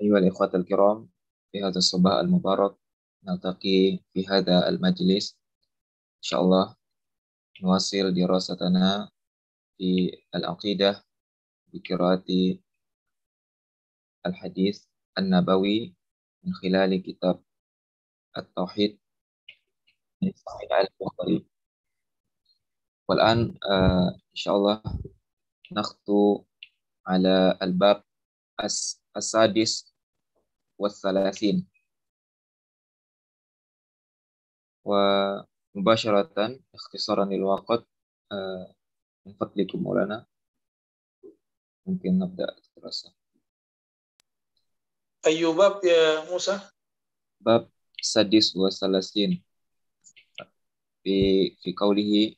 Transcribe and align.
أيها 0.00 0.18
الإخوة 0.18 0.50
الكرام 0.54 1.08
في 1.52 1.62
هذا 1.62 1.78
الصباح 1.78 2.12
المبارك 2.12 2.76
نلتقي 3.24 3.98
في 4.12 4.26
هذا 4.28 4.68
المجلس. 4.68 5.38
إن 6.16 6.22
شاء 6.22 6.40
الله 6.40 6.76
نواصل 7.62 8.14
دراستنا 8.14 9.10
في 9.78 10.10
العقيدة 10.34 11.04
بقراءة 11.72 12.58
الحديث 14.26 14.84
النبوي 15.18 15.94
من 16.44 16.52
خلال 16.52 17.02
كتاب 17.02 17.42
التوحيد. 18.38 18.98
والآن 23.08 23.58
آه 23.70 24.08
إن 24.08 24.34
شاء 24.34 24.56
الله 24.56 24.82
نخطو 25.72 26.44
على 27.06 27.58
الباب 27.62 28.04
السادس 29.16 29.94
والثلاثين 30.78 31.66
ومباشرة 34.84 36.60
اختصارا 36.74 37.24
للوقت 37.24 37.86
آه، 38.32 38.74
من 39.26 39.34
فضلكم 39.34 39.82
مولانا 39.82 40.26
ممكن 41.86 42.18
نبدأ 42.18 42.56
الدراسة 42.58 43.14
أي 45.26 45.44
باب 45.44 45.84
يا 45.84 46.30
موسى؟ 46.30 46.60
باب 47.40 47.70
السادس 48.00 48.56
والثلاثين 48.56 49.42
في 51.04 51.50
في 51.62 51.72
قوله 51.72 52.36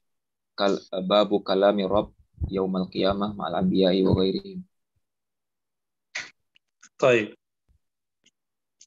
باب 0.93 1.43
كلام 1.43 1.81
الرب 1.81 2.15
يوم 2.51 2.77
القيامة 2.77 3.33
مع 3.33 3.49
الأنبياء 3.49 4.03
وغيرهم 4.03 4.65
طيب. 7.01 7.35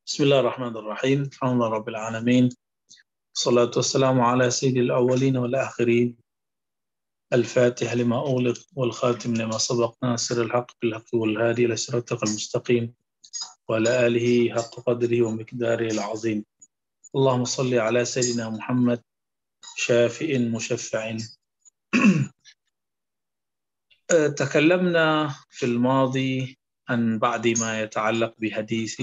بسم 0.06 0.24
الله 0.24 0.40
الرحمن 0.40 0.78
الرحيم. 0.78 1.22
الحمد 1.22 1.54
لله 1.54 1.68
رب 1.68 1.90
العالمين. 1.90 2.50
الصلاة 3.36 3.72
والسلام 3.76 4.22
على 4.22 4.52
سيد 4.52 4.78
الأولين 4.78 5.38
والآخرين. 5.38 6.18
الفاتح 7.34 7.94
لما 7.94 8.18
أغلق 8.18 8.58
والخاتم 8.76 9.34
لما 9.34 9.58
سبق. 9.58 9.96
ناصر 10.04 10.42
الحق 10.42 10.68
بالحق 10.82 11.16
والهادي 11.16 11.66
إلى 11.66 11.76
صراطك 11.76 12.24
المستقيم. 12.24 12.94
وعلى 13.70 14.08
آله 14.08 14.56
حق 14.56 14.80
قدره 14.88 15.22
ومقداره 15.22 15.92
العظيم. 15.92 16.46
اللهم 17.16 17.46
صل 17.46 17.74
على 17.74 18.06
سيدنا 18.06 18.50
محمد 18.50 19.02
شافئ 19.76 20.40
مشفع. 20.40 21.18
تكلمنا 24.38 25.36
في 25.50 25.66
الماضي 25.66 26.61
عن 26.92 27.20
بعد 27.20 27.48
ما 27.48 27.82
يتعلق 27.82 28.34
بحديث 28.38 29.02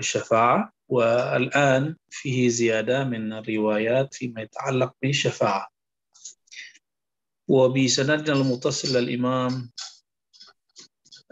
الشفاعة 0.00 0.72
والآن 0.88 1.96
فيه 2.10 2.48
زيادة 2.48 3.04
من 3.04 3.32
الروايات 3.32 4.14
فيما 4.14 4.42
يتعلق 4.42 4.92
بالشفاعة. 5.02 5.68
وبسندنا 7.48 8.36
المتصل 8.36 8.98
الإمام 8.98 9.70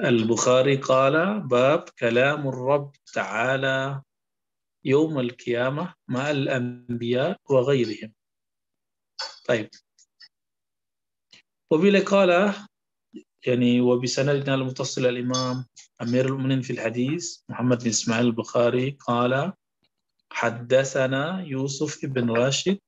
البخاري 0.00 0.76
قال 0.76 1.40
باب 1.40 1.88
كلام 1.98 2.48
الرب 2.48 2.92
تعالى 3.14 4.02
يوم 4.84 5.18
القيامة 5.18 5.94
مع 6.08 6.30
الأنبياء 6.30 7.40
وغيرهم. 7.50 8.12
طيب. 9.48 9.70
وبلا 11.70 12.00
قال 12.00 12.54
يعني 13.46 13.80
وبسندنا 13.80 14.54
المتصل 14.54 15.06
الإمام 15.06 15.64
أمير 16.02 16.26
المؤمنين 16.26 16.62
في 16.62 16.72
الحديث 16.72 17.38
محمد 17.48 17.82
بن 17.82 17.88
إسماعيل 17.88 18.26
البخاري 18.26 18.96
قال 19.00 19.52
حدثنا 20.32 21.40
يوسف 21.40 22.06
بن 22.06 22.30
راشد. 22.30 22.78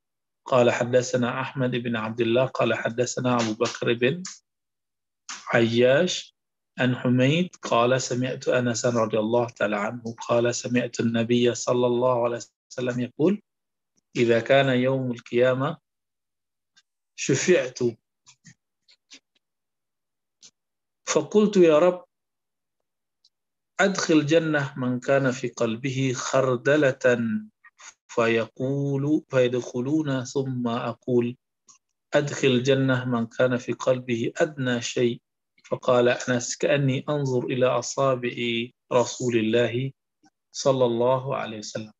قال 0.44 0.70
حدثنا 0.70 1.40
أحمد 1.40 1.70
بن 1.70 1.96
عبد 1.96 2.20
الله. 2.20 2.46
قال 2.46 2.74
حدثنا 2.74 3.34
أبو 3.34 3.52
بكر 3.52 3.92
بن 3.92 4.22
عياش 5.52 6.36
عن 6.78 6.96
حميد. 6.96 7.56
قال 7.62 8.02
سمعت 8.02 8.48
أنس 8.48 8.86
رضي 8.86 9.18
الله 9.18 9.46
تعالى 9.46 9.76
عنه. 9.76 10.14
قال 10.28 10.54
سمعت 10.54 11.00
النبي 11.00 11.54
صلى 11.54 11.86
الله 11.86 12.24
عليه 12.24 12.40
وسلم 12.70 13.00
يقول 13.00 13.42
إذا 14.16 14.40
كان 14.40 14.68
يوم 14.68 15.10
القيامة 15.10 15.76
شفعت 17.16 17.78
فقلت 21.06 21.56
يا 21.56 21.78
رب 21.78 22.04
أدخل 23.80 24.26
جنة 24.26 24.74
من 24.76 25.00
كان 25.00 25.30
في 25.30 25.48
قلبه 25.48 26.12
خردلة 26.16 27.18
فيقول 28.08 29.24
فيدخلون 29.30 30.24
ثم 30.24 30.68
أقول 30.68 31.36
أدخل 32.14 32.62
جنة 32.62 33.04
من 33.04 33.26
كان 33.26 33.56
في 33.56 33.72
قلبه 33.72 34.32
أدنى 34.36 34.82
شيء. 34.82 35.20
فقال 35.64 36.08
أنس 36.08 36.56
كأني 36.56 37.04
أنظر 37.08 37.44
إلى 37.46 37.66
أصابع 37.66 38.36
رسول 38.92 39.36
الله 39.36 39.92
صلى 40.52 40.84
الله 40.84 41.36
عليه 41.36 41.58
وسلم. 41.58 41.92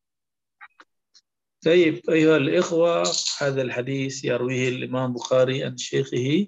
طيب 1.64 2.10
أيها 2.10 2.36
الإخوة 2.36 3.02
هذا 3.38 3.62
الحديث 3.62 4.24
يرويه 4.24 4.68
الإمام 4.68 5.12
بخاري 5.12 5.64
عن 5.64 5.76
شيخه 5.76 6.46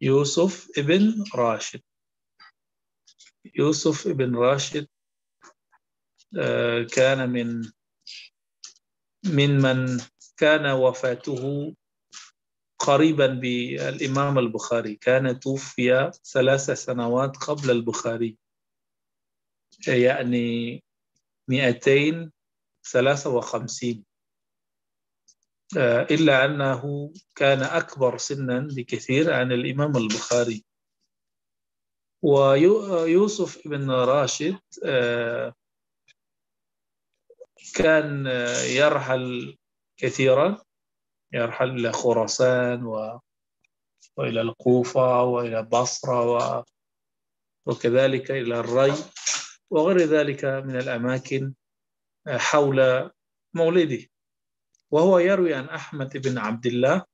يوسف 0.00 0.78
ابن 0.78 1.24
راشد. 1.34 1.82
يوسف 3.54 4.06
ابن 4.06 4.36
راشد 4.36 4.88
كان 6.94 7.30
من 7.30 7.70
من 9.24 9.62
من 9.62 10.00
كان 10.36 10.66
وفاته 10.66 11.74
قريبا 12.78 13.26
بالإمام 13.26 14.38
البخاري. 14.38 14.94
كان 14.94 15.40
توفي 15.40 16.12
ثلاث 16.32 16.70
سنوات 16.70 17.36
قبل 17.36 17.70
البخاري 17.70 18.38
يعني 19.88 20.84
253 21.48 24.04
إلا 25.76 26.44
أنه 26.44 27.12
كان 27.34 27.62
أكبر 27.62 28.18
سنا 28.18 28.68
بكثير 28.76 29.32
عن 29.32 29.52
الإمام 29.52 29.96
البخاري. 29.96 30.64
ويوسف 32.22 33.68
بن 33.68 33.90
راشد 33.90 34.58
كان 37.74 38.26
يرحل 38.66 39.56
كثيرا 39.96 40.62
يرحل 41.32 41.70
إلى 41.70 41.92
خراسان 41.92 42.84
و... 42.84 43.20
وإلى 44.16 44.40
الكوفة 44.40 45.22
وإلى 45.22 45.62
بصرة 45.62 46.30
و... 46.30 46.64
وكذلك 47.66 48.30
إلى 48.30 48.60
الري 48.60 48.94
وغير 49.70 49.98
ذلك 49.98 50.44
من 50.44 50.76
الأماكن 50.76 51.54
حول 52.28 53.10
مولده. 53.54 54.06
وهو 54.90 55.18
يروي 55.18 55.54
عن 55.54 55.64
أحمد 55.64 56.16
بن 56.16 56.38
عبد 56.38 56.66
الله 56.66 57.04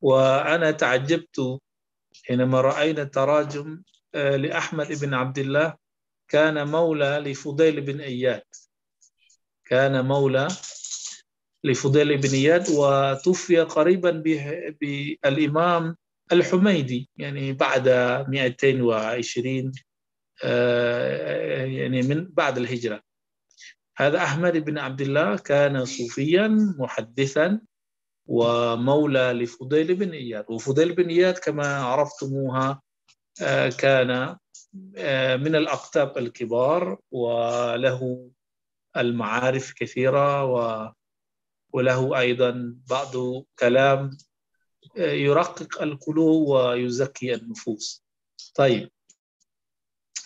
وأنا 0.00 0.70
تعجبت 0.70 1.58
حينما 2.24 2.60
رأينا 2.60 3.04
تراجم 3.04 3.82
لأحمد 4.14 5.00
بن 5.00 5.14
عبد 5.14 5.38
الله 5.38 5.74
كان 6.28 6.68
مولى 6.68 7.18
لفضيل 7.26 7.80
بن 7.80 8.00
إياد. 8.00 8.42
كان 9.64 10.04
مولى 10.04 10.48
لفضيل 11.64 12.18
بن 12.18 12.30
إياد 12.30 12.70
وتوفي 12.70 13.60
قريبا 13.60 14.10
بالإمام 14.80 15.96
الحميدي 16.32 17.10
يعني 17.16 17.52
بعد 17.52 17.88
220 18.28 19.72
يعني 21.76 22.02
من 22.02 22.28
بعد 22.28 22.58
الهجرة. 22.58 23.05
هذا 23.98 24.18
أحمد 24.18 24.56
بن 24.56 24.78
عبد 24.78 25.00
الله 25.00 25.36
كان 25.36 25.84
صوفيا 25.84 26.48
محدثا 26.78 27.60
ومولى 28.26 29.32
لفضيل 29.32 29.94
بن 29.94 30.10
إياد. 30.10 30.44
وفضيل 30.48 30.94
بن 30.94 31.08
إياد 31.08 31.38
كما 31.38 31.76
عرفتموها 31.76 32.82
كان 33.78 34.36
من 35.40 35.56
الأقطاب 35.56 36.18
الكبار 36.18 36.98
وله 37.10 38.30
المعارف 38.96 39.72
كثيرة 39.72 40.44
وله 41.72 42.18
أيضا 42.18 42.76
بعض 42.90 43.12
كلام 43.58 44.16
يرقق 44.96 45.82
القلوب 45.82 46.48
ويزكي 46.48 47.34
النفوس. 47.34 48.04
طيب 48.54 48.90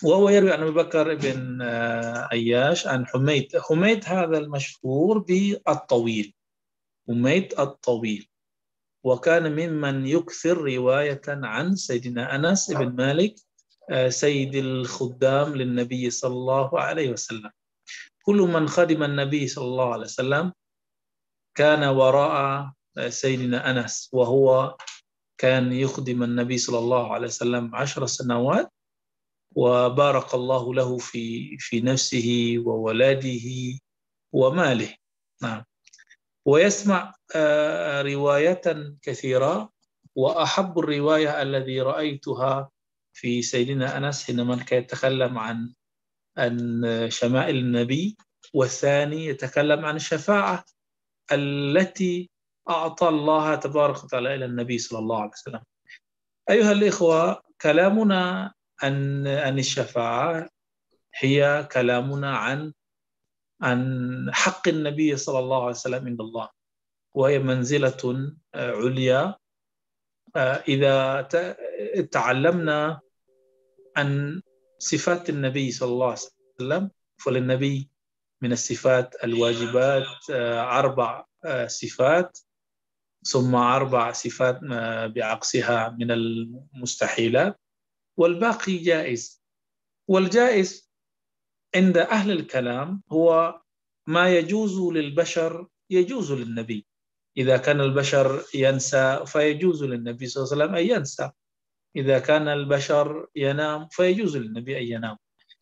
وهو 0.04 0.28
يروي 0.28 0.52
عن 0.52 0.62
أبي 0.62 0.70
بكر 0.70 1.14
بن 1.14 1.62
عياش 2.32 2.86
عن 2.86 3.06
حميد. 3.06 3.58
حميد 3.58 4.04
هذا 4.04 4.38
المشهور 4.38 5.18
بالطويل. 5.18 6.34
حميد 7.08 7.54
الطويل. 7.60 8.28
وكان 9.04 9.52
ممن 9.52 10.06
يكثر 10.06 10.58
رواية 10.58 11.20
عن 11.28 11.76
سيدنا 11.76 12.34
أنس 12.34 12.70
بن 12.70 12.88
مالك 12.96 13.34
سيد 14.08 14.54
الخدام 14.54 15.56
للنبي 15.56 16.10
صلى 16.10 16.32
الله 16.32 16.80
عليه 16.80 17.10
وسلم. 17.10 17.50
كل 18.22 18.36
من 18.36 18.68
خدم 18.68 19.02
النبي 19.02 19.48
صلى 19.48 19.64
الله 19.64 19.92
عليه 19.92 20.04
وسلم 20.04 20.52
كان 21.54 21.84
وراء 21.84 22.70
سيدنا 23.08 23.70
أنس 23.70 24.10
وهو 24.12 24.76
كان 25.38 25.72
يخدم 25.72 26.22
النبي 26.22 26.58
صلى 26.58 26.78
الله 26.78 27.12
عليه 27.12 27.26
وسلم 27.26 27.74
عشر 27.76 28.06
سنوات. 28.06 28.72
وبارك 29.56 30.34
الله 30.34 30.74
له 30.74 30.98
في 30.98 31.56
في 31.58 31.80
نفسه 31.80 32.54
وولده 32.64 33.48
وماله. 34.32 34.94
نعم. 35.42 35.64
ويسمع 36.46 37.14
آه، 37.36 38.02
رواية 38.02 38.62
كثيرة 39.02 39.72
وأحب 40.16 40.78
الرواية 40.78 41.42
الذي 41.42 41.80
رأيتها 41.80 42.70
في 43.12 43.42
سيدنا 43.42 43.96
أنس 43.96 44.24
حينما 44.24 44.56
كان 44.56 44.82
يتكلم 44.82 45.38
عن 45.38 45.72
عن 46.38 46.82
شمائل 47.08 47.56
النبي 47.56 48.16
والثاني 48.54 49.26
يتكلم 49.26 49.84
عن 49.84 49.96
الشفاعة 49.96 50.64
التي 51.32 52.30
أعطى 52.70 53.08
الله 53.08 53.54
تبارك 53.54 54.04
وتعالى 54.04 54.34
إلى 54.34 54.44
النبي 54.44 54.78
صلى 54.78 54.98
الله 54.98 55.20
عليه 55.20 55.32
وسلم. 55.32 55.62
أيها 56.50 56.72
الإخوة 56.72 57.42
كلامنا 57.60 58.52
عن 58.82 59.26
عن 59.26 59.58
الشفاعة 59.58 60.48
هي 61.14 61.68
كلامنا 61.72 62.36
عن 62.36 62.72
عن 63.62 64.30
حق 64.32 64.68
النبي 64.68 65.16
صلى 65.16 65.38
الله 65.38 65.60
عليه 65.60 65.70
وسلم 65.70 66.06
عند 66.06 66.20
الله. 66.20 66.48
وهي 67.14 67.38
منزلة 67.38 68.32
عليا. 68.54 69.34
إذا 70.68 71.22
تعلمنا 72.12 73.00
عن 73.96 74.42
صفات 74.78 75.30
النبي 75.30 75.70
صلى 75.70 75.92
الله 75.92 76.06
عليه 76.06 76.18
وسلم 76.60 76.90
فللنبي 77.24 77.90
من 78.42 78.52
الصفات 78.52 79.24
الواجبات 79.24 80.30
أربع 80.80 81.24
صفات. 81.66 82.38
ثم 83.22 83.54
أربع 83.54 84.12
صفات 84.12 84.60
بعكسها 85.14 85.88
من 85.88 86.10
المستحيلات. 86.10 87.60
والباقي 88.16 88.76
جائز. 88.76 89.42
والجائز 90.08 90.90
عند 91.76 91.96
أهل 91.96 92.30
الكلام 92.30 93.02
هو 93.12 93.60
ما 94.06 94.36
يجوز 94.36 94.80
للبشر 94.80 95.66
يجوز 95.90 96.32
للنبي. 96.32 96.86
إذا 97.36 97.56
كان 97.56 97.80
البشر 97.80 98.44
ينسى 98.54 99.22
فيجوز 99.26 99.84
للنبي 99.84 100.26
صلى 100.26 100.42
الله 100.42 100.52
عليه 100.52 100.64
وسلم 100.64 100.74
أن 100.76 100.98
ينسى. 100.98 101.30
إذا 101.96 102.18
كان 102.18 102.48
البشر 102.48 103.26
ينام 103.36 103.88
فيجوز 103.88 104.36
للنبي 104.36 104.78
أن 104.78 104.82
ينام. 104.82 105.16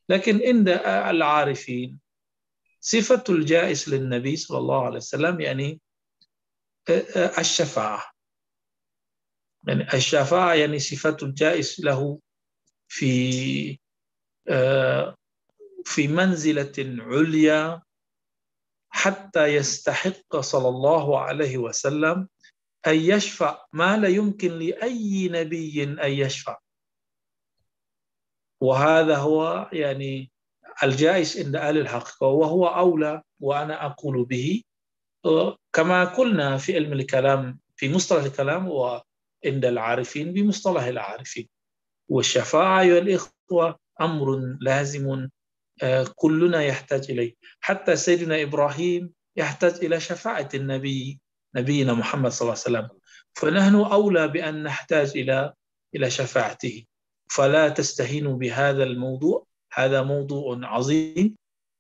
لكن 0.09 0.43
عند 0.47 0.69
العارفين 1.09 2.01
صفة 2.81 3.25
الجائز 3.29 3.95
للنبي 3.95 4.37
صلى 4.37 4.59
الله 4.59 4.85
عليه 4.85 4.97
وسلم 4.97 5.41
يعني 5.41 5.81
الشفاعة. 7.39 8.05
يعني 9.67 9.95
الشفاعة 9.95 10.55
يعني 10.55 10.79
صفة 10.79 11.17
الجائز 11.23 11.77
له 11.85 12.21
في 12.89 13.79
في 15.85 16.09
منزلة 16.09 16.73
عليا 16.79 17.83
حتى 18.91 19.45
يستحق 19.47 20.37
صلى 20.41 20.69
الله 20.69 21.21
عليه 21.21 21.59
وسلم 21.59 22.29
أن 22.87 22.97
يشفع 22.97 23.67
ما 23.73 23.97
لا 23.97 24.09
يمكن 24.09 24.59
لأي 24.59 25.29
نبي 25.29 25.83
أن 25.83 26.13
يشفع. 26.13 26.59
وهذا 28.61 29.17
هو 29.17 29.71
يعني 29.73 30.31
الجائز 30.83 31.45
عند 31.47 31.57
أهل 31.57 31.79
الحقيقة 31.79 32.27
وهو 32.27 32.67
أولى 32.67 33.23
وأنا 33.41 33.87
أقول 33.87 34.25
به. 34.25 34.63
كما 35.73 36.05
قلنا 36.05 36.59
في 36.59 36.75
علم 36.75 36.93
الكلام 36.93 37.59
في 37.77 37.95
مصطلح 37.95 38.25
الكلام 38.25 38.69
وعند 38.69 39.05
العارفين 39.65 40.33
بمصطلح 40.33 40.83
العارفين. 40.83 41.49
والشفاعة 42.09 42.81
أيها 42.81 42.99
الإخوة 42.99 43.79
أمر 44.01 44.57
لازم 44.61 45.29
آه، 45.83 46.07
كلنا 46.17 46.63
يحتاج 46.63 47.11
إليه. 47.11 47.35
حتى 47.61 47.97
سيدنا 47.97 48.43
إبراهيم 48.43 49.13
يحتاج 49.37 49.85
إلى 49.85 50.01
شفاعة 50.01 50.49
النبي 50.55 51.21
نبينا 51.57 51.95
محمد 51.95 52.31
صلى 52.31 52.47
الله 52.47 52.63
عليه 52.67 52.79
وسلم. 52.79 52.99
فنحن 53.35 53.75
أولى 53.75 54.29
بأن 54.29 54.63
نحتاج 54.63 55.11
إلى 55.17 55.53
إلى 55.95 56.11
شفاعته. 56.11 56.85
فلا 57.31 57.69
تستهينوا 57.69 58.37
بهذا 58.39 58.83
الموضوع. 58.85 59.47
هذا 59.73 60.03
موضوع 60.03 60.59
عظيم. 60.63 61.37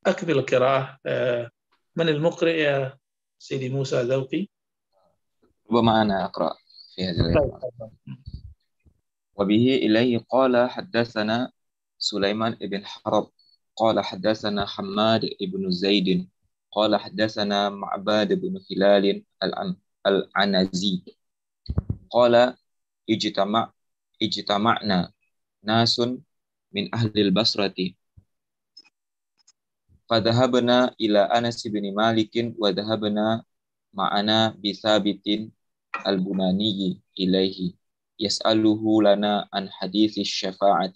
أكمل 0.06 0.30
القراءة. 0.30 0.98
آه، 1.06 1.50
من 1.96 2.08
المقرئ 2.08 2.60
يا 2.60 2.98
سيدي 3.38 3.68
موسى 3.68 4.02
ذوقي؟ 4.02 4.48
ربما 5.70 6.02
أنا 6.02 6.24
أقرأ 6.24 6.54
في 6.94 7.10
القراءة 7.10 7.90
وبه 9.38 9.76
إليه 9.76 10.18
قال 10.28 10.70
حدثنا 10.70 11.52
سليمان 11.98 12.54
بن 12.54 12.86
حرب 12.86 13.30
قال 13.76 14.00
حدثنا 14.00 14.66
حماد 14.66 15.30
بن 15.40 15.70
زيد 15.70 16.28
قال 16.72 16.96
حدثنا 16.96 17.68
معباد 17.70 18.32
بن 18.32 18.60
هلال 18.70 19.24
العنزي 20.06 21.02
قال 22.10 22.56
اجتمع 23.10 23.72
اجتمعنا 24.22 25.12
ناس 25.62 26.00
من 26.72 26.94
أهل 26.94 27.12
البصرة 27.16 27.74
فذهبنا 30.10 30.94
إلى 31.00 31.18
أنس 31.18 31.66
بن 31.66 31.94
مالك 31.94 32.54
وذهبنا 32.58 33.44
معنا 33.94 34.56
بثابت 34.64 35.26
البناني 36.06 37.02
إليه. 37.18 37.77
يسأله 38.20 39.02
لنا 39.02 39.48
عن 39.52 39.70
حديث 39.70 40.18
الشفاعة 40.18 40.94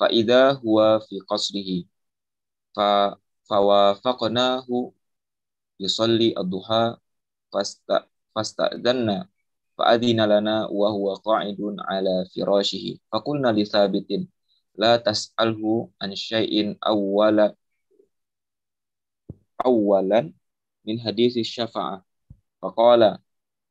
فإذا 0.00 0.52
هو 0.52 1.00
في 1.00 1.20
قصره 1.20 1.84
فوافقناه 3.44 4.92
يصلي 5.80 6.34
الضحى 6.38 6.96
فاستأذنا 8.34 9.28
فأذن 9.78 10.20
لنا 10.38 10.66
وهو 10.66 11.14
قاعد 11.14 11.56
على 11.78 12.24
فراشه 12.36 12.98
فقلنا 13.12 13.48
لثابت 13.52 14.06
لا 14.78 14.96
تسأله 14.96 15.90
عن 16.02 16.14
شيء 16.14 16.78
أول 16.86 17.54
أولا 19.66 20.32
من 20.84 21.00
حديث 21.00 21.36
الشفاعة 21.36 22.04
فقال 22.62 23.18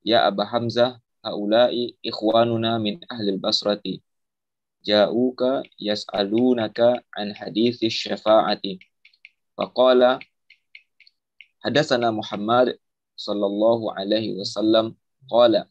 يا 0.05 0.27
أبا 0.27 0.45
حمزة 0.45 1.01
haula'i 1.27 1.99
ikhwanuna 1.99 2.79
min 2.79 3.03
ahli 3.11 3.35
al-basrati. 3.35 3.99
Ja'uka 4.87 5.67
yas'alunaka 5.75 7.03
an 7.11 7.35
hadithi 7.35 7.91
syafa'ati. 7.91 8.79
Faqala 9.59 10.23
hadasana 11.59 12.15
Muhammad 12.15 12.79
sallallahu 13.19 13.91
alaihi 13.91 14.39
wasallam 14.39 14.95
qala 15.27 15.67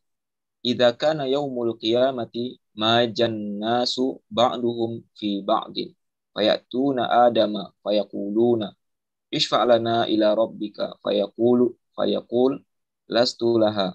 idza 0.61 0.93
kana 0.93 1.25
yaumul 1.31 1.79
qiyamati 1.79 2.59
ma 2.75 3.07
jannasu 3.07 4.21
ba'duhum 4.29 5.01
fi 5.15 5.41
ba'din 5.41 5.95
fayatuna 6.35 7.31
adama 7.31 7.73
fayaquluna 7.81 8.75
isfa' 9.33 9.65
lana 9.65 10.05
ila 10.11 10.35
rabbika 10.37 10.99
fayaqulu 11.01 11.73
fayaqul 11.97 12.61
lastu 13.09 13.57
laha. 13.63 13.95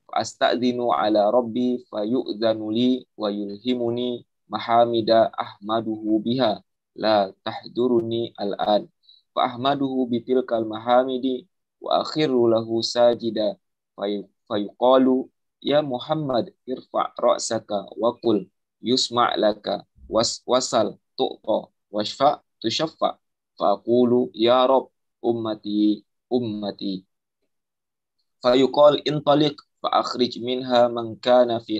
فأستأذن 0.08 0.82
على 0.92 1.30
ربي 1.30 1.78
فيؤذن 1.90 2.70
لي 2.70 3.08
ويلهمني 3.18 4.26
محامد 4.50 5.10
أحمده 5.42 6.22
بها 6.26 6.64
لا 6.96 7.34
تحضرني 7.46 8.34
الآن 8.42 8.88
فأحمده 9.36 10.08
بتلك 10.12 10.54
المحامد 10.54 11.46
وأخر 11.82 12.48
له 12.50 12.82
ساجدا 12.82 13.58
في 31.60 31.78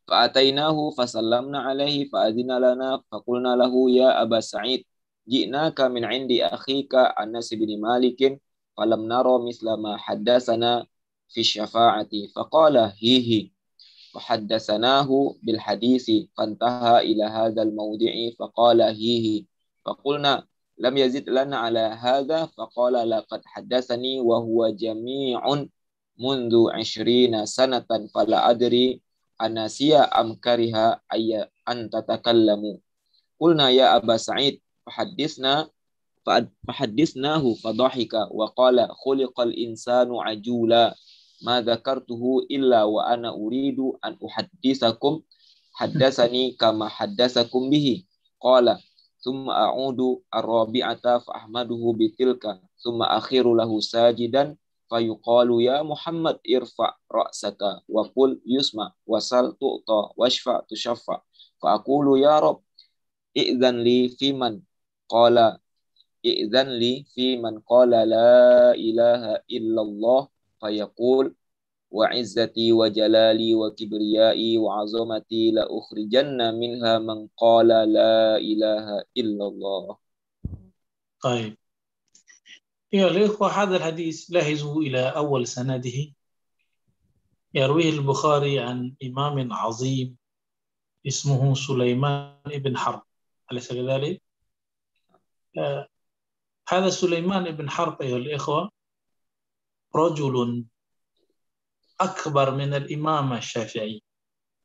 فأتيناه 0.09 0.91
فسلمنا 0.91 1.59
عليه 1.61 2.09
فأذن 2.11 2.59
لنا 2.59 3.02
فقلنا 3.12 3.57
له 3.57 3.91
يا 3.91 4.23
أبا 4.23 4.41
سعيد 4.41 4.85
جئناك 5.29 5.81
من 5.81 6.05
عند 6.05 6.33
أخيك 6.33 6.95
أنس 6.95 7.55
بن 7.55 7.81
مالك 7.81 8.41
فلم 8.76 9.00
نرى 9.09 9.49
مثل 9.49 9.73
ما 9.75 9.97
حدثنا 9.97 10.87
في 11.29 11.41
الشفاعة 11.41 12.09
فقال 12.37 12.76
هيه 12.76 13.50
وحدثناه 14.14 15.35
بالحديث 15.42 16.11
فانتهى 16.38 17.00
إلى 17.00 17.25
هذا 17.25 17.62
الموضع 17.62 18.12
فقال 18.38 18.83
هيه. 18.83 19.45
فقلنا 19.85 20.47
لم 20.78 20.97
يزد 20.97 21.28
لنا 21.28 21.57
على 21.59 21.78
هذا 21.78 22.47
فقال 22.47 23.11
لقد 23.11 23.40
حدثني 23.45 24.21
وهو 24.21 24.69
جميع 24.69 25.66
منذ 26.19 26.54
عشرين 26.73 27.47
سنة 27.47 27.88
فلا 28.14 28.50
أدري 28.50 29.00
أناسي 29.40 29.97
أم 29.97 30.35
كره 30.35 31.00
أي 31.12 31.49
أن 31.69 31.90
تتكلموا 31.90 32.76
قلنا 33.40 33.71
يا 33.71 33.97
أبا 33.97 34.16
سعيد 34.16 34.61
فحدثنا 34.87 35.69
فحدثناه 36.69 37.54
فضحك 37.54 38.14
وقال 38.31 38.88
خلق 39.04 39.40
الإنسان 39.40 40.09
عجولا. 40.14 40.95
ما 41.42 41.61
ذكرته 41.61 42.22
إلا 42.50 42.84
وأنا 42.84 43.28
أريد 43.30 43.78
أن 44.04 44.16
أحدثكم 44.26 45.20
حدثني 45.72 46.50
كما 46.50 46.88
حدثكم 46.88 47.70
به 47.70 48.04
قال 48.40 48.78
ثم 49.18 49.50
أعود 49.50 50.00
الرابعة 50.34 51.18
فأحمده 51.18 51.82
بتلك 51.99 52.44
ثم 52.78 53.02
أخير 53.02 53.54
له 53.54 53.80
ساجدا 53.80 54.56
فيقال 54.90 55.49
يا 55.62 55.82
محمد 55.82 56.38
ارفع 56.54 56.96
رأسك 57.12 57.61
وقل 57.88 58.40
يسمع 58.46 58.92
وسل 59.06 59.52
تؤطى 59.61 60.00
واشفع 60.16 60.61
تشفع 60.68 61.20
فأقول 61.62 62.20
يا 62.20 62.38
رب 62.38 62.61
إذن 63.37 63.80
لي 63.80 64.08
في 64.08 64.32
من 64.32 64.61
قال 65.08 65.58
إذن 66.25 66.68
لي 66.68 67.04
في 67.14 67.37
من 67.37 67.58
قال 67.61 67.90
لا 67.90 68.75
إله 68.75 69.40
إلا 69.50 69.82
الله 69.82 70.28
فيقول 70.62 71.35
وعزتي 71.90 72.73
وجلالي 72.73 73.54
وكبريائي 73.54 74.59
وعظمتي 74.59 75.50
لأخرجن 75.50 76.54
منها 76.54 76.99
من 76.99 77.28
قال 77.37 77.69
لا 77.69 78.37
إله 78.37 79.04
إلا 79.16 79.45
الله. 79.47 79.97
طيب. 81.23 81.57
يا 82.92 83.07
الإخوة 83.07 83.49
هذا 83.49 83.76
الحديث 83.76 84.31
لاحظوا 84.31 84.83
إلى 84.83 85.09
أول 85.09 85.47
سنده. 85.47 86.12
يرويه 87.54 87.90
البخاري 87.90 88.59
عن 88.59 88.95
إمام 89.04 89.52
عظيم 89.52 90.16
اسمه 91.07 91.54
سليمان 91.54 92.35
بن 92.47 92.76
حرب. 92.76 93.02
أليس 93.52 93.73
كذلك؟ 93.73 94.23
آه 95.59 95.88
هذا 96.69 96.90
سليمان 96.90 97.50
بن 97.50 97.71
حرب 97.71 98.02
أيها 98.02 98.16
الإخوة 98.16 98.71
رجل 99.96 100.64
أكبر 102.00 102.50
من 102.54 102.75
الإمام 102.75 103.32
الشافعي 103.32 104.02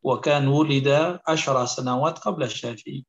وكان 0.03 0.47
ولد 0.47 1.19
عشر 1.27 1.65
سنوات 1.65 2.19
قبل 2.19 2.43
الشافعي. 2.43 3.05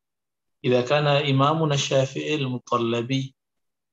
إذا 0.64 0.80
كان 0.82 1.06
إمامنا 1.06 1.75
الشافعي 1.75 2.34
المطلبي 2.34 3.34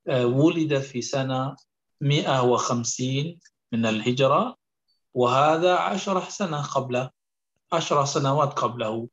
آه، 0.07 0.25
ولد 0.25 0.79
في 0.79 1.01
سنة 1.01 1.55
150 2.01 3.39
من 3.71 3.85
الهجرة 3.85 4.57
وهذا 5.13 5.75
عشر 5.75 6.29
سنة 6.29 6.61
قبله 6.61 7.09
عشر 7.73 8.05
سنوات 8.05 8.53
قبله 8.59 9.07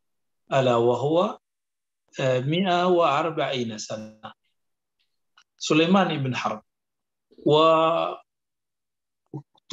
ألا 0.53 0.77
وهو 0.77 1.39
140 2.21 3.73
آه، 3.73 3.77
سنة. 3.77 4.33
سليمان 5.59 6.23
بن 6.23 6.37
حرب. 6.37 6.63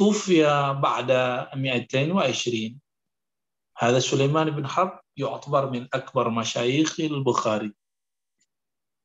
وتوفي 0.00 0.44
بعد 0.82 1.12
220 1.56 2.80
هذا 3.78 3.98
سليمان 3.98 4.50
بن 4.50 4.66
حرب 4.66 5.00
يعتبر 5.16 5.70
من 5.70 5.88
أكبر 5.94 6.30
مشايخ 6.30 7.00
البخاري. 7.00 7.72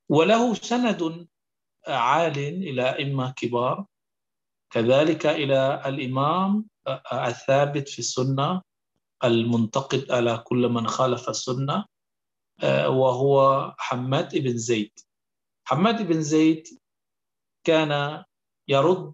وله 0.09 0.53
سند 0.53 1.27
عال 1.87 2.37
إلى 2.39 2.95
أئمة 2.95 3.31
كبار 3.31 3.85
كذلك 4.69 5.25
إلى 5.25 5.83
الإمام 5.85 6.65
الثابت 7.13 7.89
في 7.89 7.99
السنة 7.99 8.61
المنتقد 9.23 10.11
على 10.11 10.37
كل 10.37 10.69
من 10.69 10.87
خالف 10.87 11.29
السنة 11.29 11.85
وهو 12.87 13.73
حماد 13.77 14.37
بن 14.37 14.57
زيد. 14.57 14.99
حماد 15.67 16.07
بن 16.07 16.21
زيد 16.21 16.67
كان 17.63 18.23
يرد 18.67 19.13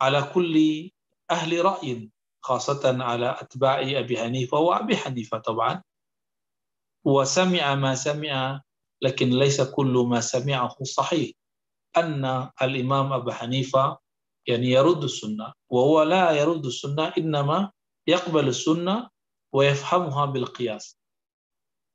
على 0.00 0.22
كل 0.34 0.90
أهل 1.30 1.64
رأي 1.64 2.10
خاصة 2.42 3.02
على 3.02 3.36
أتباع 3.40 3.80
أبي 3.80 4.18
حنيفة 4.18 4.58
وأبي 4.58 4.96
حنيفة 4.96 5.38
طبعا. 5.38 5.82
وسمع 7.04 7.74
ما 7.74 7.94
سمع 7.94 8.62
لكن 9.02 9.30
ليس 9.30 9.60
كل 9.60 10.06
ما 10.08 10.20
سمعه 10.20 10.76
صحيح. 10.82 11.32
أن 11.96 12.50
الإمام 12.62 13.12
أبو 13.12 13.30
حنيفة 13.30 13.98
يعني 14.46 14.66
يرد 14.66 15.04
السنة 15.04 15.52
وهو 15.70 16.02
لا 16.02 16.30
يرد 16.30 16.66
السنة 16.66 17.12
إنما 17.18 17.72
يقبل 18.06 18.48
السنة 18.48 19.08
ويفهمها 19.52 20.24
بالقياس. 20.24 20.98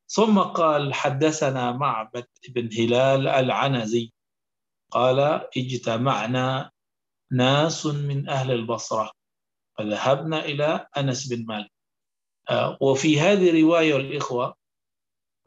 ثم 0.08 0.40
قال 0.40 0.94
حدثنا 0.94 1.72
معبد 1.72 2.28
بن 2.50 2.70
هلال 2.78 3.28
العنزي. 3.28 4.12
قال 4.92 5.20
اجتمعنا 5.58 6.72
ناس 7.32 7.86
من 7.86 8.30
أهل 8.30 8.52
البصرة. 8.52 9.12
فذهبنا 9.78 10.46
إلى 10.46 10.88
أنس 10.98 11.28
بن 11.28 11.46
مالك. 11.46 11.72
آه، 12.50 12.78
وفي 12.82 13.20
هذه 13.20 13.50
الرواية 13.50 13.96
الإخوة 13.96 14.56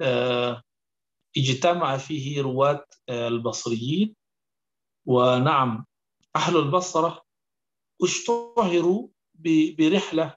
آه، 0.01 0.63
اجتمع 1.37 1.97
فيه 1.97 2.43
رواة 2.43 2.85
البصريين. 3.11 4.17
ونعم 5.07 5.87
أهل 6.37 6.57
البصرة 6.57 7.23
اشتهروا 8.03 9.09
برحلة 9.79 10.35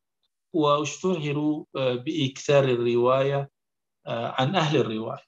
واشتهروا 0.54 1.66
بإكثار 1.74 2.64
الرواية 2.64 3.50
عن 4.08 4.56
أهل 4.56 4.78
الرواية. 4.78 5.24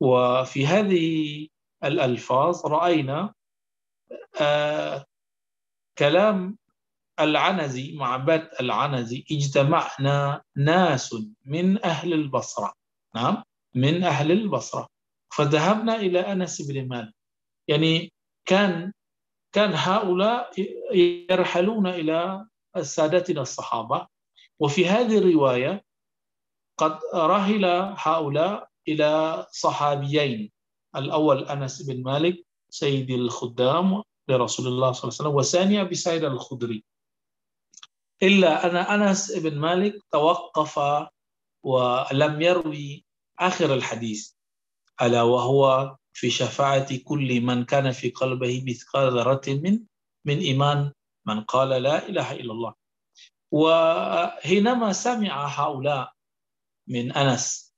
وفي 0.00 0.66
هذه 0.66 1.48
الألفاظ 1.84 2.66
رأينا 2.66 3.34
كلام 5.98 6.58
العنزي 7.20 7.96
معبد 7.96 8.48
العنزي 8.60 9.24
اجتمعنا 9.30 10.42
ناس 10.56 11.16
من 11.44 11.84
أهل 11.84 12.12
البصرة. 12.12 12.72
نعم 13.14 13.42
من 13.74 14.04
أهل 14.04 14.32
البصرة. 14.32 14.88
فذهبنا 15.36 15.96
إلى 15.96 16.20
أنس 16.20 16.62
بن 16.62 16.88
مالك. 16.88 17.14
يعني 17.68 18.12
كان 18.44 18.92
كان 19.52 19.72
هؤلاء 19.74 20.50
يرحلون 21.30 21.86
إلى 21.86 22.46
سادتنا 22.82 23.40
الصحابة. 23.42 24.06
وفي 24.60 24.86
هذه 24.86 25.18
الرواية 25.18 25.84
قد 26.76 26.98
رحل 27.14 27.64
هؤلاء 27.98 28.68
إلى 28.88 29.46
صحابيين. 29.52 30.52
الأول 30.96 31.44
أنس 31.44 31.82
بن 31.82 32.02
مالك 32.02 32.46
سيد 32.70 33.10
الخدام 33.10 34.02
لرسول 34.28 34.66
الله 34.66 34.92
صلى 34.92 35.02
الله 35.02 35.18
عليه 35.20 35.28
وسلم 35.30 35.34
وثاني 35.34 35.80
أبي 35.80 35.94
سعيد 35.94 36.24
الخدري. 36.24 36.84
إلا 38.22 38.66
أن 38.66 38.76
أنس 38.76 39.32
بن 39.32 39.58
مالك 39.58 40.02
توقف 40.12 40.78
ولم 41.62 42.42
يروي 42.42 43.04
آخر 43.38 43.74
الحديث 43.74 44.32
ألا 45.02 45.22
وهو 45.22 45.96
في 46.12 46.30
شفاعة 46.30 46.96
كل 47.04 47.40
من 47.40 47.64
كان 47.64 47.92
في 47.92 48.10
قلبه 48.10 48.64
مثقال 48.66 49.12
ذرة 49.12 49.42
من 49.46 49.80
من 50.24 50.38
إيمان 50.38 50.92
من 51.26 51.40
قال 51.44 51.68
لا 51.68 52.08
إله 52.08 52.32
إلا 52.32 52.52
الله. 52.52 52.74
وحينما 53.52 54.92
سمع 54.92 55.46
هؤلاء 55.46 56.12
من 56.88 57.12
أنس 57.12 57.74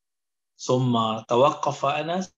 ثم 0.56 1.20
توقف 1.28 1.84
أنس 1.84 2.32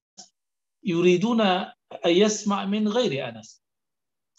يريدون 0.83 1.41
أن 1.41 1.73
يسمع 2.05 2.65
من 2.65 2.87
غير 2.87 3.29
أنس. 3.29 3.62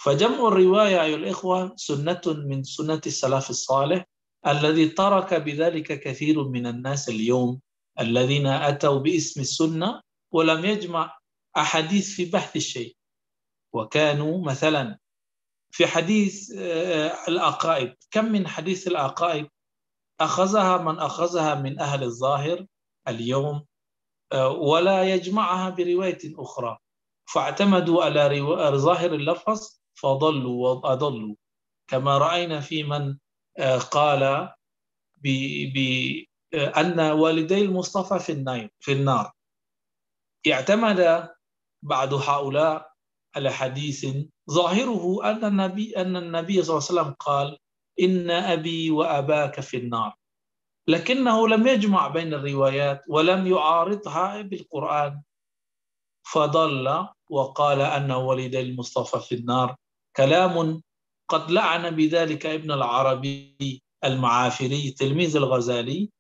فجمع 0.05 0.49
الرواية 0.49 1.03
أيها 1.03 1.17
الإخوة 1.17 1.73
سنة 1.77 2.21
من 2.27 2.63
سنة 2.63 3.01
السلف 3.07 3.51
الصالح 3.51 4.05
الذي 4.47 4.89
ترك 4.89 5.35
بذلك 5.35 6.01
كثير 6.01 6.45
من 6.45 6.67
الناس 6.67 7.09
اليوم 7.09 7.61
الذين 8.01 8.47
أتوا 8.47 8.99
باسم 8.99 9.41
السنة 9.41 10.01
ولم 10.33 10.65
يجمع 10.65 11.19
أحاديث 11.57 12.15
في 12.15 12.25
بحث 12.25 12.57
الشيء. 12.57 12.97
وكانوا 13.73 14.45
مثلا 14.45 14.99
في 15.71 15.87
حديث 15.87 16.53
آه، 16.59 17.29
العقائد 17.29 17.95
كم 18.11 18.25
من 18.25 18.49
حديث 18.49 18.89
العقائد 18.89 19.49
أخذها 20.21 20.77
من 20.77 20.99
أخذها 20.99 21.55
من 21.55 21.81
أهل 21.81 22.03
الظاهر 22.03 22.67
اليوم 23.09 23.65
آه، 24.33 24.49
ولا 24.49 25.15
يجمعها 25.15 25.71
برواية 25.71 26.21
أخرى. 26.25 26.79
فاعتمدوا 27.33 28.05
على 28.05 28.41
ظاهر 28.79 29.15
اللفظ 29.15 29.84
فضلوا 29.95 30.69
وأضلوا. 30.69 31.35
كما 31.89 32.19
رأينا 32.19 32.61
في 32.61 32.83
من 32.83 33.17
آه، 33.59 33.79
قال 33.79 34.53
بأن 35.75 37.01
والدي 37.01 37.61
المصطفى 37.63 38.19
في 38.19 38.33
النار 38.33 38.69
في 38.81 38.93
النار. 38.93 39.33
اعتمد 40.53 41.29
بعض 41.83 42.15
هؤلاء 42.15 42.91
على 43.37 43.51
حديث 43.51 44.07
ظاهره 44.51 45.31
أن 45.31 45.45
النبي 45.45 45.97
أن 45.97 46.17
النبي 46.17 46.63
صلى 46.63 46.79
الله 46.79 46.89
عليه 46.89 47.01
وسلم 47.01 47.15
قال 47.15 47.59
إن 48.01 48.31
أبي 48.31 48.91
وأباك 48.91 49.61
في 49.61 49.77
النار. 49.77 50.15
لكنه 50.89 51.49
لم 51.49 51.67
يجمع 51.67 52.09
بين 52.09 52.35
الروايات 52.35 53.03
ولم 53.09 53.47
يعارضها 53.47 54.43
بالقرآن. 54.43 55.23
فضل 56.33 57.09
وقال 57.31 57.81
أن 57.81 58.11
والدي 58.11 58.61
المصطفى 58.61 59.21
في 59.29 59.35
النار. 59.35 59.77
كلام 60.17 60.83
قد 61.29 61.51
لعن 61.51 61.91
بذلك 61.91 62.47
ابن 62.47 62.71
العربي 62.73 63.83
المعافري 64.05 64.91
تلميذ 64.91 65.37
الغزالي 65.37 66.11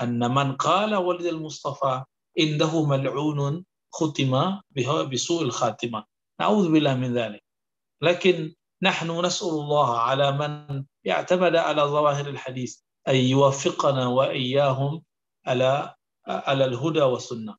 أن 0.00 0.34
من 0.34 0.56
قال 0.56 0.94
ولد 0.94 1.26
المصطفى 1.26 2.04
إنه 2.38 2.86
ملعون 2.86 3.64
ختم 3.92 4.60
بسوء 5.12 5.42
الخاتمة. 5.42 6.04
نعوذ 6.40 6.72
بالله 6.72 6.94
من 6.94 7.14
ذلك. 7.14 7.44
لكن 8.02 8.54
نحن 8.82 9.24
نسأل 9.26 9.48
الله 9.48 9.98
على 9.98 10.32
من 10.32 10.84
يعتمد 11.04 11.56
على 11.56 11.82
ظواهر 11.82 12.28
الحديث 12.28 12.78
أن 13.08 13.16
يوفقنا 13.16 14.06
وإياهم 14.06 15.02
على 15.46 15.94
على 16.26 16.64
الهدى 16.64 17.02
والسنة. 17.02 17.56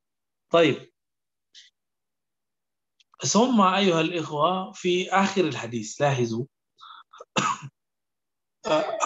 طيب 0.51 0.91
ثم 3.23 3.62
أيها 3.62 4.01
الإخوة 4.01 4.71
في 4.71 5.12
آخر 5.12 5.41
الحديث 5.41 6.01
لاحظوا. 6.01 6.45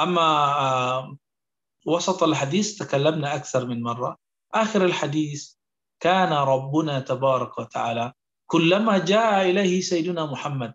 أما 0.03 1.17
وسط 1.85 2.23
الحديث 2.23 2.77
تكلمنا 2.77 3.35
أكثر 3.35 3.65
من 3.65 3.83
مرة. 3.83 4.17
آخر 4.53 4.85
الحديث 4.85 5.53
كان 5.99 6.33
ربنا 6.33 6.99
تبارك 6.99 7.57
وتعالى 7.57 8.13
كلما 8.47 8.97
جاء 8.97 9.49
إليه 9.49 9.81
سيدنا 9.81 10.25
محمد. 10.25 10.73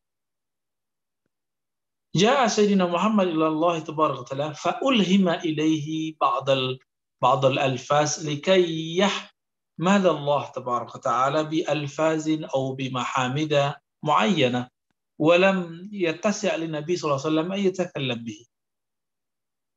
جاء 2.15 2.47
سيدنا 2.47 2.87
محمد 2.87 3.27
إلى 3.27 3.47
الله 3.47 3.79
تبارك 3.79 4.19
وتعالى 4.19 4.55
فألهم 4.55 5.29
إليه 5.29 6.17
بعض 6.21 6.51
بعض 7.23 7.45
الألفاظ 7.45 8.27
لكي 8.27 9.09
يحمد 9.81 10.07
الله 10.07 10.47
تبارك 10.47 10.95
وتعالى 10.95 11.45
بألفاظ 11.45 12.29
أو 12.55 12.73
بمحامد 12.75 13.75
معينة 14.03 14.69
ولم 15.19 15.89
يتسع 15.93 16.57
للنبي 16.57 16.97
صلى 16.97 17.11
الله 17.11 17.25
عليه 17.27 17.35
وسلم 17.35 17.53
أن 17.53 17.59
يتكلم 17.59 18.25
به؟ 18.25 18.47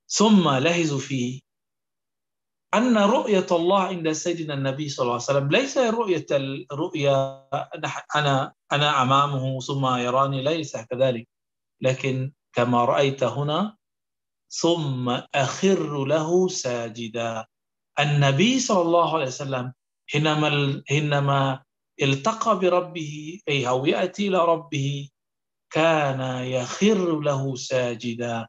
ثم 0.07 0.49
لهزوا 0.49 0.99
فيه 0.99 1.41
أن 2.73 2.97
رؤية 2.97 3.47
الله 3.51 3.81
عند 3.83 4.11
سيدنا 4.11 4.53
النبي 4.53 4.89
صلى 4.89 5.03
الله 5.03 5.13
عليه 5.13 5.23
وسلم 5.23 5.49
ليس 5.49 5.77
رؤية 5.77 6.25
الرؤيا 6.71 7.47
أنا 8.15 8.53
أنا 8.71 9.01
أمامه 9.01 9.59
ثم 9.59 9.85
يراني 9.85 10.43
ليس 10.43 10.77
كذلك 10.77 11.27
لكن 11.81 12.31
كما 12.53 12.85
رأيت 12.85 13.23
هنا 13.23 13.77
ثم 14.49 15.09
أخر 15.35 16.05
له 16.05 16.47
ساجدا. 16.47 17.45
النبي 17.99 18.59
صلى 18.59 18.81
الله 18.81 19.13
عليه 19.15 19.25
وسلم 19.27 19.73
حينما 20.07 20.83
حينما 20.87 21.63
التقى 22.01 22.59
بربه 22.59 23.39
أي 23.49 23.61
يأتي 23.61 24.27
إلى 24.27 24.45
ربه 24.45 25.09
كان 25.69 26.21
يخر 26.43 27.19
له 27.19 27.55
ساجدا. 27.55 28.47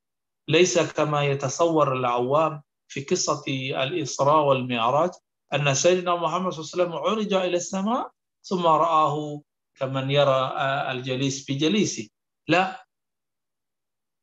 ليس 0.49 0.79
كما 0.79 1.25
يتصور 1.25 1.93
العوام 1.93 2.63
في 2.89 3.01
قصة 3.05 3.45
الإسراء 3.83 4.45
والمعراج 4.45 5.11
أن 5.55 5.75
سيدنا 5.75 6.17
محمد 6.17 6.53
صلى 6.53 6.63
الله 6.63 6.71
عليه 6.73 6.85
وسلم 6.85 6.93
عرج 6.95 7.33
إلى 7.47 7.57
السماء 7.57 8.11
ثم 8.43 8.67
رآه 8.67 9.41
كمن 9.75 10.11
يرى 10.11 10.53
الجليس 10.91 11.51
بجليسه. 11.51 12.09
لا. 12.49 12.87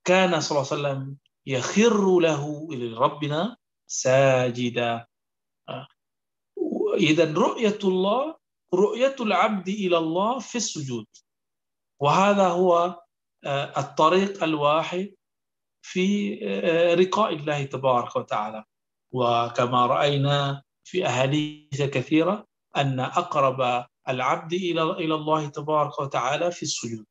كان 0.07 0.41
صلى 0.41 0.57
الله 0.57 0.71
عليه 0.71 0.81
وسلم 0.81 1.17
يخر 1.45 2.19
له 2.19 2.67
إلى 2.71 2.93
ربنا 2.97 3.57
ساجدا. 3.87 5.05
إذا 6.95 7.33
رؤية 7.33 7.79
الله 7.83 8.35
رؤية 8.73 9.15
العبد 9.19 9.67
إلى 9.69 9.97
الله 9.97 10.39
في 10.39 10.55
السجود. 10.55 11.05
وهذا 11.99 12.47
هو 12.47 13.01
الطريق 13.77 14.43
الواحد 14.43 15.13
في 15.81 16.35
رقاء 16.99 17.33
الله 17.33 17.63
تبارك 17.63 18.15
وتعالى. 18.15 18.63
وكما 19.11 19.85
رأينا 19.85 20.63
في 20.83 21.07
أحاديث 21.07 21.81
كثيرة 21.81 22.45
أن 22.77 22.99
أقرب 22.99 23.85
العبد 24.09 24.53
إلى 24.53 24.81
إلى 24.81 25.15
الله 25.15 25.47
تبارك 25.47 25.99
وتعالى 25.99 26.51
في 26.51 26.63
السجود. 26.63 27.05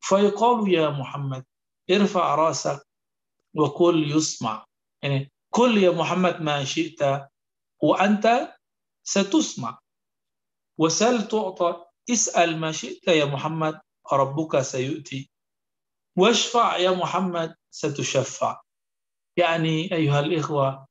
فيقال 0.00 0.72
يا 0.72 0.90
محمد 0.90 1.44
ارفع 1.90 2.34
رأسك 2.34 2.86
وكل 3.56 4.10
يسمع. 4.16 4.64
يعني 5.02 5.32
كل 5.50 5.78
يا 5.78 5.90
محمد 5.90 6.42
ما 6.42 6.64
شئت 6.64 7.00
وأنت 7.82 8.54
ستسمع. 9.04 9.78
وسل 10.78 11.28
تعطى 11.28 11.84
اسأل 12.10 12.58
ما 12.58 12.72
شئت 12.72 13.08
يا 13.08 13.24
محمد 13.24 13.80
ربك 14.12 14.60
سيؤتي. 14.60 15.30
واشفع 16.16 16.76
يا 16.76 16.90
محمد 16.90 17.54
ستشفع. 17.70 18.60
يعني 19.36 19.94
أيها 19.94 20.20
الإخوة 20.20 20.86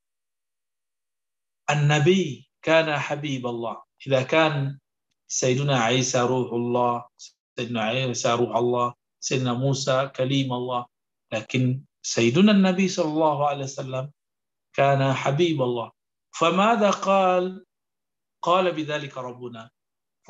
النبي 1.69 2.49
كان 2.61 2.99
حبيب 2.99 3.47
الله. 3.47 3.83
إذا 4.07 4.23
كان 4.23 4.79
سيدنا 5.27 5.79
عيسى 5.79 6.21
روح 6.21 6.53
الله 6.53 7.05
سيدنا 7.57 7.81
عيسى 7.81 8.33
روح 8.33 8.55
الله 8.55 8.93
سيدنا 9.19 9.53
موسى 9.53 10.11
كليم 10.15 10.53
الله. 10.53 10.85
لكن 11.33 11.81
سيدنا 12.01 12.51
النبي 12.51 12.87
صلى 12.87 13.05
الله 13.05 13.47
عليه 13.47 13.63
وسلم 13.63 14.11
كان 14.73 15.13
حبيب 15.13 15.61
الله. 15.61 15.91
فماذا 16.35 16.89
قال 16.89 17.65
قال 18.43 18.71
بذلك 18.71 19.17
ربنا. 19.17 19.71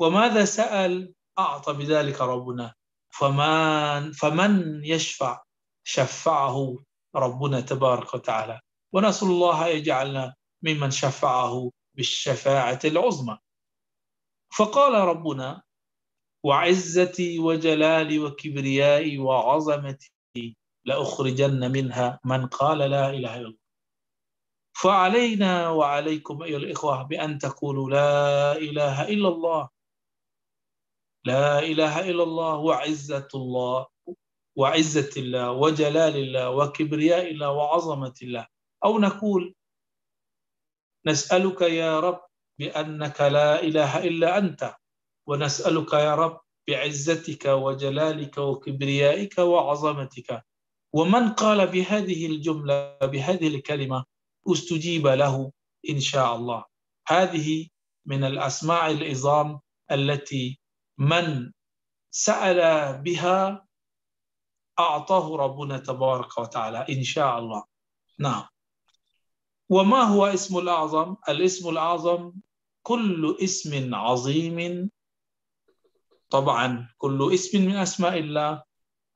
وماذا 0.00 0.44
سأل؟ 0.44 1.14
أعطى 1.38 1.72
بذلك 1.72 2.20
ربنا. 2.20 2.74
فمن 3.10 4.12
فمن 4.12 4.84
يشفع؟ 4.84 5.42
شفعه 5.84 6.78
ربنا 7.16 7.60
تبارك 7.60 8.14
وتعالى. 8.14 8.60
ونسأل 8.92 9.28
الله 9.28 9.66
يجعلنا 9.66 10.34
ممن 10.62 10.90
شفعه 10.90 11.70
بالشفاعة 11.94 12.80
العظمى. 12.84 13.38
فقال 14.54 14.94
ربنا 14.94 15.62
وعزتي 16.44 17.38
وجلالي 17.38 18.18
وكبريائي 18.18 19.18
وعظمتي 19.18 20.12
لأخرجن 20.84 21.72
منها 21.72 22.20
من 22.24 22.46
قال 22.46 22.78
لا 22.78 23.10
إله 23.10 23.10
إلا 23.10 23.36
الله. 23.36 23.63
فعلينا 24.74 25.68
وعليكم 25.70 26.42
أيها 26.42 26.56
الإخوة 26.56 27.02
بأن 27.02 27.38
تقولوا 27.38 27.90
لا 27.90 28.56
إله 28.56 29.08
إلا 29.08 29.28
الله. 29.28 29.68
لا 31.24 31.58
إله 31.58 32.10
إلا 32.10 32.22
الله 32.22 32.54
وعزة 32.56 33.28
الله 33.34 33.86
وعزة 34.56 35.10
الله 35.16 35.50
وجلال 35.52 36.16
الله 36.16 36.50
وكبرياء 36.50 37.30
الله 37.30 37.50
وعظمة 37.50 38.14
الله. 38.22 38.46
أو 38.84 38.98
نقول 38.98 39.54
نسألك 41.06 41.60
يا 41.60 42.00
رب 42.00 42.20
بأنك 42.58 43.20
لا 43.20 43.62
إله 43.62 44.04
إلا 44.04 44.38
أنت 44.38 44.76
ونسألك 45.26 45.92
يا 45.92 46.14
رب 46.14 46.40
بعزتك 46.68 47.44
وجلالك 47.46 48.38
وكبريائك 48.38 49.38
وعظمتك. 49.38 50.44
ومن 50.92 51.32
قال 51.32 51.66
بهذه 51.66 52.26
الجملة 52.26 52.98
بهذه 53.02 53.48
الكلمة 53.48 54.04
أستجيب 54.48 55.06
له 55.06 55.52
إن 55.90 56.00
شاء 56.00 56.36
الله. 56.36 56.64
هذه 57.08 57.68
من 58.06 58.24
الأسماء 58.24 58.90
العظام 58.90 59.60
التي 59.92 60.58
من 60.98 61.52
سأل 62.10 62.58
بها 63.02 63.66
أعطاه 64.78 65.36
ربنا 65.36 65.78
تبارك 65.78 66.38
وتعالى 66.38 66.86
إن 66.88 67.02
شاء 67.04 67.38
الله. 67.38 67.64
نعم. 68.18 68.46
وما 69.68 70.02
هو 70.02 70.26
اسم 70.26 70.58
الأعظم؟ 70.58 71.16
الاسم 71.28 71.68
الأعظم 71.68 72.32
كل 72.82 73.36
اسم 73.42 73.94
عظيم. 73.94 74.90
طبعا 76.30 76.88
كل 76.98 77.34
اسم 77.34 77.62
من 77.64 77.76
أسماء 77.76 78.18
الله 78.18 78.62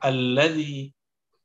الذي 0.05 0.95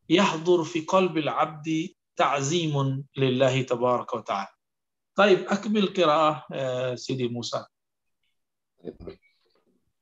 يحضر 0.09 0.63
في 0.63 0.81
قلب 0.81 1.17
العبد 1.17 1.89
تعزيم 2.15 3.05
لله 3.17 3.61
تبارك 3.61 4.13
وتعالى. 4.13 4.53
طيب 5.15 5.39
أكمل 5.39 5.93
قراءة 5.93 6.45
سيدي 6.95 7.27
موسى. 7.27 7.65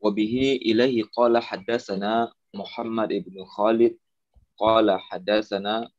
وبه 0.01 0.59
إليه 0.61 1.03
قال 1.03 1.37
حدثنا 1.43 2.33
محمد 2.53 3.07
بن 3.07 3.45
خالد 3.45 3.97
قال 4.57 4.99
حدثنا 4.99 5.91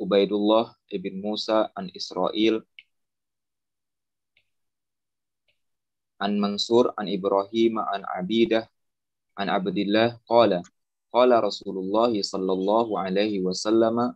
عبيد 0.00 0.32
الله 0.32 0.76
بن 0.92 1.20
موسى 1.20 1.68
عن 1.76 1.90
إسرائيل 1.96 2.64
عن 6.20 6.40
منصور 6.40 6.94
عن 6.98 7.12
إبراهيم 7.12 7.78
عن 7.78 8.02
عبيدة 8.04 8.70
عن 9.38 9.48
عبد 9.48 9.78
الله 9.78 10.20
قال 10.26 10.62
قال 11.12 11.44
رسول 11.44 11.78
الله 11.78 12.22
صلى 12.22 12.52
الله 12.52 13.00
عليه 13.00 13.40
وسلم 13.40 14.14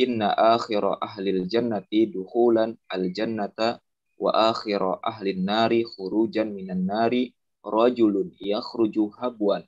إن 0.00 0.22
آخر 0.22 1.02
أهل 1.02 1.28
الجنة 1.28 1.84
دخولا 1.92 2.76
الجنة 2.94 3.78
وآخر 4.18 5.00
أهل 5.06 5.28
النار 5.28 5.82
خروجا 5.84 6.44
من 6.44 6.70
النار 6.70 7.28
رجل 7.66 8.30
يخرج 8.40 8.96
هبوا 9.18 9.58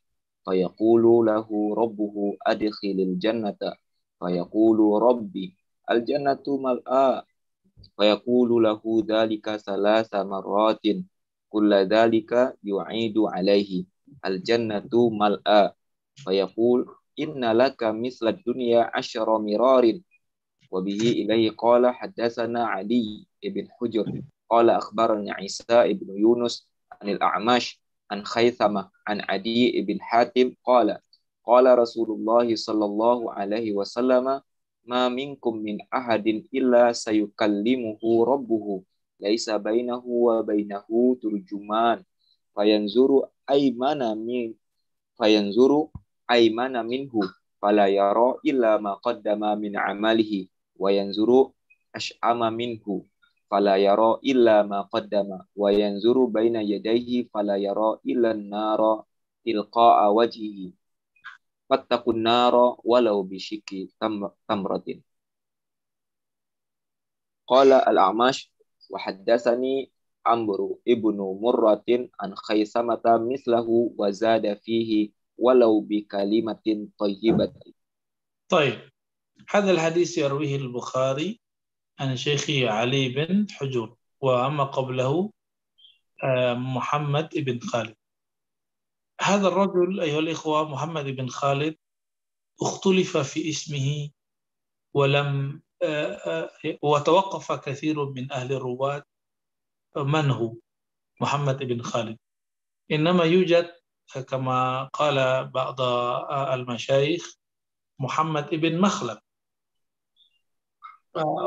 فيقول 0.45 1.27
له 1.27 1.49
ربه 1.75 2.37
أدخل 2.47 2.97
الجنة 3.09 3.59
فيقول 4.21 5.03
ربي 5.03 5.57
الجنة 5.91 6.45
ملآ 6.49 7.25
فيقول 7.97 8.63
له 8.63 8.81
ذلك 9.09 9.57
ثلاث 9.57 10.15
مرات 10.15 10.85
كل 11.49 11.75
ذلك 11.75 12.57
يعيد 12.65 13.19
عليه 13.19 13.85
الجنة 14.27 14.91
ملآ 14.95 15.75
فيقول 16.17 16.87
إن 17.21 17.45
لك 17.53 17.83
مثل 17.83 18.29
الدنيا 18.29 18.91
عشر 18.95 19.39
مرار 19.39 20.01
وبه 20.71 21.01
إليه 21.01 21.51
قال 21.51 21.87
حدثنا 21.95 22.67
علي 22.67 23.27
بن 23.45 23.69
حجر 23.71 24.23
قال 24.51 24.71
أخبرني 24.71 25.31
عيسى 25.33 25.93
بن 25.95 26.19
يونس 26.19 26.69
عن 26.93 27.09
الأعمش 27.09 27.81
عن 28.11 28.25
خيثمة 28.25 28.91
عن 29.07 29.21
عدي 29.21 29.81
بن 29.83 30.01
حاتم 30.01 30.55
قال 30.65 30.99
قال 31.45 31.79
رسول 31.79 32.11
الله 32.11 32.57
صلى 32.57 32.85
الله 32.85 33.33
عليه 33.33 33.73
وسلم 33.73 34.41
ما 34.85 35.09
منكم 35.09 35.57
من 35.57 35.79
أحد 35.95 36.27
إلا 36.55 36.93
سيكلمه 36.93 38.01
ربه 38.25 38.83
ليس 39.21 39.51
بينه 39.51 40.03
وبينه 40.07 41.17
ترجمان 41.23 42.05
فينظر 42.55 43.11
أيمن 43.51 44.01
من 44.27 44.55
فينظر 45.19 45.89
أيمن 46.31 46.75
منه 46.87 47.13
فلا 47.63 47.87
يرى 47.87 48.35
إلا 48.47 48.77
ما 48.77 48.95
قدم 48.95 49.41
من 49.59 49.77
عمله. 49.77 50.47
وينظر 50.79 51.51
أشأم 51.95 52.53
منه 52.53 53.05
فلا 53.51 53.77
يرى 53.77 54.21
إلا 54.25 54.63
ما 54.63 54.81
قدم. 54.83 55.39
وينظر 55.57 56.25
بين 56.25 56.57
يديه 56.57 57.29
فلا 57.35 57.57
يرى 57.57 57.99
إلا 58.07 58.31
النار 58.31 59.05
تلقاء 59.47 60.13
وجهه. 60.13 60.73
فاتقوا 61.71 62.13
النار 62.13 62.77
ولو 62.85 63.23
بشك 63.23 63.71
تمرة. 64.49 64.85
قال 67.47 67.73
الأعمش 67.73 68.53
وحدثني 68.91 69.91
عمرو 70.27 70.81
ابن 70.89 71.17
مرة 71.43 72.09
عن 72.21 72.35
خيثمة 72.35 73.01
مثله 73.05 73.93
وزاد 73.99 74.55
فيه 74.55 75.11
ولو 75.39 75.81
بكلمة 75.81 76.89
طيبة. 76.99 77.53
طيب. 78.49 78.98
هذا 79.51 79.71
الحديث 79.71 80.19
يرويه 80.19 80.57
البخاري 80.57 81.41
عن 81.99 82.17
شيخي 82.17 82.69
علي 82.69 83.09
بن 83.09 83.47
حجر 83.51 83.95
وأما 84.21 84.65
قبله 84.65 85.33
محمد 86.55 87.29
بن 87.39 87.61
خالد. 87.61 87.97
هذا 89.21 89.49
الرجل 89.49 90.01
أيها 90.01 90.19
الإخوة 90.19 90.69
محمد 90.69 91.05
بن 91.05 91.29
خالد 91.29 91.77
اختلف 92.63 93.17
في 93.17 93.49
اسمه 93.51 94.11
ولم 94.95 95.63
وتوقف 96.83 97.53
كثير 97.53 98.05
من 98.05 98.33
أهل 98.33 98.53
الرواة. 98.53 99.03
من 99.97 100.31
هو؟ 100.31 100.57
محمد 101.21 101.65
بن 101.65 101.83
خالد. 101.83 102.19
إنما 102.91 103.25
يوجد 103.25 103.75
كما 104.29 104.85
قال 104.85 105.49
بعض 105.49 105.81
المشايخ 106.31 107.35
محمد 107.99 108.55
بن 108.55 108.81
مخلد. 108.81 109.19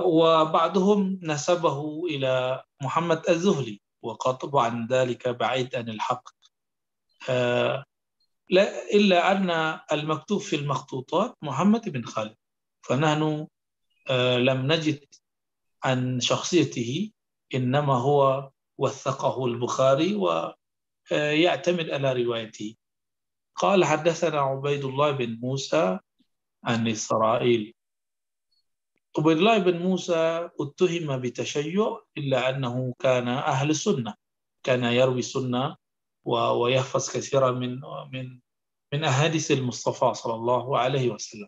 وبعضهم 0.05 1.19
نسبه 1.23 2.05
إلى 2.05 2.63
محمد 2.81 3.29
الزهلي 3.29 3.81
وطبعا 4.01 4.87
ذلك 4.91 5.27
بعيد 5.27 5.75
عن 5.75 5.89
الحق. 5.89 6.29
لا 8.49 8.93
إلا 8.93 9.31
أن 9.31 9.79
المكتوب 9.91 10.41
في 10.41 10.55
المخطوطات 10.55 11.35
محمد 11.41 11.89
بن 11.89 12.05
خالد. 12.05 12.35
فنحن 12.81 13.47
لم 14.37 14.71
نجد 14.71 15.05
عن 15.83 16.19
شخصيته 16.19 17.11
إنما 17.55 17.93
هو 17.93 18.49
وثقه 18.77 19.45
البخاري 19.45 20.15
ويعتمد 20.15 21.89
على 21.89 22.23
روايته. 22.23 22.75
قال 23.55 23.85
حدثنا 23.85 24.39
عبيد 24.39 24.85
الله 24.85 25.11
بن 25.11 25.39
موسى 25.41 25.99
عن 26.63 26.87
إسرائيل. 26.87 27.73
عبيد 29.17 29.37
الله 29.37 29.57
بن 29.57 29.77
موسى 29.77 30.49
اتهم 30.59 31.17
بتشيع 31.21 31.99
إلا 32.17 32.49
أنه 32.49 32.93
كان 32.99 33.27
أهل 33.27 33.75
سنة 33.75 34.13
كان 34.63 34.83
يروي 34.83 35.21
سنة 35.21 35.75
ويحفظ 36.25 37.09
كثيرا 37.11 37.51
من 37.51 37.81
من 38.13 38.39
من 38.93 39.03
أحاديث 39.03 39.51
المصطفى 39.51 40.13
صلى 40.13 40.33
الله 40.35 40.77
عليه 40.77 41.09
وسلم. 41.09 41.47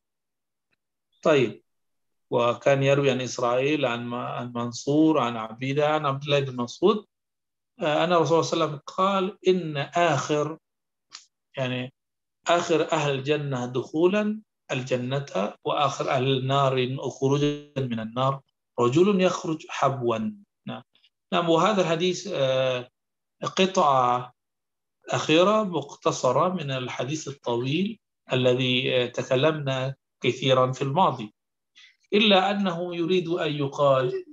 طيب 1.23 1.63
وكان 2.29 2.83
يروي 2.83 3.11
عن 3.11 3.21
إسرائيل 3.21 3.85
عن 3.85 4.13
عن 4.13 4.53
منصور 4.55 5.19
عن 5.19 5.37
عبيدة 5.37 5.89
عن 5.89 6.05
عبد 6.05 6.23
الله 6.23 6.39
بن 6.39 6.55
مسعود. 6.55 7.05
أن 7.79 8.13
الرسول 8.13 8.43
صلى 8.45 8.53
الله 8.53 8.65
عليه 8.65 8.73
وسلم 8.73 8.81
قال 8.87 9.37
إن 9.47 9.77
آخر 9.77 10.57
يعني 11.57 11.93
آخر 12.47 12.91
أهل 12.91 13.11
الجنة 13.11 13.65
دخولا 13.65 14.41
الجنة 14.73 15.53
وآخر 15.65 16.09
أهل 16.09 16.37
النار 16.37 16.97
خروجا 17.09 17.73
من 17.77 17.99
النار. 17.99 18.41
رجل 18.79 19.21
يخرج 19.21 19.65
حبوا. 19.69 20.17
نعم, 20.67 20.83
نعم 21.33 21.49
وهذا 21.49 21.81
الحديث 21.81 22.29
آه، 22.33 22.89
قطعة 23.43 24.33
أخيرة 25.09 25.63
مختصرة 25.63 26.49
من 26.49 26.71
الحديث 26.71 27.27
الطويل 27.27 27.99
الذي 28.33 28.95
آه، 28.95 29.05
تكلمنا 29.07 29.95
كثيرا 30.21 30.71
في 30.71 30.81
الماضي. 30.81 31.33
إلا 32.13 32.51
أنه 32.51 32.95
يريد 32.95 33.27
أن 33.27 33.51
يقال 33.53 34.25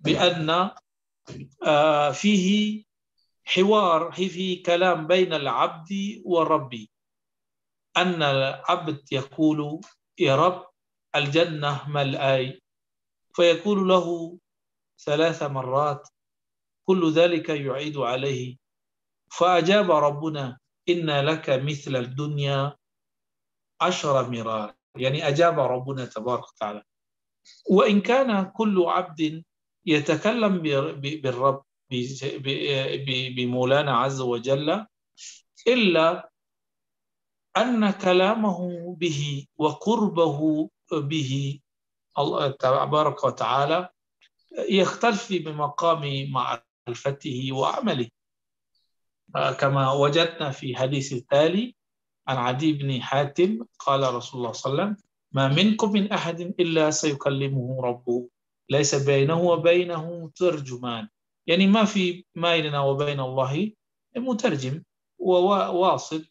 بأن 0.00 0.70
آه، 1.66 2.10
فيه 2.10 2.84
حوار 3.44 4.12
فيه 4.12 4.62
كلام 4.62 5.06
بين 5.06 5.32
العبد 5.34 6.22
والرب 6.24 6.86
أن 7.96 8.22
العبد 8.22 9.12
يقول 9.12 9.80
يا 10.18 10.36
رب 10.36 10.66
الجنة 11.16 11.88
ملآي 11.88 12.62
فيقول 13.34 13.88
له 13.88 14.38
ثلاث 15.04 15.42
مرات 15.42 16.08
كل 16.84 17.12
ذلك 17.12 17.48
يعيد 17.48 17.96
عليه. 17.96 18.56
فأجاب 19.32 19.90
ربنا 19.90 20.58
إن 20.88 21.10
لك 21.10 21.50
مثل 21.50 21.96
الدنيا 21.96 22.76
عشر 23.80 24.30
مرار. 24.30 24.74
يعني 24.96 25.28
أجاب 25.28 25.60
ربنا 25.60 26.04
تبارك 26.04 26.48
وتعالى. 26.48 26.82
وإن 27.70 28.00
كان 28.00 28.50
كل 28.50 28.84
عبد 28.86 29.44
يتكلم 29.86 30.58
بالرب 30.94 31.64
بمولانا 33.36 33.96
عز 33.96 34.20
وجل 34.20 34.86
إلا 35.66 36.30
أن 37.56 37.90
كلامه 37.90 38.58
به 38.98 39.46
وقربه 39.56 40.70
به. 40.92 41.60
الله 42.18 42.50
تبارك 42.50 43.24
وتعالى 43.24 43.88
يختلف 44.68 45.32
بمقام 45.32 46.30
معرفته 46.30 47.52
وعمله. 47.52 48.08
كما 49.58 49.92
وجدنا 49.92 50.50
في 50.50 50.76
حديث 50.76 51.12
التالي 51.12 51.74
عن 52.28 52.36
عدي 52.36 52.72
بن 52.72 53.02
حاتم 53.02 53.64
قال 53.78 54.14
رسول 54.14 54.40
الله 54.40 54.52
صلى 54.52 54.72
الله 54.72 54.82
عليه 54.82 54.92
وسلم 54.92 55.04
ما 55.32 55.48
منكم 55.48 55.92
من 55.92 56.12
أحد 56.12 56.40
إلا 56.40 56.90
سيكلمه 56.90 57.80
ربه 57.82 58.28
ليس 58.70 58.94
بينه 58.94 59.40
وبينه 59.42 60.30
ترجمان. 60.34 61.08
يعني 61.46 61.66
ما 61.66 61.84
في 61.84 62.24
بيننا 62.34 62.80
وبين 62.80 63.20
الله 63.20 63.72
مترجم 64.16 64.82
وواسط 65.18 66.24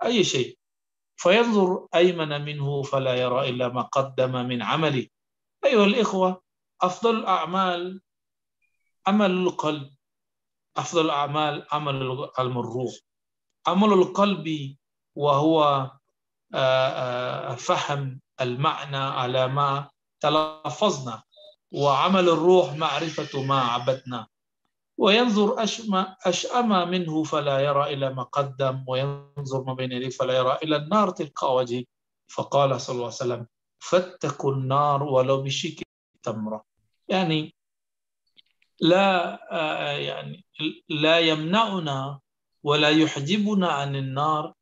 وأي 0.00 0.24
شيء. 0.24 0.58
فينظر 1.16 1.88
أيمن 1.94 2.44
منه 2.44 2.82
فلا 2.82 3.14
يرى 3.14 3.48
إلا 3.48 3.68
ما 3.68 3.82
قدم 3.82 4.32
من 4.32 4.62
عمله. 4.62 5.06
أيها 5.64 5.84
الإخوة 5.84 6.42
أفضل 6.82 7.16
الأعمال 7.16 8.00
عمل 9.06 9.30
القلب. 9.30 9.90
أفضل 10.76 11.04
الأعمال 11.04 11.66
عمل 11.72 11.96
الروح 11.96 12.94
عمل 13.66 13.92
القلب 13.92 14.76
وهو 15.16 15.90
آه، 16.54 16.88
آه، 16.88 17.54
فهم 17.54 18.20
المعنى 18.40 18.96
على 18.96 19.48
ما 19.48 19.90
تلفظنا. 20.20 21.22
وعمل 21.72 22.28
الروح 22.28 22.72
معرفة 22.72 23.42
ما 23.42 23.60
عبدنا. 23.60 24.26
وينظر 25.00 25.62
أشأم 26.26 26.90
منه 26.90 27.22
فلا 27.22 27.60
يرى 27.60 27.94
إلى 27.94 28.14
ما 28.14 28.22
قدم 28.22 28.84
وينظر 28.88 29.64
ما 29.64 29.74
بين 29.74 29.92
يديه 29.92 30.08
فلا 30.08 30.34
يرى 30.36 30.58
إلى 30.62 30.76
النار 30.76 31.10
تلقى 31.10 31.54
وجهه. 31.54 31.84
فقال 32.28 32.80
صلى 32.80 32.94
الله 32.94 33.04
عليه 33.04 33.14
وسلم 33.24 33.46
فاتقوا 33.78 34.52
النار 34.52 35.02
ولو 35.02 35.42
بشك 35.42 35.82
تمرة. 36.22 36.64
يعني 37.08 37.54
لا 38.80 39.40
آه، 39.52 39.92
يعني 39.92 40.44
لا 40.88 41.18
يمنعنا 41.18 42.20
ولا 42.62 42.90
يحجبنا 42.90 43.68
عن 43.68 43.96
النار 43.96 44.54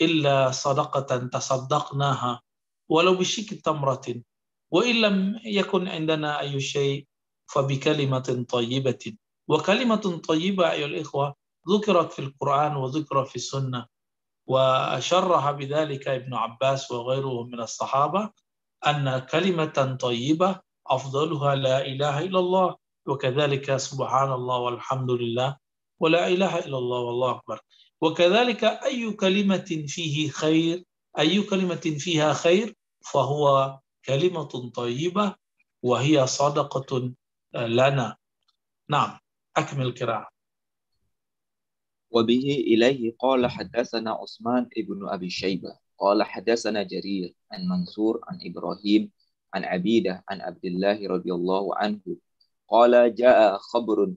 إلا 0.00 0.50
صدقة 0.50 1.16
تصدقناها 1.26 2.40
ولو 2.88 3.14
بشك 3.14 3.60
تمرة. 3.64 4.22
وإن 4.70 4.94
لم 5.00 5.40
يكن 5.44 5.88
عندنا 5.88 6.40
أي 6.40 6.60
شيء 6.60 7.06
فبكلمة 7.46 8.46
طيبة. 8.48 9.16
وكلمة 9.52 10.20
طيبة 10.28 10.72
أيها 10.72 10.86
الإخوة 10.86 11.34
ذكرت 11.68 12.12
في 12.12 12.18
القرآن 12.18 12.76
وذكرت 12.76 13.28
في 13.28 13.36
السنة 13.36 13.86
وشرح 14.46 15.50
بذلك 15.50 16.08
ابن 16.08 16.34
عباس 16.34 16.90
وغيره 16.90 17.42
من 17.42 17.60
الصحابة 17.60 18.30
أن 18.86 19.18
كلمة 19.18 19.96
طيبة 20.00 20.60
أفضلها 20.86 21.54
لا 21.54 21.86
إله 21.86 22.18
إلا 22.18 22.38
الله 22.38 22.76
وكذلك 23.06 23.76
سبحان 23.76 24.32
الله 24.32 24.58
والحمد 24.58 25.10
لله 25.10 25.56
ولا 26.00 26.28
إله 26.28 26.58
إلا 26.58 26.78
الله 26.78 26.98
والله 26.98 27.30
أكبر. 27.30 27.60
وكذلك 28.00 28.64
أي 28.64 29.12
كلمة 29.12 29.84
فيه 29.86 30.30
خير 30.30 30.84
أي 31.18 31.42
كلمة 31.42 31.84
فيها 31.98 32.32
خير 32.32 32.74
فهو 33.12 33.78
كلمة 34.04 34.70
طيبة 34.74 35.34
وهي 35.82 36.26
صدقة 36.26 37.12
لنا. 37.54 38.16
نعم. 38.88 39.21
أكمل 39.56 39.86
القراءة. 39.86 40.28
وبه 42.10 42.64
إليه 42.66 43.16
قال 43.18 43.46
حدثنا 43.46 44.10
عثمان 44.10 44.68
ابن 44.76 45.08
أبي 45.08 45.30
شيبة 45.30 45.78
قال 45.98 46.22
حدثنا 46.22 46.82
جرير 46.82 47.34
عن 47.52 47.68
منصور 47.68 48.20
عن 48.28 48.38
إبراهيم 48.44 49.10
عن 49.54 49.64
عبيدة 49.64 50.24
عن 50.28 50.40
عبد 50.40 50.64
الله 50.64 51.08
رضي 51.08 51.32
الله 51.32 51.76
عنه 51.76 52.00
قال 52.68 53.14
جاء 53.14 53.58
خبر 53.58 54.14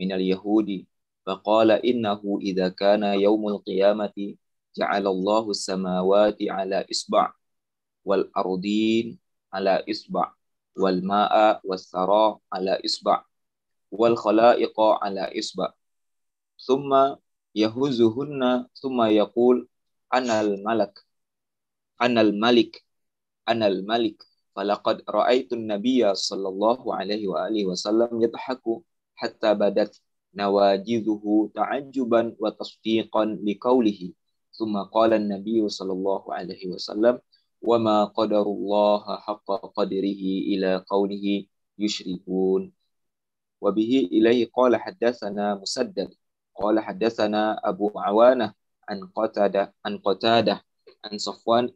من 0.00 0.12
اليهود 0.12 0.86
فقال 1.26 1.70
إنه 1.70 2.38
إذا 2.42 2.68
كان 2.68 3.02
يوم 3.02 3.48
القيامة 3.48 4.34
جعل 4.76 5.06
الله 5.06 5.50
السماوات 5.50 6.36
على 6.42 6.86
إصبع 6.90 7.32
والأرضين 8.04 9.18
على 9.52 9.84
إصبع 9.90 10.32
والماء 10.78 11.60
والثرى 11.64 12.38
على 12.52 12.80
إصبع 12.84 13.24
والخلائق 13.92 14.80
على 14.80 15.38
إصبع. 15.38 15.72
ثم 16.66 16.90
يهزهن 17.54 18.66
ثم 18.74 18.98
يقول 19.02 19.68
أنا 20.14 20.40
الملك 20.40 20.94
أنا 22.02 22.20
الملك 22.20 22.84
أنا 23.48 23.66
الملك. 23.66 24.18
فلقد 24.56 25.02
رأيت 25.08 25.52
النبي 25.52 26.14
صلى 26.14 26.48
الله 26.48 26.94
عليه 26.94 27.28
وآله 27.28 27.66
وسلم 27.66 28.22
يضحك 28.22 28.62
حتى 29.16 29.54
بدت 29.54 30.00
نواجذه 30.34 31.24
تعجبا 31.54 32.36
وتصديقا 32.40 33.24
لقوله. 33.24 34.12
ثم 34.52 34.74
قال 34.82 35.12
النبي 35.12 35.68
صلى 35.68 35.92
الله 35.92 36.34
عليه 36.34 36.68
وسلم 36.68 37.20
وما 37.62 38.04
قدر 38.04 38.42
الله 38.42 39.04
حق 39.16 39.48
قدره 39.76 40.22
إلى 40.52 40.84
قوله 40.88 41.44
يشركون. 41.78 42.72
وبه 43.62 44.08
إليه 44.12 44.50
قال 44.54 44.76
حدثنا 44.76 45.54
مسدد 45.54 46.14
قال 46.54 46.80
حدثنا 46.80 47.68
أبو 47.68 47.90
عوانة 47.96 48.54
عن 48.88 49.06
قتادة 49.16 49.74
عن 49.84 49.98
قتادة 49.98 50.64
عن 51.04 51.18
صفوان 51.18 51.70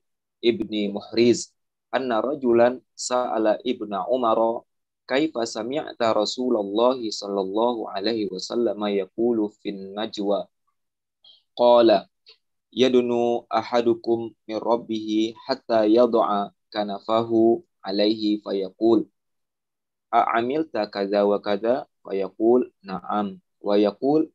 ابن 0.44 0.92
محريز 0.92 1.54
أن 1.94 2.12
رجلا 2.12 2.80
سأل 2.96 3.46
ابن 3.46 3.94
عمر 3.94 4.62
كيف 5.08 5.48
سمعت 5.48 6.02
رسول 6.02 6.56
الله 6.56 7.10
صلى 7.10 7.40
الله 7.40 7.90
عليه 7.90 8.28
وسلم 8.32 8.84
يقول 8.86 9.50
في 9.50 9.68
النجوى؟ 9.68 10.46
قال 11.56 12.06
يدنو 12.72 13.46
أحدكم 13.54 14.30
من 14.48 14.56
ربه 14.56 15.34
حتى 15.36 15.86
يضع 15.94 16.50
كنفه 16.72 17.62
عليه 17.84 18.40
فيقول 18.42 19.06
أعملت 20.14 20.76
كذا 20.78 21.22
وكذا 21.22 21.86
فيقول 22.08 22.72
نعم 22.82 23.40
ويقول 23.60 24.30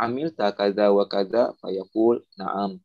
عملت 0.00 0.42
كذا 0.42 0.88
وكذا 0.88 1.52
فيقول 1.62 2.26
نعم 2.38 2.80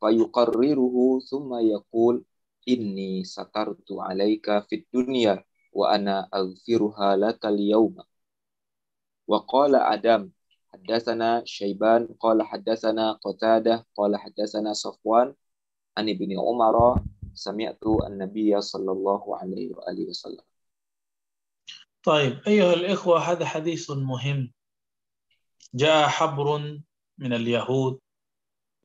فيقرره 0.00 1.20
ثم 1.30 1.54
يقول 1.54 2.24
إني 2.68 3.24
سترت 3.24 3.92
عليك 3.92 4.46
في 4.68 4.74
الدنيا 4.76 5.44
وأنا 5.72 6.28
أغفرها 6.34 7.16
لك 7.16 7.46
اليوم 7.46 7.96
وقال 9.26 9.74
آدم 9.74 10.30
حدثنا 10.72 11.42
شيبان 11.44 12.08
قال 12.20 12.42
حدثنا 12.42 13.12
قتادة 13.12 13.86
قال 13.96 14.16
حدثنا 14.16 14.72
صفوان 14.72 15.34
عن 15.96 16.08
ابن 16.08 16.38
عمر 16.40 17.02
سمعت 17.34 17.86
النبي 18.06 18.60
صلى 18.60 18.92
الله 18.92 19.36
عليه 19.36 19.74
وآله 19.74 20.08
وسلم 20.08 20.53
طيب 22.04 22.40
أيها 22.46 22.72
الإخوة 22.72 23.18
هذا 23.18 23.46
حديث 23.46 23.90
مهم. 23.90 24.52
جاء 25.74 26.08
حبر 26.08 26.58
من 27.18 27.32
اليهود 27.32 28.00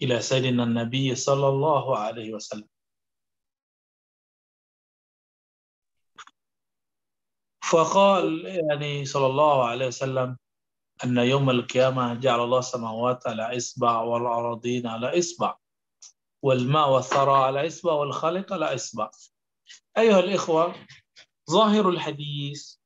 إلى 0.01 0.21
سيدنا 0.21 0.63
النبي 0.63 1.15
صلى 1.15 1.47
الله 1.47 1.97
عليه 1.97 2.33
وسلم. 2.33 2.67
فقال 7.71 8.45
يعني 8.45 9.05
صلى 9.05 9.25
الله 9.25 9.65
عليه 9.65 9.87
وسلم 9.87 10.37
أن 11.03 11.17
يوم 11.17 11.49
القيامة 11.49 12.13
جعل 12.13 12.39
الله 12.43 12.59
السماوات 12.59 13.27
على 13.27 13.57
إصبع 13.57 14.01
والأراضين 14.01 14.87
على 14.87 15.19
إصبع 15.19 15.57
والماء 16.41 16.89
والثرى 16.89 17.37
على 17.37 17.67
إصبع 17.67 17.93
والخلق 17.93 18.53
على 18.53 18.75
إصبع. 18.75 19.11
أيها 19.97 20.19
الإخوة 20.19 20.75
ظاهر 21.51 21.89
الحديث 21.89 22.78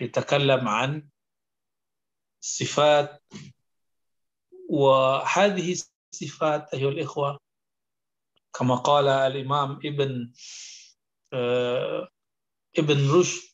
يتكلم 0.00 0.68
عن 0.68 1.08
صفات 2.40 3.22
وهذه 4.68 5.76
الصفات 6.12 6.74
أيها 6.74 6.88
الإخوة 6.88 7.38
كما 8.54 8.74
قال 8.74 9.08
الإمام 9.08 9.70
ابن 9.84 10.32
آه، 11.32 12.08
ابن 12.78 13.10
رشد 13.10 13.52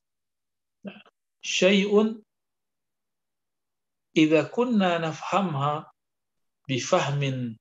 شيء 1.42 2.22
إذا 4.16 4.42
كنا 4.42 4.98
نفهمها 4.98 5.92
بفهم 6.68 7.56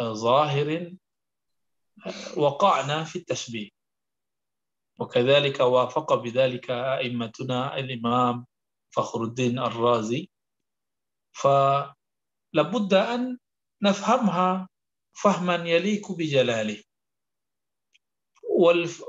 آه، 0.00 0.12
ظاهر 0.12 0.96
آه، 2.06 2.38
وقعنا 2.38 3.04
في 3.04 3.16
التشبيه. 3.16 3.81
وكذلك 5.02 5.60
وافق 5.60 6.14
بذلك 6.14 6.70
أئمتنا 6.70 7.78
الإمام 7.78 8.46
فخر 8.94 9.22
الدين 9.24 9.58
الرازي. 9.58 10.30
فلابد 11.32 12.94
أن 12.94 13.38
نفهمها 13.82 14.68
فهما 15.12 15.54
يليق 15.54 16.12
بجلاله. 16.12 16.82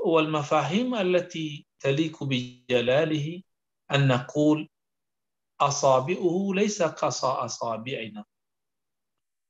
والمفاهيم 0.04 0.94
التي 0.94 1.66
تليق 1.80 2.24
بجلاله 2.24 3.42
أن 3.94 4.08
نقول 4.08 4.68
أصابعه 5.60 6.50
ليس 6.54 6.82
كأصابعنا 6.82 8.24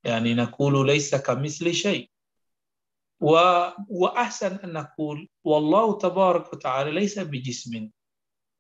يعني 0.05 0.35
نقول 0.35 0.87
ليس 0.87 1.15
كمثل 1.15 1.75
شيء. 1.75 2.11
و... 3.21 3.31
وأحسن 3.89 4.55
أن 4.57 4.73
نقول 4.73 5.29
والله 5.45 5.99
تبارك 5.99 6.53
وتعالى 6.53 6.91
ليس 6.91 7.19
بجسم 7.19 7.91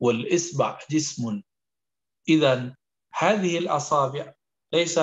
والإصبع 0.00 0.78
جسم. 0.90 1.42
إذا 2.28 2.76
هذه 3.14 3.58
الأصابع 3.58 4.34
ليس 4.72 5.00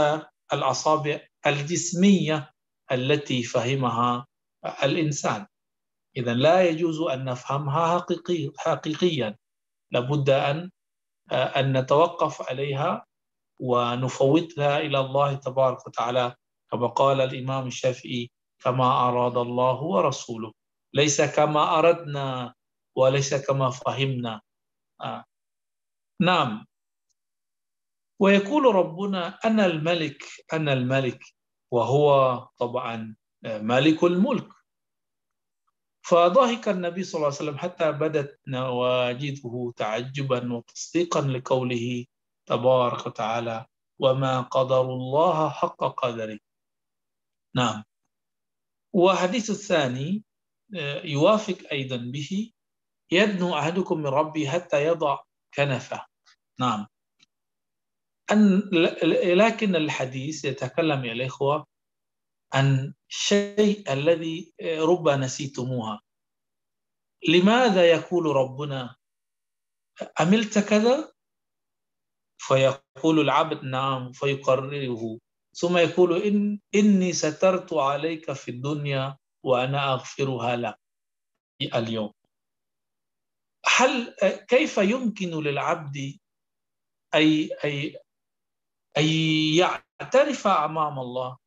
الأصابع 0.53 1.19
الجسمية 1.47 2.53
التي 2.91 3.43
فهمها 3.43 4.27
الإنسان. 4.83 5.45
إذا 6.17 6.33
لا 6.33 6.69
يجوز 6.69 7.01
أن 7.01 7.25
نفهمها 7.25 7.99
حقيقي 7.99 8.51
حقيقيا. 8.57 9.37
لابد 9.91 10.29
أن 10.29 10.71
أن 11.31 11.77
نتوقف 11.77 12.49
عليها 12.49 13.05
ونفوتها 13.59 14.79
إلى 14.79 14.99
الله 14.99 15.33
تبارك 15.33 15.87
وتعالى 15.87 16.35
كما 16.71 16.87
قال 16.87 17.21
الإمام 17.21 17.67
الشافعي 17.67 18.31
كما 18.63 19.09
أراد 19.09 19.37
الله 19.37 19.83
ورسوله. 19.83 20.53
ليس 20.93 21.21
كما 21.21 21.79
أردنا 21.79 22.53
وليس 22.95 23.33
كما 23.47 23.69
فهمنا. 23.69 24.41
آه. 25.01 25.23
نعم. 26.21 26.65
ويقول 28.19 28.75
ربنا 28.75 29.39
أنا 29.45 29.65
الملك 29.65 30.23
أنا 30.53 30.73
الملك 30.73 31.23
وهو 31.71 32.37
طبعا 32.57 33.15
مالك 33.43 34.03
الملك. 34.03 34.49
فضحك 36.05 36.69
النبي 36.69 37.03
صلى 37.03 37.15
الله 37.19 37.27
عليه 37.27 37.35
وسلم 37.43 37.57
حتى 37.57 37.91
بدت 37.91 38.39
نواجذه 38.47 39.73
تعجبا 39.77 40.53
وتصديقا 40.53 41.21
لقوله 41.21 42.05
تبارك 42.45 43.05
وتعالى 43.07 43.65
وما 43.99 44.41
قدر 44.41 44.81
الله 44.81 45.49
حق 45.49 45.83
قدره. 45.83 46.39
نعم. 47.55 47.83
وحديث 48.93 49.49
الثاني 49.49 50.23
يوافق 51.03 51.57
أيضا 51.71 51.97
به 51.97 52.51
يدنو 53.11 53.57
أحدكم 53.57 53.97
من 53.97 54.07
ربي 54.07 54.49
حتى 54.49 54.85
يضع 54.85 55.19
كنفه. 55.53 56.05
نعم. 56.59 56.87
أن 58.31 58.69
لكن 59.35 59.75
الحديث 59.75 60.45
يتكلم 60.45 61.05
يا 61.05 61.11
الإخوة 61.11 61.67
عن 62.53 62.93
شيء 63.07 63.93
الذي 63.93 64.53
رب 64.61 65.09
نسيتموها. 65.09 66.01
لماذا 67.27 67.91
يقول 67.91 68.25
ربنا 68.25 68.95
عملت 70.19 70.59
كذا؟ 70.59 71.13
فيقول 72.37 73.19
العبد 73.19 73.63
نعم 73.63 74.11
فيقرره. 74.11 75.19
ثم 75.53 75.77
يقول 75.77 76.21
إن 76.21 76.59
إني 76.75 77.13
سترت 77.13 77.73
عليك 77.73 78.31
في 78.33 78.51
الدنيا 78.51 79.17
وأنا 79.43 79.93
أغفرها 79.93 80.55
لك 80.55 80.79
اليوم. 81.61 82.13
هل 83.65 84.15
كيف 84.47 84.77
يمكن 84.77 85.29
للعبد 85.29 86.19
أي 87.15 87.49
أي 87.63 87.97
أن 88.97 89.05
يعترف 89.57 90.47
أمام 90.47 90.99
الله 90.99 91.37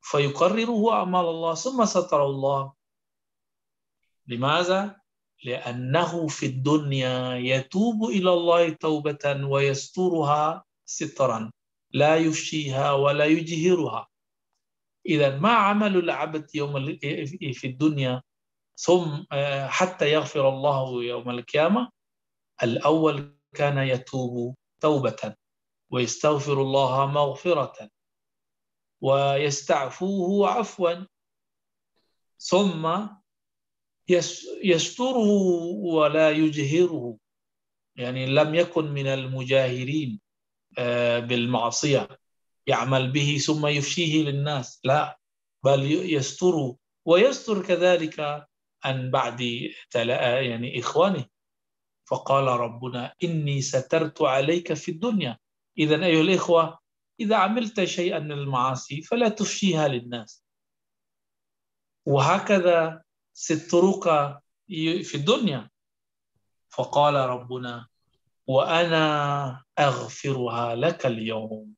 فيقرره 0.00 1.02
أمام 1.02 1.26
الله 1.26 1.54
ثم 1.54 1.84
ستر 1.84 2.26
الله؟ 2.26 2.72
لماذا؟ 4.26 5.00
لأنه 5.44 6.26
في 6.28 6.46
الدنيا 6.46 7.36
يتوب 7.36 8.04
إلى 8.04 8.32
الله 8.32 8.68
توبة 8.68 9.46
ويسترها 9.46 10.64
سترا. 10.84 11.52
لا 11.92 12.16
يفشيها 12.16 12.92
ولا 12.92 13.24
يجهرها. 13.24 14.08
إذا 15.06 15.38
ما 15.38 15.52
عمل 15.52 15.96
العبد 15.96 16.54
يوم 16.54 16.96
في 17.52 17.64
الدنيا؟ 17.64 18.22
ثم 18.76 19.24
حتى 19.66 20.12
يغفر 20.12 20.48
الله 20.48 21.04
يوم 21.04 21.30
القيامة 21.30 21.90
الأول 22.62 23.36
كان 23.54 23.78
يتوب 23.78 24.56
توبة 24.80 25.34
ويستغفر 25.90 26.62
الله 26.62 27.06
مغفرة 27.06 27.90
ويستعفوه 29.00 30.48
عفوا 30.48 30.92
ثم 32.38 33.06
يستره 34.64 35.30
ولا 35.94 36.30
يجهره. 36.30 37.18
يعني 37.96 38.26
لم 38.26 38.54
يكن 38.54 38.84
من 38.84 39.06
المجاهرين. 39.06 40.20
آه، 40.20 40.25
بالمعصية 41.20 42.08
يعمل 42.66 43.10
به 43.10 43.38
ثم 43.46 43.66
يفشيه 43.66 44.22
للناس. 44.22 44.80
لا 44.84 45.18
بل 45.64 45.92
يستر 45.92 46.74
ويستر 47.04 47.62
كذلك 47.62 48.46
عن 48.84 49.10
بعد 49.10 49.40
يعني 49.94 50.80
إخوانه. 50.80 51.24
فقال 52.04 52.46
ربنا 52.46 53.14
إني 53.24 53.60
سترت 53.60 54.22
عليك 54.22 54.72
في 54.72 54.90
الدنيا. 54.90 55.38
إذا 55.78 56.04
أيها 56.04 56.20
الإخوة 56.20 56.78
إذا 57.20 57.36
عملت 57.36 57.84
شيئا 57.84 58.18
من 58.18 58.32
المعاصي 58.32 59.02
فلا 59.02 59.28
تفشيها 59.28 59.88
للناس. 59.88 60.44
وهكذا 62.06 63.02
سترك 63.32 64.04
في 65.02 65.14
الدنيا. 65.14 65.70
فقال 66.68 67.14
ربنا 67.14 67.86
وأنا 68.46 69.64
أغفرها 69.78 70.74
لك 70.74 71.06
اليوم. 71.06 71.74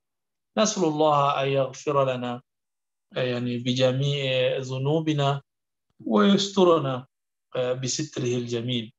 نسأل 0.59 0.85
الله 0.85 1.43
أن 1.43 1.49
يغفر 1.49 2.05
لنا 2.14 2.43
يعني 3.12 3.59
بجميع 3.59 4.57
ذنوبنا 4.59 5.43
ويسترنا 6.07 7.07
بستره 7.57 8.35
الجميل. 8.37 8.93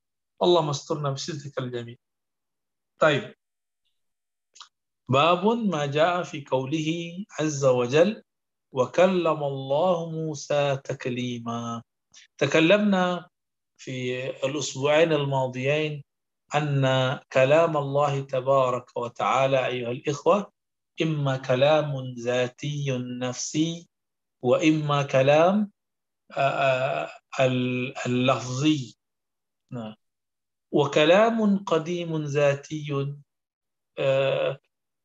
اللهم 0.43 0.69
استرنا 0.69 1.09
بسترك 1.11 1.59
الجميل. 1.59 1.97
طيب. 2.99 3.35
باب 5.09 5.45
ما 5.45 5.85
جاء 5.85 6.23
في 6.23 6.45
قوله 6.45 6.89
عز 7.39 7.65
وجل 7.65 8.23
وكلم 8.71 9.43
الله 9.43 10.09
موسى 10.09 10.77
تكليما. 10.83 11.83
تكلمنا 12.37 13.29
في 13.77 14.29
الأسبوعين 14.45 15.13
الماضيين 15.13 16.03
أن 16.55 17.19
كلام 17.33 17.77
الله 17.77 18.19
تبارك 18.21 18.97
وتعالى 18.97 19.65
أيها 19.65 19.91
الإخوة 19.91 20.51
إما 21.01 21.37
كلام 21.37 22.13
ذاتي 22.19 22.85
نفسي 23.21 23.89
وإما 24.41 25.03
كلام 25.03 25.71
اللفظي. 28.05 28.97
وكلام 30.71 31.63
قديم 31.63 32.23
ذاتي 32.23 33.15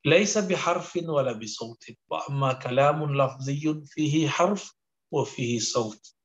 ليس 0.05 0.39
بحرف 0.39 0.97
ولا 0.97 1.33
بصوت 1.33 1.85
وأما 2.11 2.53
كلام 2.53 3.17
لفظي 3.23 3.83
فيه 3.87 4.29
حرف 4.29 4.75
وفيه 5.11 5.59
صوت. 5.59 6.17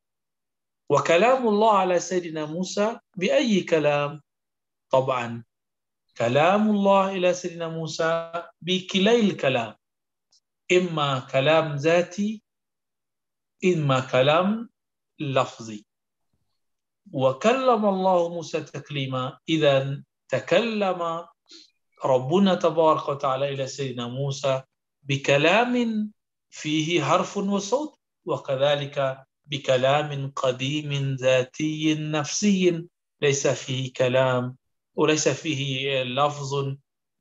وكلام 0.89 1.47
الله 1.47 1.77
على 1.77 1.99
سيدنا 1.99 2.45
موسى 2.45 2.99
بأي 3.15 3.61
كلام؟ 3.61 4.21
طبعا 4.89 5.43
كلام 6.17 6.69
الله 6.69 7.11
إلى 7.15 7.33
سيدنا 7.33 7.67
موسى 7.67 8.31
بكلي 8.61 9.19
الكلام 9.19 9.75
إما 10.71 11.19
كلام 11.19 11.75
ذاتي 11.75 12.43
إما 13.65 13.99
كلام 13.99 14.69
لفظي. 15.19 15.85
وكلم 17.11 17.85
الله 17.85 18.29
موسى 18.29 18.61
تكليما 18.61 19.37
إذا 19.49 20.03
تكلم 20.29 21.25
ربنا 22.05 22.55
تبارك 22.55 23.09
وتعالى 23.09 23.49
إلى 23.53 23.67
سيدنا 23.67 24.07
موسى 24.07 24.61
بكلام 25.03 26.11
فيه 26.49 27.03
حرف 27.03 27.37
وصوت 27.37 27.99
وكذلك 28.25 29.23
بكلام 29.45 30.31
قديم 30.35 31.15
ذاتي 31.15 31.95
نفسي 31.95 32.87
ليس 33.21 33.47
فيه 33.47 33.93
كلام 33.93 34.57
وليس 34.99 35.29
فيه 35.29 36.03
لفظ 36.03 36.75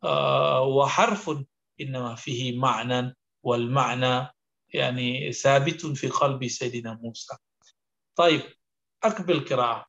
آه، 0.04 0.62
وحرف 0.62 1.30
إنما 1.80 2.14
فيه 2.14 2.58
معنى 2.58 3.16
والمعنى 3.42 4.28
يعني 4.74 5.32
ثابت 5.32 5.86
في 5.86 6.08
قلب 6.08 6.48
سيدنا 6.48 6.98
موسى. 7.02 7.36
طيب 8.16 8.40
أقبل 9.04 9.44
قراءة. 9.44 9.86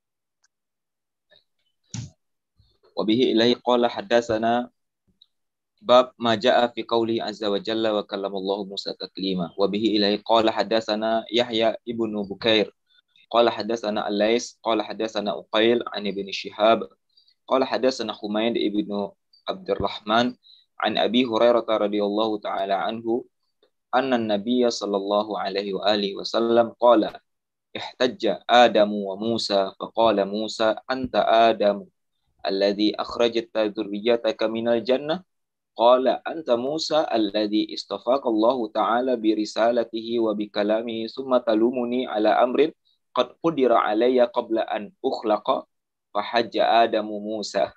وبه 2.96 3.14
إليه 3.14 3.56
قال 3.56 3.88
حدثنا 3.88 4.70
باب 5.82 6.14
ما 6.20 6.36
جاء 6.36 6.68
في 6.68 6.84
قوله 6.84 7.24
عز 7.24 7.44
وجل 7.44 7.88
وكلم 7.88 8.36
الله 8.36 8.64
موسى 8.66 8.94
تكليما. 8.94 9.54
وبه 9.58 9.84
إليه 9.84 10.22
قال 10.26 10.50
حدثنا 10.50 11.26
يحيى 11.34 11.76
ابن 11.88 12.24
بكير. 12.24 12.76
قال 13.32 13.50
حدثنا 13.50 14.08
الليث 14.08 14.54
قال 14.64 14.82
حدثنا 14.82 15.40
أقيل 15.40 15.84
عن 15.88 16.08
ابن 16.08 16.32
شهاب. 16.32 16.99
قال 17.50 17.64
حدثنا 17.66 18.14
حميد 18.14 18.58
ابن 18.58 19.10
عبد 19.50 19.70
الرحمن 19.70 20.36
عن 20.80 20.98
أبي 20.98 21.26
هريرة 21.26 21.66
رضي 21.70 22.02
الله 22.04 22.30
تعالى 22.40 22.74
عنه 22.74 23.26
أن 23.96 24.14
النبي 24.14 24.70
صلى 24.70 24.98
الله 24.98 25.28
عليه 25.40 25.74
وآله 25.74 26.16
وسلم 26.16 26.70
قال 26.78 27.10
احتج 27.78 28.22
آدم 28.50 28.94
وموسى 28.94 29.72
فقال 29.80 30.18
موسى 30.30 30.76
أنت 30.92 31.16
آدم 31.50 31.86
الذي 32.46 32.96
أخرجت 33.02 33.58
ذريتك 33.58 34.44
من 34.44 34.68
الجنة 34.68 35.24
قال 35.76 36.08
أنت 36.08 36.50
موسى 36.54 37.06
الذي 37.14 37.74
اصطفاك 37.74 38.26
الله 38.26 38.58
تعالى 38.78 39.16
برسالته 39.16 40.08
وبكلامه 40.20 41.08
ثم 41.08 41.38
تلومني 41.38 42.08
على 42.08 42.30
أمر 42.30 42.72
قد 43.16 43.28
قدر 43.44 43.74
علي 43.74 44.22
قبل 44.22 44.60
أن 44.60 44.92
أخلق 45.06 45.66
فحج 46.14 46.58
آدم 46.58 47.06
موسى 47.06 47.72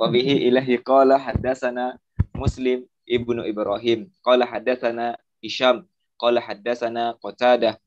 وبه 0.00 0.28
إليه 0.32 0.78
قال 0.86 1.14
حدثنا 1.20 1.98
مسلم 2.34 2.86
ابن 3.10 3.48
إبراهيم 3.48 4.12
قال 4.24 4.44
حدثنا 4.44 5.16
هشام 5.44 5.86
قال 6.18 6.38
حدثنا 6.38 7.10
قتادة 7.10 7.80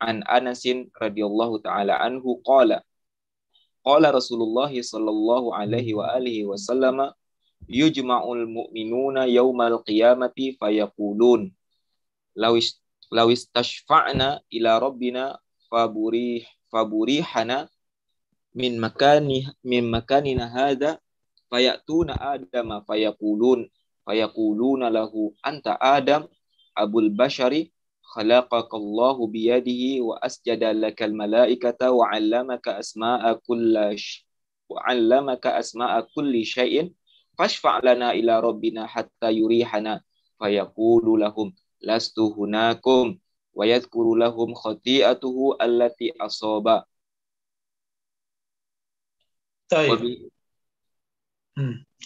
عن 0.00 0.22
أنس 0.22 0.68
رضي 1.02 1.24
الله 1.26 1.58
تعالى 1.58 1.92
عنه 1.92 2.40
قال 2.44 2.80
قال 3.84 4.14
رسول 4.14 4.42
الله 4.42 4.82
صلى 4.82 5.10
الله 5.10 5.54
عليه 5.54 5.94
وآله 5.94 6.44
وسلم 6.44 7.12
يجمع 7.68 8.32
المؤمنون 8.32 9.16
يوم 9.16 9.62
القيامة 9.62 10.38
فيقولون 10.60 11.52
لو 12.36 12.58
لو 13.12 13.32
استشفعنا 13.32 14.40
إلى 14.52 14.78
ربنا 14.78 15.38
فبريح 15.70 16.58
فبريحنا 16.72 17.68
من 18.54 18.80
مكان 18.80 19.28
من 19.64 19.90
مكاننا 19.90 20.44
هذا 20.58 20.98
فيأتون 21.50 22.10
آدم 22.10 22.80
فيقولون 22.80 23.70
فيقولون 24.06 24.88
له 24.88 25.32
أنت 25.46 25.76
آدم 25.82 26.22
أبو 26.78 26.98
البشر 27.00 27.64
خلقك 28.02 28.74
الله 28.74 29.26
بيده 29.26 30.04
وأسجد 30.04 30.64
لك 30.64 31.02
الملائكة 31.02 31.90
وعلمك 31.90 32.68
أسماء 32.68 33.32
كل. 33.34 33.96
وعلمك 34.68 35.46
أسماء 35.46 36.00
كل 36.14 36.44
شيء 36.44 36.92
فاشفع 37.38 37.80
لنا 37.84 38.10
إلى 38.12 38.40
ربنا 38.40 38.86
حتى 38.86 39.32
يريحنا 39.32 40.00
فيقول 40.38 41.20
لهم 41.20 41.54
لست 41.82 42.18
هناكم 42.18 43.18
ويذكر 43.54 44.14
لهم 44.14 44.54
خطيئته 44.54 45.56
التي 45.62 46.12
أصاب 46.20 46.84
طيب. 49.68 49.92
وبي... 49.92 50.30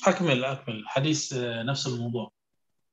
أكمل 0.07 0.45
أكمل. 0.45 0.83
حديث 0.87 1.35
نفس 1.39 1.87
الموضوع. 1.87 2.33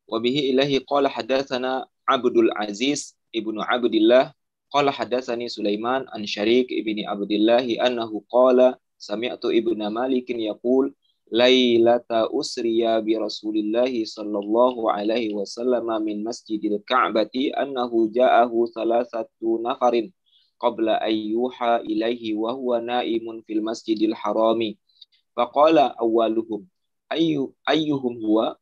وبه 0.07 0.39
إليه 0.39 0.79
قال 0.87 1.07
حدثنا 1.07 1.87
عبد 2.07 2.37
العزيز 2.37 3.17
ابن 3.35 3.61
عبد 3.61 3.93
الله. 3.95 4.33
قال 4.71 4.89
حدثني 4.89 5.49
سليمان 5.49 6.05
عن 6.07 6.25
شريك 6.25 6.67
ابن 6.71 7.05
عبد 7.05 7.31
الله 7.31 7.87
أنه 7.87 8.23
قال 8.29 8.75
سمعت 8.97 9.45
ابن 9.45 9.87
مالك 9.87 10.29
يقول 10.29 10.93
ليلة 11.31 12.05
أسري 12.11 13.01
برسول 13.01 13.57
الله 13.57 14.05
صلى 14.05 14.39
الله 14.39 14.91
عليه 14.91 15.33
وسلم 15.33 15.85
من 16.01 16.23
مسجد 16.23 16.65
الكعبة 16.65 17.51
أنه 17.61 18.11
جاءه 18.11 18.65
ثلاثة 18.75 19.29
نفر 19.43 20.09
قبل 20.59 20.89
أن 20.89 21.13
يوحى 21.13 21.75
إليه 21.75 22.35
وهو 22.35 22.77
نائم 22.77 23.41
في 23.47 23.53
المسجد 23.53 24.01
الحرام. 24.01 24.75
فقال 25.35 25.77
أولهم 25.79 26.67
أي 27.11 27.47
أيهم 27.69 28.25
هو؟ 28.25 28.57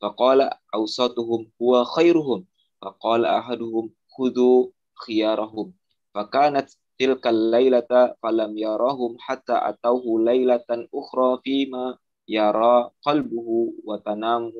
فقال 0.00 0.50
أوسطهم 0.74 1.50
هو 1.62 1.84
خيرهم. 1.84 2.46
فقال 2.82 3.24
أحدهم 3.24 3.90
خذوا 4.18 4.66
خيارهم. 5.06 5.72
فكانت 6.14 6.70
تلك 6.98 7.26
الليلة 7.26 8.14
فلم 8.22 8.58
يرهم 8.58 9.16
حتى 9.20 9.52
أتوه 9.54 10.20
ليلة 10.24 10.88
أخرى 10.94 11.40
فيما 11.44 11.98
يرى 12.28 12.90
قلبه 13.02 13.72
وتنام 13.84 14.52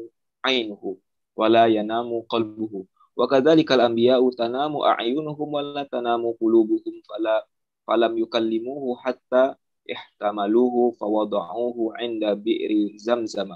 عينه 0.45 0.97
ولا 1.37 1.67
ينام 1.67 2.21
قلبه. 2.29 2.85
وكذلك 3.19 3.73
الأنبياء 3.73 4.31
تنام 4.31 4.77
أعينهم 4.77 5.49
ولا 5.55 5.83
تنام 5.83 6.23
قلوبهم 6.41 6.95
فلا 7.09 7.47
فلم 7.87 8.19
يكلموه 8.19 8.97
حتى 8.97 9.55
احتملوه 9.93 10.91
فوضعوه 11.01 11.77
عند 11.97 12.25
بئر 12.25 12.73
زمزم 12.97 13.51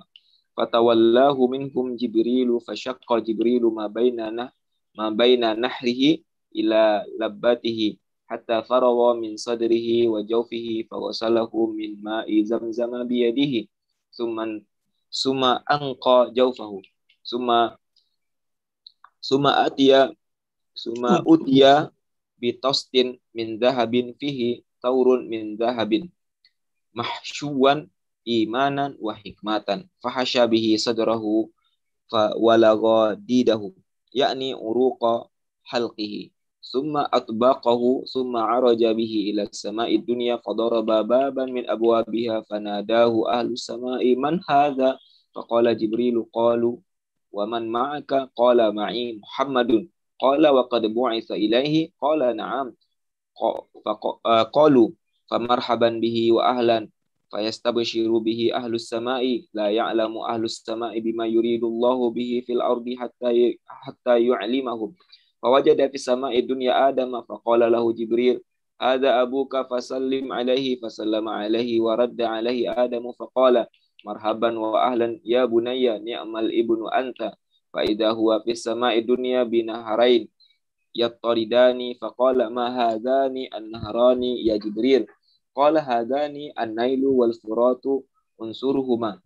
فتولاه 0.56 1.46
منهم 1.46 1.96
جبريل 1.96 2.60
فشق 2.60 3.08
جبريل 3.18 3.62
ما 3.64 3.86
بين 3.86 4.18
ما 4.98 5.10
بين 5.10 5.42
نحره 5.60 6.18
إلى 6.56 7.04
لباته 7.20 7.96
حتى 8.26 8.62
فرغ 8.62 9.14
من 9.14 9.36
صدره 9.36 10.08
وجوفه 10.08 10.84
فوصله 10.90 11.52
من 11.66 11.90
ماء 12.02 12.42
زمزم 12.42 12.92
بيده 13.04 13.68
ثم 14.10 14.36
ثم 15.12 15.42
أنقى 15.44 16.32
جوفه 19.22 19.36
ثم 19.38 19.46
ثم 19.46 19.46
أتي 19.46 20.14
ثم 20.74 21.06
أتي 21.06 21.90
بطست 22.42 22.94
من 23.34 23.58
ذهب 23.58 24.14
فيه 24.18 24.62
ثور 24.82 25.22
من 25.22 25.56
ذهب 25.56 26.08
محشوا 26.94 27.86
إيمانا 28.28 28.96
وحكمة 29.00 29.84
فحشى 30.00 30.46
به 30.46 30.76
صدره 30.78 31.48
فولغ 32.10 33.12
ديده 33.14 33.72
يعني 34.14 34.52
عروق 34.54 35.30
حلقه 35.64 36.30
ثم 36.72 36.96
أطبقه 36.96 38.04
ثم 38.12 38.36
عرج 38.36 38.84
به 38.84 39.14
إلى 39.30 39.42
السماء 39.42 39.96
الدنيا 39.96 40.36
فضرب 40.36 40.86
بابا 40.86 41.44
من 41.44 41.70
أبوابها 41.70 42.40
فناداه 42.40 43.14
أهل 43.28 43.46
السماء 43.52 44.16
من 44.16 44.40
هذا 44.48 44.98
فقال 45.34 45.76
جبريل 45.76 46.24
قالوا 46.32 46.76
ومن 47.32 47.68
معك 47.68 48.12
قال 48.36 48.74
معي 48.74 49.18
محمد. 49.22 49.88
قال 50.20 50.46
وقد 50.48 50.82
بعث 50.86 51.30
إليه 51.30 51.90
قال 52.00 52.36
نعم. 52.36 52.74
فقالوا 53.84 54.88
فمرحبا 55.30 55.88
به 55.88 56.32
وأهلا 56.32 56.88
فيستبشر 57.30 58.18
به 58.18 58.50
أهل 58.54 58.74
السماء. 58.74 59.24
لا 59.54 59.70
يعلم 59.70 60.18
أهل 60.18 60.44
السماء 60.44 61.00
بما 61.00 61.26
يريد 61.26 61.64
الله 61.64 62.10
به 62.10 62.42
في 62.46 62.52
الأرض 62.52 62.86
حتى 62.98 63.58
حتى 63.66 64.14
يعلمهم. 64.26 64.94
فوجد 65.42 65.80
في 65.90 65.94
السماء 65.94 66.38
الدنيا 66.38 66.88
آدم 66.88 67.22
فقال 67.22 67.72
له 67.72 67.92
جبريل 67.92 68.40
هذا 68.82 69.22
أبوك 69.22 69.56
فسلم 69.70 70.32
عليه. 70.32 70.80
فسلم 70.80 71.28
عليه 71.28 71.80
ورد 71.80 72.20
عليه 72.20 72.84
آدم 72.84 73.12
فقال 73.12 73.66
مرحبا 74.04 74.58
وأهلا 74.58 75.20
يا 75.24 75.44
بني 75.44 75.98
نعم 75.98 76.36
الابن 76.36 76.80
أنت 76.92 77.20
فإذا 77.72 78.10
هو 78.10 78.40
في 78.44 78.50
السماء 78.50 78.98
الدنيا 78.98 79.42
بنهرين 79.42 80.28
يطردان 80.94 81.80
فقال 82.00 82.38
ما 82.46 82.66
هذان 82.68 83.36
النهران 83.54 84.22
يا 84.22 84.56
جبريل 84.56 85.06
قال 85.54 85.78
هذان 85.78 86.36
النيل 86.60 87.06
والفرات 87.06 87.84
انصرهما 88.42 89.20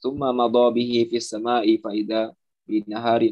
ثم 0.00 0.20
مضى 0.20 0.64
به 0.74 0.92
في 1.10 1.16
السماء 1.16 1.76
فإذا 1.76 2.34
بنهر 2.66 3.22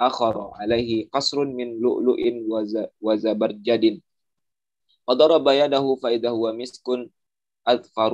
آخر 0.00 0.50
عليه 0.54 1.08
قصر 1.12 1.44
من 1.44 1.80
لؤلؤ 1.80 2.20
وزبرجد 3.00 4.00
فضرب 5.06 5.46
يده 5.48 5.94
فإذا 6.02 6.28
هو 6.30 6.52
مسك 6.52 6.86
أذفر 7.68 8.12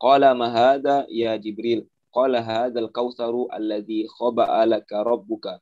قال 0.00 0.30
ما 0.32 0.48
هذا 0.48 1.06
يا 1.10 1.36
جبريل؟ 1.36 1.86
قال 2.12 2.36
هذا 2.36 2.80
الكوثر 2.80 3.46
الذي 3.56 4.06
خبأ 4.08 4.64
لك 4.66 4.92
ربك. 4.92 5.60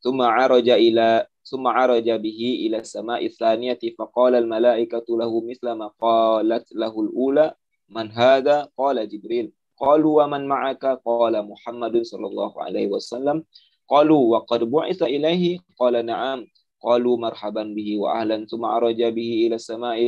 ثم 0.00 0.22
عرج 0.22 0.68
إلى 0.68 1.26
ثم 1.44 1.66
عرج 1.66 2.10
به 2.10 2.40
إلى 2.66 2.76
السماء 2.76 3.26
الثانية 3.26 3.78
فقال 3.98 4.34
الملائكة 4.34 5.04
له 5.08 5.40
مثل 5.40 5.70
ما 5.70 5.86
قالت 6.00 6.72
له 6.72 7.00
الأولى 7.00 7.54
من 7.88 8.12
هذا؟ 8.12 8.68
قال 8.78 9.08
جبريل. 9.08 9.52
قالوا 9.80 10.24
ومن 10.24 10.46
معك؟ 10.48 10.84
قال 11.04 11.48
محمد 11.48 12.02
صلى 12.02 12.26
الله 12.26 12.62
عليه 12.62 12.86
وسلم. 12.86 13.44
قالوا 13.88 14.36
وقد 14.36 14.64
بعث 14.64 15.02
إليه؟ 15.02 15.58
قال 15.78 16.06
نعم. 16.06 16.46
قالوا 16.80 17.16
مرحبا 17.16 17.62
به 17.62 17.98
وأهلا 17.98 18.46
ثم 18.46 18.64
عرج 18.64 19.02
به 19.02 19.46
إلى 19.46 19.54
السماء 19.54 19.98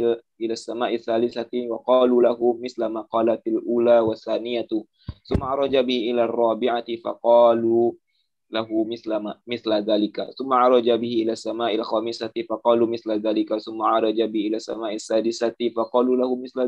إلى 0.41 0.53
السماء 0.53 0.95
الثالثة 0.95 1.51
وقالوا 1.71 2.23
له 2.23 2.59
مثل 2.62 2.87
ما 2.87 3.01
قالت 3.01 3.47
الأولى 3.47 4.01
والثانية 4.01 4.68
ثم 5.25 5.43
عرج 5.43 5.77
به 5.77 6.11
إلى 6.11 6.25
الرابعة 6.25 6.85
فقالوا 7.05 7.93
له 8.51 8.85
مثل 8.85 9.16
ما 9.16 9.39
مثل 9.47 9.73
ذلك 9.73 10.31
ثم 10.39 10.53
عرج 10.53 10.91
به 10.91 11.23
إلى 11.23 11.33
السماء 11.33 11.75
الخامسة 11.75 12.33
فقالوا 12.51 12.87
مثل 12.87 13.11
ذلك 13.21 13.59
ثم 13.59 13.83
عرج 13.83 14.23
به 14.23 14.47
إلى 14.47 14.57
السماء 14.57 14.95
السادسة 14.95 15.57
فقالوا 15.77 16.16
له 16.16 16.37
مثل 16.37 16.61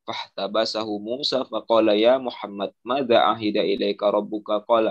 فاحتبسه 0.06 0.98
موسى 0.98 1.44
فقال 1.44 1.88
يا 1.88 2.18
محمد 2.18 2.72
ماذا 2.84 3.18
عهد 3.18 3.56
إليك 3.56 4.02
ربك 4.02 4.50
قال 4.50 4.88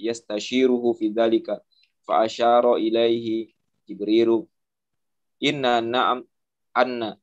يستشيره 0.00 0.92
في 0.92 1.08
ذلك 1.08 1.62
فأشار 2.08 2.76
إليه 2.76 3.52
جبريل 3.88 4.44
إن 5.44 5.90
نعم 5.90 6.24
أن 6.76 7.16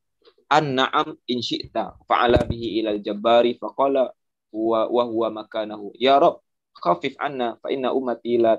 أن 0.52 0.76
نعم 0.76 1.18
إن 1.32 1.42
شئت 1.42 1.78
فعل 2.10 2.38
به 2.38 2.64
إلى 2.80 2.92
الجبار 2.92 3.54
فقال 3.54 4.10
هو 4.56 4.72
وهو 4.92 5.30
مكانه 5.30 5.94
يا 6.00 6.18
رب 6.18 6.40
خفف 6.74 7.16
عنا 7.20 7.58
فإن 7.64 7.86
أمتي 7.86 8.38
لا 8.38 8.56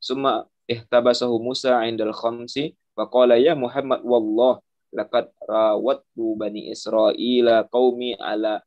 ثم 0.00 0.42
احتبسه 0.72 1.38
موسى 1.38 1.70
عند 1.70 2.00
الخمس 2.00 2.60
فقال 2.96 3.30
يا 3.30 3.54
محمد 3.54 4.00
والله 4.04 4.60
لقد 4.92 5.32
راودت 5.50 6.04
بني 6.16 6.72
إسرائيل 6.72 7.62
قومي 7.62 8.16
على 8.20 8.62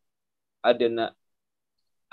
أدنى 0.65 1.15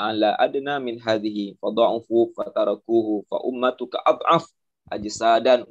على 0.01 0.37
أدنى 0.41 0.79
من 0.79 1.03
هذه 1.03 1.55
فضعفوا 1.63 2.27
فتركوه 2.37 3.25
فأمتك 3.31 3.97
أضعف 4.07 4.55
أجسادا 4.93 5.67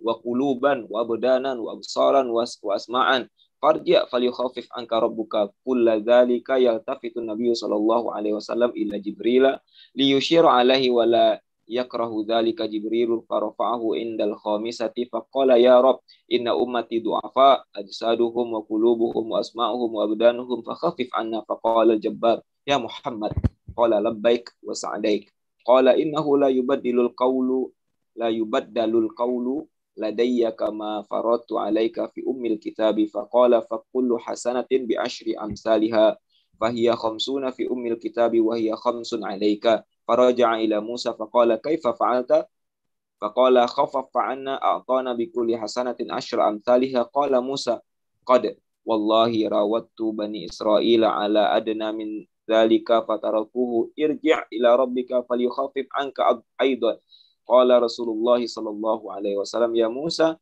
وقلوبا 3.63 3.77
وأبدانا 3.77 3.97
وأبصارا 3.97 3.97
وأسماعا 3.97 3.97
فارجع 3.97 4.05
فليخفف 4.05 4.67
عنك 4.71 4.93
ربك 4.93 5.53
كل 5.65 5.89
ذلك 5.89 6.49
يلتفت 6.49 7.17
النبي 7.17 7.53
صلى 7.53 7.75
الله 7.75 8.13
عليه 8.15 8.33
وسلم 8.33 8.69
إلى 8.69 8.99
جبريل 8.99 9.57
ليشير 9.95 10.45
عليه 10.45 10.91
ولا 10.91 11.43
يكره 11.69 12.25
ذلك 12.29 12.61
جبريل 12.61 13.21
فرفعه 13.29 13.95
عند 13.95 14.21
الخامسة 14.21 14.93
فقال 15.13 15.49
يا 15.49 15.81
رب 15.81 15.99
إن 16.33 16.47
أمتي 16.47 16.99
ضعفاء 16.99 17.65
أجسادهم 17.75 18.53
وقلوبهم 18.53 19.31
وأسماءهم 19.31 19.95
وأبدانهم 19.95 20.61
فخفف 20.61 21.09
عنا 21.13 21.43
فقال 21.49 21.91
الجبار 21.91 22.41
يا 22.67 22.77
محمد 22.77 23.31
قال 23.77 23.91
لبيك 23.91 24.49
وسعديك 24.63 25.33
قال 25.65 25.87
إنه 25.87 26.37
لا 26.37 26.47
يبدل 26.47 26.99
القول 26.99 27.71
لا 28.15 28.29
يبدل 28.29 28.97
القول 28.97 29.65
لدي 29.97 30.51
كما 30.51 31.01
فرضت 31.01 31.53
عليك 31.53 32.05
في 32.11 32.23
أم 32.27 32.45
الكتاب 32.45 33.05
فقال 33.05 33.61
فكل 33.61 34.17
حسنة 34.19 34.67
بعشر 34.71 35.25
أمثالها 35.43 36.17
فهي 36.61 36.95
خمسون 36.95 37.51
في 37.51 37.71
أم 37.71 37.85
الكتاب 37.85 38.39
وهي 38.41 38.75
خمس 38.75 39.13
عليك. 39.13 39.83
فرجع 40.07 40.55
إلى 40.55 40.79
موسى 40.79 41.13
فقال 41.13 41.55
كيف 41.55 41.87
فعلت؟ 41.87 42.47
فقال 43.21 43.69
خفف 43.69 44.17
عنا 44.17 44.63
أعطانا 44.63 45.13
بكل 45.13 45.57
حسنة 45.57 45.97
عشر 46.09 46.49
أمثالها. 46.49 47.03
قال 47.03 47.41
موسى 47.41 47.79
قد 48.25 48.57
والله 48.85 49.47
راودت 49.49 50.01
بني 50.01 50.45
إسرائيل 50.45 51.05
على 51.05 51.39
أدنى 51.39 51.91
من 51.91 52.25
ذلك 52.49 53.05
فتركوه 53.07 53.91
ارجع 53.99 54.43
إلى 54.53 54.75
ربك 54.75 55.25
فليخفف 55.29 55.87
عنك 55.93 56.15
أيضا. 56.61 56.97
قال 57.47 57.83
رسول 57.83 58.09
الله 58.09 58.45
صلى 58.47 58.69
الله 58.69 59.13
عليه 59.13 59.35
وسلم 59.35 59.75
يا 59.75 59.87
موسى 59.87 60.35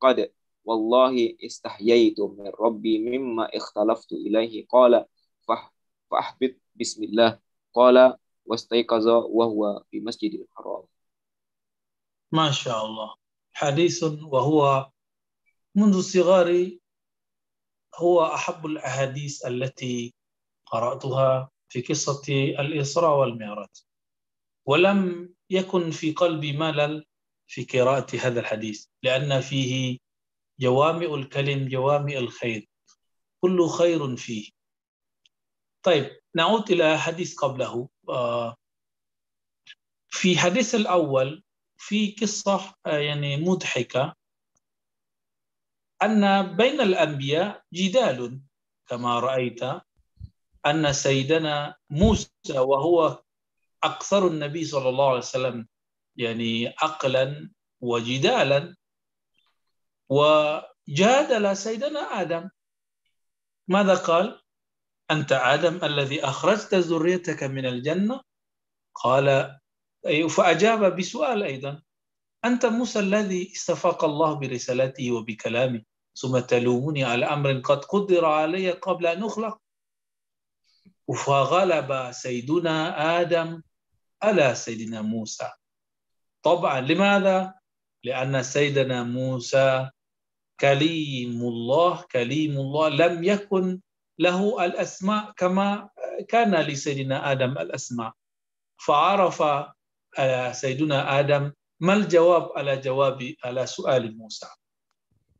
قد 0.00 0.32
والله 0.64 1.36
استحييت 1.44 2.20
من 2.20 2.52
ربي 2.60 2.98
مما 2.98 3.56
اختلفت 3.56 4.12
إليه. 4.12 4.66
قال 4.66 5.04
فأحبط 6.10 6.54
بسم 6.74 7.04
الله. 7.04 7.38
قال 7.74 8.16
واستيقظ 8.46 9.06
وهو 9.08 9.82
في 9.90 10.00
مسجد 10.00 10.34
الحرام. 10.34 10.84
ما 12.32 12.50
شاء 12.50 12.86
الله. 12.86 13.14
حديث 13.52 14.02
وهو 14.04 14.90
منذ 15.74 16.00
صغاري 16.00 16.80
هو 17.96 18.24
أحب 18.24 18.66
الأحاديث 18.66 19.46
التي 19.46 20.14
قرأتها 20.66 21.50
في 21.68 21.80
قصة 21.82 22.22
الإسراء 22.60 23.18
والمعراج. 23.20 23.74
ولم 24.66 25.34
يكن 25.50 25.90
في 25.90 26.12
قلبي 26.12 26.52
ملل 26.52 27.04
في 27.46 27.64
قراءة 27.64 28.16
هذا 28.16 28.40
الحديث 28.40 28.86
لأن 29.02 29.40
فيه 29.40 29.98
جوامع 30.60 31.14
الكلم 31.14 31.68
جوامع 31.68 32.12
الخير 32.12 32.68
كل 33.40 33.68
خير 33.68 34.16
فيه. 34.16 34.50
طيب 35.82 36.20
نعود 36.34 36.70
إلى 36.70 36.98
حديث 36.98 37.34
قبله. 37.34 37.88
آه، 38.08 38.56
في 40.08 40.38
حديث 40.38 40.74
الأول 40.74 41.42
في 41.76 42.16
قصة 42.20 42.74
آه، 42.86 42.98
يعني 42.98 43.36
مضحكة 43.36 44.16
أن 46.02 46.56
بين 46.56 46.80
الأنبياء 46.80 47.64
جدال 47.72 48.40
كما 48.86 49.20
رأيت 49.20 49.60
أن 50.66 50.92
سيدنا 50.92 51.76
موسى 51.90 52.58
وهو 52.58 53.22
أكثر 53.84 54.26
النبي 54.26 54.64
صلى 54.64 54.88
الله 54.88 55.08
عليه 55.08 55.18
وسلم 55.18 55.68
يعني 56.16 56.74
عقلا 56.78 57.50
وجدالا. 57.80 58.76
وجادل 60.08 61.56
سيدنا 61.56 62.00
آدم. 62.00 62.50
ماذا 63.68 63.94
قال؟ 63.94 64.42
أنت 65.10 65.32
آدم 65.32 65.84
الذي 65.84 66.24
أخرجت 66.24 66.74
ذريتك 66.74 67.42
من 67.42 67.66
الجنة؟ 67.66 68.20
قال 68.94 69.58
فأجاب 70.28 70.96
بسؤال 70.96 71.42
أيضا. 71.42 71.82
أنت 72.44 72.66
موسى 72.66 72.98
الذي 72.98 73.52
استفاق 73.52 74.04
الله 74.04 74.34
برسالته 74.34 75.12
وبكلامه 75.12 75.82
ثم 76.14 76.38
تلومني 76.38 77.04
على 77.04 77.26
أمر 77.26 77.60
قد 77.60 77.84
قدر 77.84 78.24
علي 78.24 78.70
قبل 78.70 79.06
أن 79.06 79.24
أخلق. 79.24 79.60
فغلب 81.26 82.12
سيدنا 82.12 82.76
آدم 83.20 83.62
على 84.22 84.54
سيدنا 84.54 85.02
موسى؟ 85.02 85.50
طبعا 86.42 86.80
لماذا؟ 86.80 87.54
لأن 88.04 88.42
سيدنا 88.42 89.02
موسى 89.02 89.90
كليم 90.60 91.40
الله 91.42 92.02
كليم 92.12 92.58
الله 92.58 92.88
لم 92.88 93.24
يكن 93.24 93.80
له 94.18 94.64
الأسماء 94.64 95.32
كما 95.36 95.88
كان 96.28 96.54
لسيدنا 96.54 97.32
آدم 97.32 97.52
الأسماء. 97.58 98.12
فعرف 98.76 99.42
آه، 100.18 100.52
سيدنا 100.52 101.20
آدم 101.20 101.52
ما 101.80 101.94
الجواب 101.94 102.52
على 102.56 102.76
جواب 102.76 103.34
على 103.44 103.66
سؤال 103.66 104.18
موسى؟ 104.18 104.48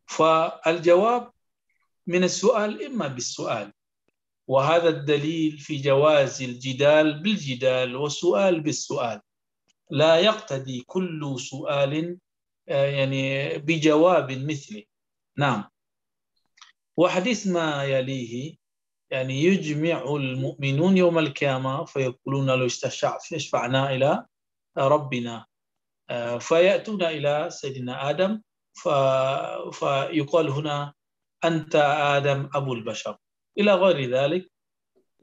فالجواب 0.06 1.30
من 2.06 2.24
السؤال 2.24 2.84
إما 2.84 3.08
بالسؤال 3.08 3.72
وهذا 4.51 4.88
الدليل 4.88 5.59
في 5.59 5.76
جواز 5.76 6.42
الجدال 6.42 7.22
بالجدال 7.22 7.96
والسؤال 7.96 8.61
بالسؤال. 8.61 9.20
لا 9.90 10.16
يقتدي 10.16 10.84
كل 10.86 11.40
سؤال 11.40 12.18
آه، 12.68 12.86
يعني 12.86 13.59
بجواب 13.59 14.32
مثله. 14.32 14.82
نعم. 15.38 15.64
وحديث 16.96 17.46
ما 17.46 17.84
يليه 17.84 18.57
يعني 19.11 19.42
يجمع 19.44 20.03
المؤمنون 20.16 20.96
يوم 20.96 21.18
القيامة 21.18 21.84
فيقولون 21.84 22.51
لو 22.51 22.66
اشفعنا 22.66 23.90
إلى 23.90 24.26
ربنا. 24.78 25.46
آه، 26.11 26.38
فيأتون 26.38 27.03
إلى 27.03 27.48
سيدنا 27.51 28.11
آدم 28.11 28.42
فيقال 29.72 30.48
هنا 30.51 30.92
أنت 31.44 31.74
آدم 32.16 32.51
أبو 32.55 32.74
البشر. 32.74 33.16
إلى 33.59 33.74
غير 33.74 34.11
ذلك 34.11 34.51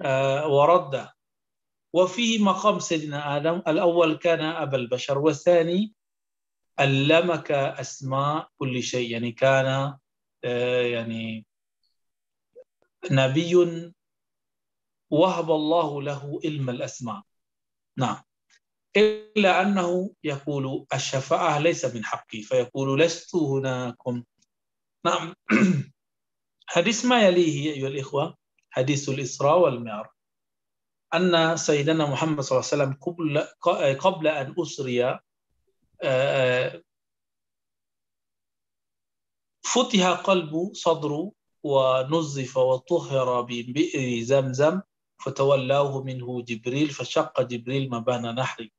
آه، 0.01 0.47
ورد 0.47 1.09
وفيه 1.93 2.43
مقام 2.43 2.79
سيدنا 2.79 3.37
آدم 3.37 3.61
الأول 3.67 4.17
كان 4.17 4.41
أبا 4.41 4.77
البشر 4.77 5.17
والثاني 5.17 5.93
علمك 6.79 7.51
أسماء 7.51 8.49
كل 8.57 8.83
شيء. 8.83 9.11
يعني 9.11 9.31
كان 9.31 9.97
آه، 10.43 10.81
يعني 10.81 11.45
نبي 13.11 13.55
وهب 15.09 15.51
الله 15.51 16.01
له 16.01 16.39
علم 16.45 16.69
الأسماء. 16.69 17.21
نعم. 17.97 18.23
إلا 18.97 19.61
أنه 19.61 20.11
يقول 20.23 20.85
الشفاعة 20.93 21.59
ليس 21.59 21.85
من 21.85 22.05
حقي. 22.05 22.41
فيقول 22.41 22.99
لست 22.99 23.35
هناكم. 23.35 24.23
نعم. 25.05 25.33
حديث 26.67 27.05
ما 27.05 27.27
يليه 27.27 27.73
أيها 27.73 27.87
الإخوة 27.87 28.37
حديث 28.69 29.09
الإسراء 29.09 29.59
والمعراج. 29.59 30.09
أن 31.13 31.57
سيدنا 31.57 32.05
محمد 32.05 32.41
صلى 32.41 32.59
الله 32.59 32.69
عليه 32.71 32.83
وسلم 32.83 32.93
قبل 33.01 33.39
قبل 33.93 34.27
أن 34.27 34.55
أسري 34.59 35.19
آه، 36.03 36.83
فتح 39.61 40.09
قلبه 40.09 40.73
صدره 40.73 41.31
ونظف 41.63 42.57
وطهر 42.57 43.41
ببئر 43.41 44.21
زمزم 44.23 44.81
فتولاه 45.25 46.03
منه 46.03 46.41
جبريل 46.41 46.89
فشق 46.89 47.41
جبريل 47.41 47.89
مبان 47.89 48.35
نحره. 48.35 48.69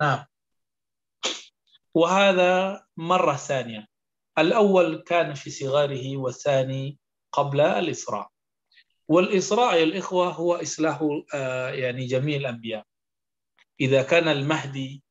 نعم. 0.00 0.24
وهذا 1.94 2.84
مرة 2.96 3.36
ثانية. 3.36 3.86
الأول 4.38 5.02
كان 5.02 5.34
في 5.34 5.50
صغاره 5.50 6.16
والثاني 6.16 6.98
قبل 7.34 7.60
الإسراء. 7.60 8.30
والإسراء 9.08 9.74
يا 9.76 9.84
الإخوة 9.84 10.28
هو 10.28 10.54
إصلاح 10.54 11.08
آه، 11.34 11.70
يعني 11.70 12.06
جميع 12.06 12.36
الأنبياء. 12.36 12.86
إذا 13.80 14.02
كان 14.02 14.28
المهدي 14.28 15.02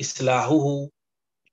إصلاحه 0.00 0.88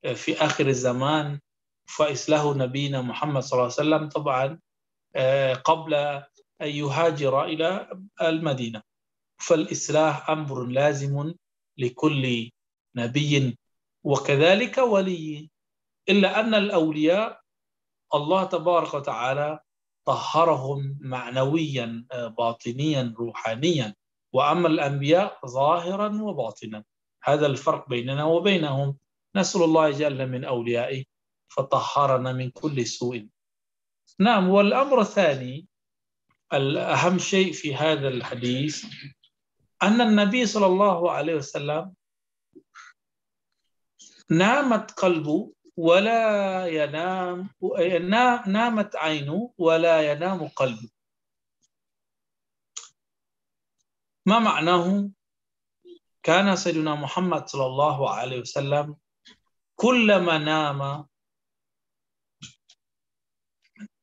آه، 0.06 0.14
في 0.14 0.38
آخر 0.38 0.68
الزمان 0.68 1.40
فإصلاح 1.86 2.44
نبينا 2.46 3.02
محمد 3.02 3.42
صلى 3.44 3.54
الله 3.58 3.64
عليه 3.64 3.74
وسلم 3.74 4.10
طبعا 4.10 4.60
آه، 5.16 5.54
قبل 5.54 5.94
أن 6.62 6.70
يهاجر 6.70 7.44
إلى 7.44 7.90
المدينة. 8.22 8.82
فالإصلاح 9.38 10.30
أمر 10.30 10.66
لازم 10.66 11.34
لكل 11.78 12.52
نبي 12.96 13.58
وكذلك 14.04 14.78
ولي. 14.78 15.50
إلا 16.10 16.40
أن 16.40 16.54
الأولياء 16.54 17.42
الله 18.14 18.44
تبارك 18.44 18.94
وتعالى 18.94 19.60
طهرهم 20.06 20.98
معنويا 21.02 22.06
باطنيا 22.38 23.14
روحانيا. 23.18 23.96
وأما 24.34 24.68
الأنبياء 24.68 25.40
ظاهرا 25.46 26.22
وباطنا. 26.22 26.84
هذا 27.24 27.46
الفرق 27.46 27.90
بيننا 27.90 28.24
وبينهم. 28.24 28.98
نسأل 29.36 29.64
الله 29.64 29.92
جل 29.92 30.30
من 30.30 30.46
أوليائه 30.46 31.04
فطهرنا 31.48 32.34
من 32.34 32.50
كل 32.50 32.86
سوء. 32.86 33.28
نعم 34.20 34.50
والأمر 34.50 35.02
الثاني 35.02 35.68
الأهم 36.54 37.18
شيء 37.18 37.54
في 37.54 37.76
هذا 37.76 38.08
الحديث 38.08 38.86
أن 39.84 40.02
النبي 40.02 40.46
صلى 40.46 40.66
الله 40.66 41.12
عليه 41.12 41.36
وسلم 41.36 41.94
نامت 44.30 44.92
قلبه 44.92 45.52
ولا 45.78 46.68
ينام 46.68 47.50
نامت 48.48 48.96
عينه 48.96 49.54
ولا 49.58 50.12
ينام 50.12 50.48
قلبه. 50.48 50.90
ما 54.26 54.40
معناه؟ 54.40 55.10
كان 56.24 56.56
سيدنا 56.56 56.96
محمد 56.96 57.48
صلى 57.48 57.66
الله 57.66 58.10
عليه 58.14 58.40
وسلم 58.40 58.98
كلما 59.76 60.38
نام 60.38 61.08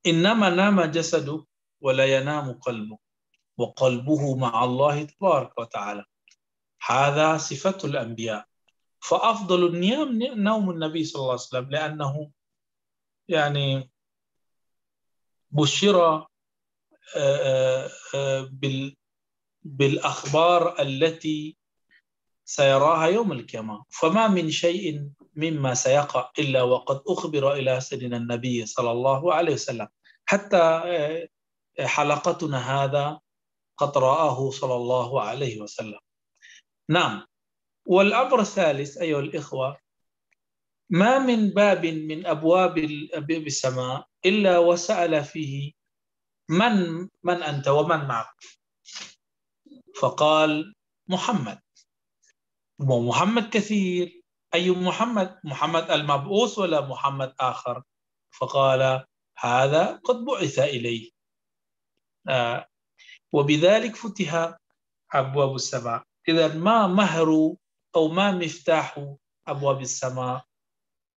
إنما 0.06 0.50
نام 0.50 0.80
جسده 0.80 1.46
ولا 1.80 2.06
ينام 2.06 2.52
قلبه 2.52 2.98
وقلبه 3.56 4.36
مع 4.36 4.64
الله 4.64 5.04
تبارك 5.04 5.58
وتعالى. 5.58 6.04
هذا 6.86 7.38
صفة 7.38 7.78
الأنبياء. 7.84 8.51
فأفضل 9.02 9.66
النيام 9.66 10.22
نوم 10.22 10.70
النبي 10.70 11.04
صلى 11.04 11.20
الله 11.20 11.30
عليه 11.30 11.40
وسلم 11.42 11.70
لأنه 11.70 12.30
يعني 13.28 13.90
بشر 15.50 16.04
آه، 16.06 16.26
آه، 17.16 17.90
آه، 18.14 18.50
بالأخبار 19.62 20.80
التي 20.82 21.56
سيراها 22.44 23.06
يوم 23.06 23.32
القيامة. 23.32 23.84
فما 23.90 24.28
من 24.28 24.50
شيء 24.50 25.10
مما 25.36 25.74
سيقع 25.74 26.30
إلا 26.38 26.62
وقد 26.62 27.02
أخبر 27.06 27.52
إلى 27.52 27.80
سيدنا 27.80 28.16
النبي 28.16 28.66
صلى 28.66 28.90
الله 28.90 29.34
عليه 29.34 29.52
وسلم. 29.52 29.88
حتى 30.24 30.82
حلقتنا 31.80 32.84
هذا 32.84 33.20
قد 33.76 33.98
رآه 33.98 34.50
صلى 34.50 34.74
الله 34.74 35.22
عليه 35.22 35.60
وسلم. 35.60 35.98
نعم. 36.88 37.26
والأمر 37.86 38.40
الثالث 38.40 38.98
أيها 38.98 39.20
الإخوة 39.20 39.76
ما 40.90 41.18
من 41.18 41.50
باب 41.50 41.86
من 41.86 42.26
أبواب 42.26 42.78
السماء 43.30 44.06
إلا 44.26 44.58
وسأل 44.58 45.24
فيه 45.24 45.72
من 46.48 47.08
من 47.22 47.42
أنت 47.42 47.68
ومن 47.68 48.04
معك. 48.08 48.36
فقال 50.00 50.74
محمد. 51.08 51.58
ومحمد 52.78 53.48
كثير. 53.50 54.22
أي 54.54 54.70
محمد؟ 54.70 55.40
محمد 55.44 55.90
المبعوث 55.90 56.58
ولا 56.58 56.80
محمد 56.80 57.34
آخر؟ 57.40 57.82
فقال 58.38 59.04
هذا 59.38 60.00
قد 60.04 60.16
بعث 60.24 60.58
إليه. 60.58 61.10
آه 62.28 62.66
وبذلك 63.32 63.96
فتح 63.96 64.56
أبواب 65.12 65.54
السماء. 65.54 66.02
إذا 66.28 66.54
ما 66.54 66.86
مهر 66.86 67.54
أو 67.96 68.08
ما 68.08 68.30
مفتاح 68.32 69.14
أبواب 69.46 69.80
السماء. 69.80 70.44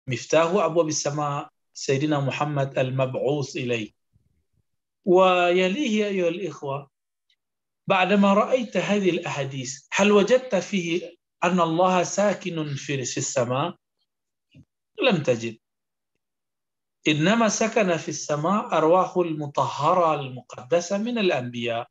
مفتاح 0.07 0.45
أبواب 0.45 0.89
السماء 0.89 1.49
سيدنا 1.73 2.21
محمد 2.21 2.79
المبعوث 2.79 3.57
إليه. 3.57 3.93
ويليه 5.05 6.07
أيها 6.07 6.29
الإخوة 6.29 6.91
بعدما 7.87 8.35
رأيت 8.35 8.77
هذه 8.77 9.11
الأحاديث 9.11 9.87
هل 9.93 10.13
وجدت 10.13 10.55
فيه 10.55 11.17
أن 11.45 11.61
الله 11.61 12.03
ساكن 12.03 12.75
في 12.75 12.95
السماء؟ 12.95 13.77
لم 15.03 15.23
تجد. 15.23 15.59
إنما 17.09 17.49
سكن 17.49 17.97
في 17.97 18.09
السماء 18.09 18.77
أرواح 18.77 19.17
المطهرة 19.17 20.15
المقدسة 20.15 20.99
من 20.99 21.19
الأنبياء. 21.19 21.89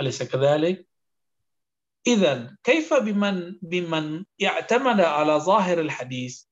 أليس 0.00 0.22
كذلك؟ 0.22 0.86
إذا 2.06 2.56
كيف 2.64 2.94
بمن 2.94 3.58
بمن 3.62 4.24
اعتمد 4.44 5.00
على 5.00 5.32
ظاهر 5.32 5.80
الحديث 5.80 6.44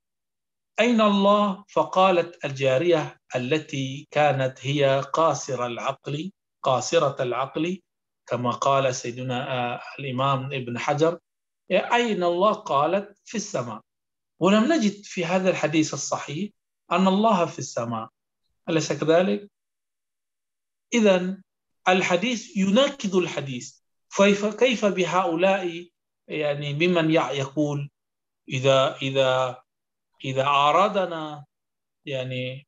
أين 0.80 1.01
الله؟ 1.01 1.64
فقالت 1.68 2.44
الجارية 2.44 3.20
التي 3.36 4.09
كانت 4.11 4.66
هي 4.66 5.05
قاصرة 5.12 5.66
العقل 5.66 6.32
قاصرة 6.62 7.22
العقل 7.22 7.80
كما 8.26 8.51
قال 8.51 8.94
سيدنا 8.94 9.80
الإمام 9.98 10.44
ابن 10.44 10.78
حجر 10.78 11.18
أين 11.70 12.24
الله؟ 12.24 12.53
قالت 12.53 13.18
في 13.24 13.34
السماء 13.34 13.80
ولم 14.40 14.72
نجد 14.72 15.05
في 15.05 15.24
هذا 15.24 15.51
الحديث 15.51 15.94
الصحيح 15.94 16.51
أن 16.92 17.09
الله 17.09 17.46
في 17.46 17.59
السماء 17.59 18.09
أليس 18.68 18.92
كذلك؟ 18.92 19.51
إذا 20.94 21.42
الحديث 21.88 22.57
يناقض 22.57 23.16
الحديث 23.16 23.80
كيف 24.16 24.46
كيف 24.46 24.84
بهؤلاء 24.84 25.88
يعني 26.28 26.72
بمن 26.72 27.11
يقول 27.11 27.90
إذا 28.48 28.96
إذا 29.02 29.62
إذا 30.24 30.46
أرادنا 30.46 31.44
يعني 32.06 32.66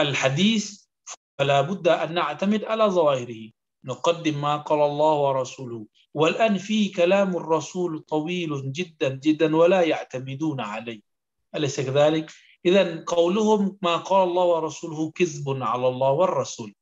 الحديث 0.00 0.84
فلا 1.38 1.60
بد 1.60 1.88
أن 1.88 2.14
نعتمد 2.14 2.64
على 2.64 2.84
ظواهره. 2.84 3.50
نقدم 3.84 4.40
ما 4.40 4.56
قال 4.56 4.80
الله 4.80 5.12
ورسوله. 5.12 5.86
والآن 6.14 6.58
في 6.58 6.88
كلام 6.88 7.36
الرسول 7.36 8.00
طويل 8.00 8.72
جدا 8.72 9.08
جدا 9.08 9.56
ولا 9.56 9.82
يعتمدون 9.82 10.60
عليه. 10.60 11.00
أليس 11.54 11.80
كذلك؟ 11.80 12.32
إذا 12.66 13.04
قولهم 13.06 13.78
ما 13.82 13.96
قال 13.96 14.28
الله 14.28 14.44
ورسوله 14.44 15.10
كذب 15.10 15.62
على 15.62 15.88
الله 15.88 16.10
والرسول. 16.10 16.74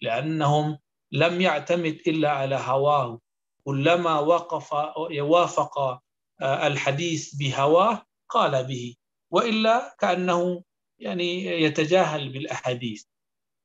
لأنهم 0.00 0.78
لم 1.12 1.40
يعتمد 1.40 2.00
إلا 2.06 2.30
على 2.30 2.56
هواه 2.56 3.20
كلما 3.64 4.18
وقف 4.20 4.70
يوافق 5.10 5.78
آه، 5.78 6.66
الحديث 6.66 7.34
بهواه 7.34 8.02
قال 8.28 8.64
به 8.64 8.94
وإلا 9.30 9.96
كأنه 9.98 10.62
يعني 10.98 11.46
يتجاهل 11.46 12.32
بالأحاديث. 12.32 13.04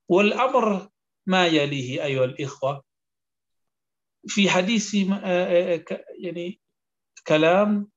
والأمر 0.10 0.90
ما 1.26 1.48
يليه 1.48 2.04
أيها 2.06 2.26
الإخوة 2.26 2.84
في 4.28 4.50
حديث 4.50 4.96
آه، 4.96 5.76
آه، 5.76 5.86
يعني 6.20 6.60
كلام 7.28 7.92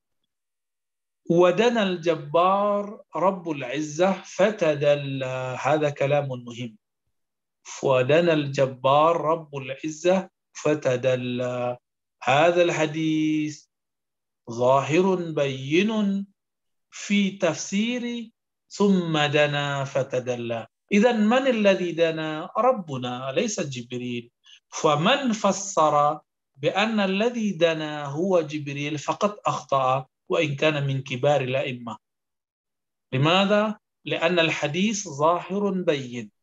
ودنا 1.31 1.83
الجبار 1.83 3.03
رب 3.17 3.51
العزة 3.51 4.23
فتدلى 4.23 5.57
هذا 5.63 5.91
كلام 5.91 6.29
مهم. 6.29 6.77
ودنا 7.83 8.33
الجبار 8.33 9.21
رب 9.21 9.57
العزة 9.57 10.31
فتدلى. 10.53 11.79
هذا 12.23 12.63
الحديث 12.63 13.65
ظاهر 14.51 15.15
بين 15.15 16.27
في 16.91 17.31
تفسير 17.31 18.31
ثم 18.69 19.19
دنا 19.19 19.85
فتدلى. 19.85 20.67
إذا 20.93 21.13
من 21.13 21.47
الذي 21.47 21.93
دنا؟ 21.93 22.51
ربنا 22.59 23.33
ليس 23.37 23.61
جبريل. 23.61 24.31
فمن 24.69 25.33
فسر 25.33 26.21
بأن 26.57 27.01
الذي 27.01 27.51
دنا 27.53 28.05
هو 28.05 28.41
جبريل 28.41 28.99
فقد 28.99 29.37
أخطأ 29.47 30.07
وإن 30.29 30.57
كان 30.57 30.87
من 30.87 31.03
كبار 31.03 31.41
الأئمة. 31.41 31.97
لماذا؟ 33.13 33.79
لأن 34.05 34.39
الحديث 34.39 35.09
ظاهر 35.09 35.71
بين. 35.71 36.36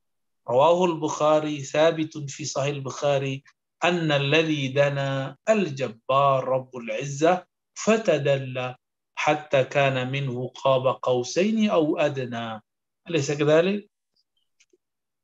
رواه 0.50 0.86
البخاري 0.86 1.64
ثابت 1.64 2.18
في 2.18 2.46
صحيح 2.46 2.76
البخاري 2.76 3.44
أن 3.84 4.12
الذي 4.12 4.68
دنا 4.68 5.38
الجبار 5.50 6.44
رب 6.44 6.78
العزة 6.78 7.46
فتدلى 7.74 8.76
حتى 9.16 9.64
كان 9.64 10.12
منه 10.12 10.48
قاب 10.48 10.88
قوسين 10.88 11.70
أو 11.70 11.98
أدنى. 11.98 12.62
أليس 13.10 13.32
كذلك؟ 13.32 13.90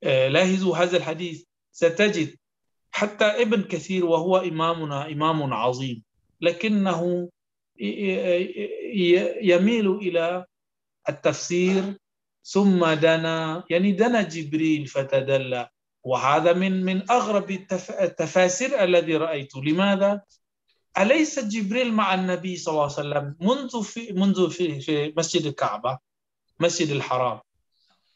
آه، 0.03 0.27
لاحظوا 0.27 0.77
هذا 0.77 0.97
الحديث. 0.97 1.43
ستجد 1.71 2.35
حتى 2.91 3.25
ابن 3.25 3.63
كثير 3.63 4.05
وهو 4.05 4.37
إمامنا 4.37 5.11
إمام 5.11 5.53
عظيم. 5.53 6.03
لكنه 6.41 7.29
يميل 9.41 9.91
إلى 9.91 10.45
التفسير 11.09 11.98
ثم 12.49 12.81
دنا 12.85 13.63
يعني 13.69 13.91
دنا 13.91 14.21
جبريل 14.21 14.87
فتدلى. 14.87 15.69
وهذا 16.03 16.53
من 16.53 16.83
من 16.83 17.11
أغرب 17.11 17.51
التفاسير 18.01 18.83
الذي 18.83 19.15
رأيته. 19.17 19.63
لماذا؟ 19.63 20.21
أليس 20.97 21.39
جبريل 21.39 21.93
مع 21.93 22.13
النبي 22.13 22.55
صلى 22.57 22.71
الله 22.71 22.83
عليه 22.83 22.93
وسلم 22.93 23.35
منذ 23.41 23.83
في 23.83 24.13
منذ 24.13 24.49
في 24.49 24.79
في 24.79 25.13
مسجد 25.17 25.45
الكعبة 25.45 25.99
مسجد 26.59 26.89
الحرام؟ 26.89 27.39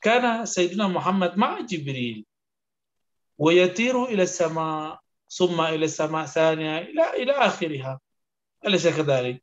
كان 0.01 0.45
سيدنا 0.45 0.87
محمد 0.87 1.37
مع 1.37 1.61
جبريل. 1.61 2.25
ويطير 3.37 4.05
إلى 4.05 4.23
السماء 4.23 4.99
ثم 5.29 5.61
إلى 5.61 5.85
السماء 5.85 6.23
الثانية 6.23 6.77
إلى 6.77 7.23
إلى 7.23 7.31
آخرها. 7.31 7.99
أليس 8.65 8.87
كذلك؟ 8.87 9.42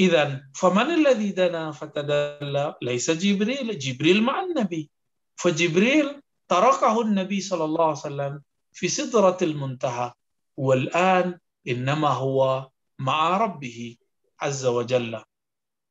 إذا 0.00 0.42
فمن 0.54 0.90
الذي 0.90 1.30
دنا 1.30 1.72
فتدلى؟ 1.72 2.74
ليس 2.82 3.10
جبريل، 3.10 3.78
جبريل 3.78 4.22
مع 4.22 4.42
النبي. 4.42 4.90
فجبريل 5.36 6.20
تركه 6.48 7.00
النبي 7.00 7.40
صلى 7.40 7.64
الله 7.64 7.84
عليه 7.84 7.98
وسلم 7.98 8.42
في 8.72 8.88
سدرة 8.88 9.38
المنتهى. 9.42 10.12
والآن 10.56 11.38
إنما 11.68 12.08
هو 12.08 12.68
مع 12.98 13.36
ربه 13.36 13.96
عز 14.40 14.66
وجل. 14.66 15.22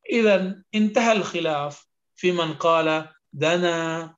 إذا 0.10 0.64
انتهى 0.76 1.12
الخلاف 1.12 1.88
في 2.16 2.32
من 2.32 2.54
قال 2.54 3.08
دنا 3.34 4.16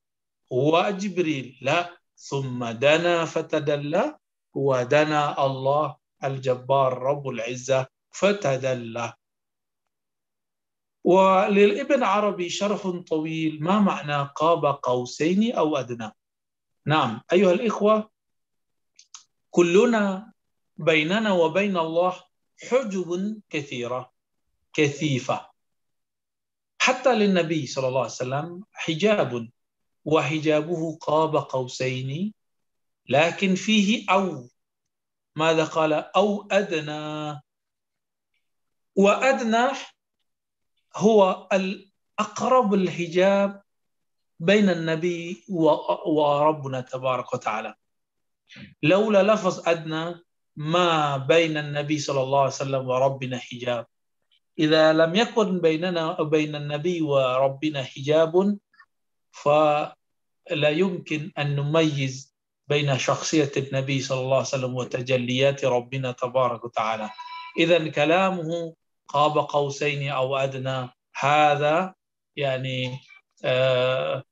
هو 0.54 0.90
جبريل. 0.90 1.58
لا 1.62 1.98
ثم 2.18 2.66
دنا 2.66 3.26
فتدلى. 3.26 4.18
ودنا 4.54 5.46
الله 5.46 5.96
الجبار 6.24 6.98
رب 6.98 7.28
العزة 7.28 7.88
فتدلى. 8.12 9.14
وللابن 11.06 12.04
عربي 12.04 12.50
شرح 12.50 12.88
طويل 12.90 13.64
ما 13.64 13.80
معنى 13.80 14.30
قاب 14.36 14.66
قوسين 14.66 15.56
أو 15.56 15.78
أدنى؟ 15.78 16.12
نعم 16.86 17.22
أيها 17.34 17.52
الإخوة 17.52 18.10
كلنا 19.50 20.34
بيننا 20.78 21.34
وبين 21.34 21.78
الله 21.78 22.24
حجب 22.70 23.42
كثيرة 23.50 24.14
كثيفة. 24.74 25.50
حتى 26.78 27.16
للنبي 27.16 27.68
صلى 27.68 27.88
الله 27.88 28.00
عليه 28.02 28.12
وسلم 28.12 28.64
حجاب 28.72 29.50
وحجابه 30.06 30.98
قاب 31.02 31.36
قوسين 31.36 32.34
لكن 33.10 33.56
فيه 33.56 34.06
أو. 34.10 34.50
ماذا 35.36 35.66
قال؟ 35.66 35.94
أو 35.94 36.48
أدنى. 36.52 37.42
وأدنى 38.96 39.68
هو 40.96 41.48
الأقرب 41.54 42.74
الحجاب 42.74 43.62
بين 44.40 44.70
النبي 44.70 45.44
وربنا 46.06 46.82
تبارك 46.82 47.34
وتعالى. 47.34 47.76
لولا 48.84 49.24
لفظ 49.24 49.70
أدنى 49.70 50.16
ما 50.56 51.18
بين 51.18 51.58
النبي 51.58 52.00
صلى 52.00 52.24
الله 52.24 52.40
عليه 52.40 52.48
وسلم 52.50 52.88
وربنا 52.88 53.38
حجاب. 53.38 53.86
إذا 54.60 54.94
لم 54.94 55.16
يكن 55.16 55.60
بيننا 55.62 56.22
وبين 56.22 56.56
النبي 56.56 57.02
وربنا 57.02 57.84
حجاب 57.84 58.58
فلا 59.32 60.70
يمكن 60.70 61.32
أن 61.38 61.56
نميز 61.56 62.36
بين 62.68 62.98
شخصية 62.98 63.52
النبي 63.58 64.02
صلى 64.02 64.20
الله 64.20 64.38
عليه 64.38 64.48
وسلم 64.48 64.76
وتجليات 64.76 65.66
ربنا 65.66 66.12
تبارك 66.12 66.64
وتعالى. 66.64 67.10
إذا 67.60 67.88
كلامه 67.90 68.76
قاب 69.08 69.38
قوسين 69.38 70.12
أو 70.12 70.36
أدنى. 70.38 70.90
هذا 71.20 71.94
يعني 72.36 73.00
آه، 73.44 74.24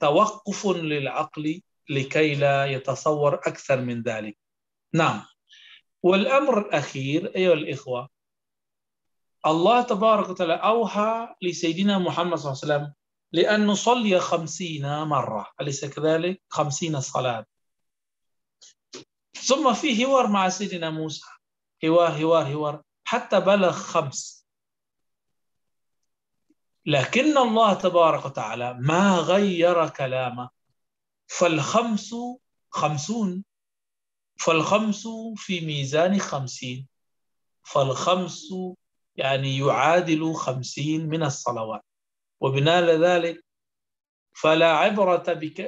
توقف 0.00 0.66
للعقل 0.66 1.62
لكي 1.90 2.34
لا 2.34 2.66
يتصور 2.66 3.34
أكثر 3.34 3.80
من 3.80 4.02
ذلك. 4.02 4.38
نعم. 4.94 5.24
والأمر 6.02 6.58
الأخير 6.58 7.32
أيها 7.36 7.52
الإخوة 7.52 8.08
الله 9.46 9.82
تبارك 9.82 10.28
وتعالى 10.28 10.54
أوحى 10.54 11.34
لسيدنا 11.42 11.98
محمد 11.98 12.38
صلى 12.38 12.52
الله 12.52 12.62
عليه 12.62 12.74
وسلم 12.74 12.94
لأن 13.32 13.66
نصلي 13.66 14.20
خمسين 14.20 15.02
مرة. 15.02 15.46
أليس 15.60 15.84
كذلك؟ 15.84 16.42
خمسين 16.48 17.00
صلاة. 17.00 17.46
ثم 19.34 19.72
في 19.74 20.04
حوار 20.04 20.26
مع 20.26 20.48
سيدنا 20.48 20.90
موسى. 20.90 21.26
حوار 21.82 22.10
حوار 22.10 22.44
حوار. 22.46 22.82
حتى 23.12 23.40
بلغ 23.40 23.72
خمس. 23.72 24.46
لكن 26.86 27.38
الله 27.38 27.74
تبارك 27.74 28.24
وتعالى 28.24 28.74
ما 28.74 29.16
غير 29.16 29.88
كلامه. 29.88 30.50
فالخمس 31.26 32.14
خمسون. 32.70 33.44
فالخمس 34.36 35.08
في 35.36 35.60
ميزان 35.60 36.18
خمسين. 36.18 36.88
فالخمس 37.62 38.54
يعني 39.16 39.58
يعادل 39.58 40.34
خمسين 40.34 41.08
من 41.08 41.22
الصلوات. 41.22 41.84
وبناء 42.40 42.84
ذلك 42.84 43.44
فلا 44.32 44.72
عبرة 44.72 45.32
بك 45.32 45.60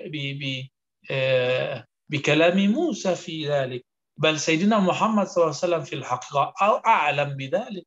آه، 1.11 1.87
بكلام 2.09 2.71
موسى 2.71 3.15
في 3.15 3.49
ذلك. 3.49 3.87
بل 4.17 4.41
سيدنا 4.41 4.79
محمد 4.79 5.27
صلى 5.27 5.45
الله 5.45 5.57
عليه 5.63 5.67
وسلم 5.67 5.81
في 5.81 5.95
الحقيقة 5.95 6.55
أعلم 6.87 7.37
بذلك 7.37 7.87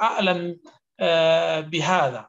أعلم 0.00 0.60
آه، 1.00 1.60
بهذا. 1.60 2.28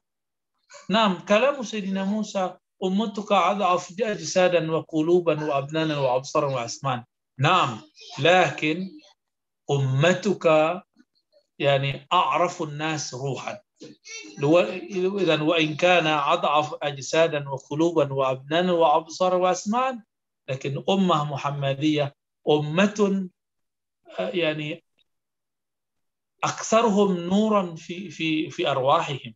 نعم 0.90 1.20
كلام 1.20 1.64
سيدنا 1.64 2.04
موسى 2.04 2.58
أمتك 2.84 3.32
أضعف 3.32 3.94
أجسادا 4.02 4.72
وقلوبا 4.72 5.44
وأبنانا 5.46 6.00
وأبصارا 6.00 6.48
وأسمان 6.56 7.04
نعم 7.40 7.82
لكن 8.20 8.90
أمتك 9.72 10.46
يعني 11.60 12.08
أعرف 12.14 12.62
الناس 12.62 13.14
روحا. 13.14 13.60
إذا 14.44 15.42
وإن 15.42 15.76
كان 15.76 16.08
أضعف 16.08 16.76
أجسادا 16.84 17.50
وقلوبا 17.50 18.14
وأبنانا 18.14 18.72
وأبصارا 18.72 19.36
وأسمان 19.36 20.04
لكن 20.50 20.84
أمة 20.90 21.24
محمدية 21.24 22.16
أمة 22.50 23.30
يعني 24.20 24.84
أكثرهم 26.44 27.18
نورا 27.18 27.76
في 27.76 28.10
في 28.10 28.50
في 28.50 28.68
أرواحهم. 28.68 29.34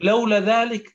لولا 0.00 0.40
ذلك 0.40 0.92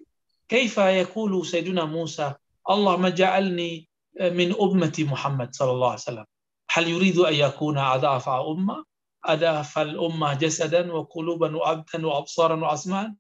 كيف 0.47 0.77
يقول 0.77 1.45
سيدنا 1.45 1.85
موسى 1.85 2.33
اللهم 2.69 3.05
اجعلني 3.05 3.89
من 4.21 4.55
أمة 4.61 4.93
محمد 4.99 5.55
صلى 5.55 5.71
الله 5.71 5.87
عليه 5.87 5.99
وسلم. 6.01 6.25
هل 6.69 6.87
يريد 6.87 7.17
أن 7.17 7.33
يكون 7.33 7.77
أضعف 7.77 8.29
أمة؟ 8.29 8.85
أضعف 9.25 9.79
الأمة 9.79 10.33
جسدا 10.33 10.93
وقلوبا 10.93 11.55
وأبدا 11.55 12.07
وأبصارا 12.07 12.55
وأسماء؟ 12.55 13.13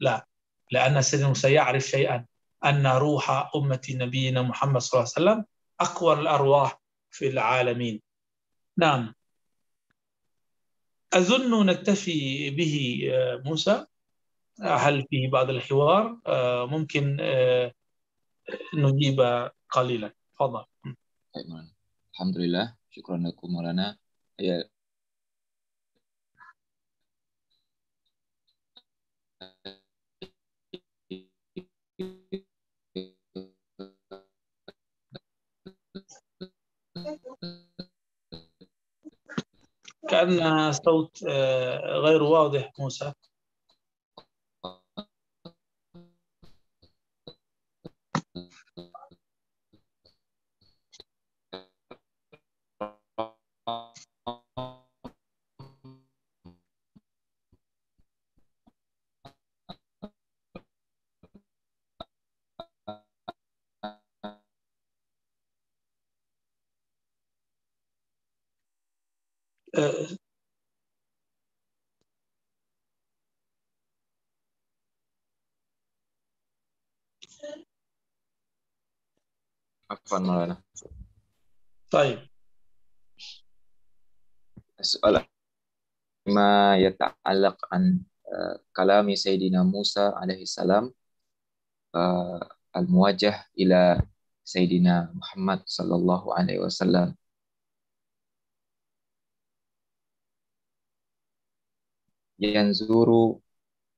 لا. 0.00 0.26
لأن 0.70 1.02
سيدنا 1.02 1.28
موسى 1.28 1.52
يعرف 1.52 1.82
شيئا 1.82 2.24
أن 2.64 2.86
روح 2.86 3.50
أمة 3.56 3.86
نبينا 3.90 4.42
محمد 4.42 4.80
صلى 4.80 5.00
الله 5.00 5.12
عليه 5.16 5.30
وسلم 5.30 5.44
أقوى 5.80 6.12
الأرواح 6.12 6.80
في 7.10 7.28
العالمين. 7.28 8.02
نعم. 8.76 9.14
أظن 11.14 11.66
نكتفي 11.66 12.50
به 12.50 13.00
موسى. 13.44 13.86
هل 14.60 15.06
في 15.10 15.26
بعض 15.26 15.50
الحوار؟ 15.50 16.20
ممكن 16.66 17.16
نجيب 18.74 19.20
قليلا. 19.70 20.12
تفضل. 20.34 20.64
الحمد 22.12 22.36
لله. 22.36 22.76
شكرا 22.90 23.16
لكم 23.16 23.48
مولانا 23.48 23.98
كأن 40.08 40.72
صوت 40.72 41.24
غير 42.04 42.22
واضح 42.22 42.72
موسى. 42.78 43.12
عفوا 79.90 80.18
مولانا 80.18 80.62
طيب 81.90 82.18
السؤال 84.80 85.26
ما 86.26 86.76
يتعلق 86.78 87.74
عن 87.74 88.00
كلام 88.76 89.14
سيدنا 89.14 89.62
موسى 89.62 90.00
عليه 90.00 90.42
السلام 90.42 90.94
الموجه 92.76 93.44
إلى 93.58 94.02
سيدنا 94.44 95.12
محمد 95.14 95.62
صلى 95.66 95.94
الله 95.94 96.34
عليه 96.38 96.58
وسلم 96.58 97.16
ينظر 102.38 103.34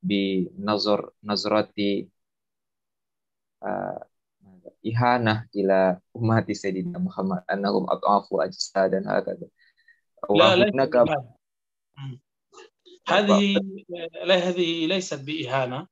بنظر 0.02 1.10
نظرة 1.24 1.74
إهانة 4.86 5.48
إلى 5.56 6.00
أمة 6.16 6.46
سيدنا 6.52 6.98
محمد 6.98 7.44
أنهم 7.50 7.90
أضعفوا 7.90 8.44
أجسادا 8.44 9.04
هكذا. 9.06 9.46
لا 10.30 10.54
هناك 10.54 10.96
هذه 13.08 13.60
لا 14.24 14.34
هذه 14.34 14.86
ليست 14.86 15.20
بإهانة. 15.20 15.86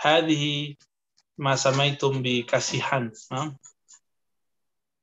هذه 0.00 0.74
ما 1.38 1.56
سميتم 1.56 2.22
بكسيحا. 2.22 3.10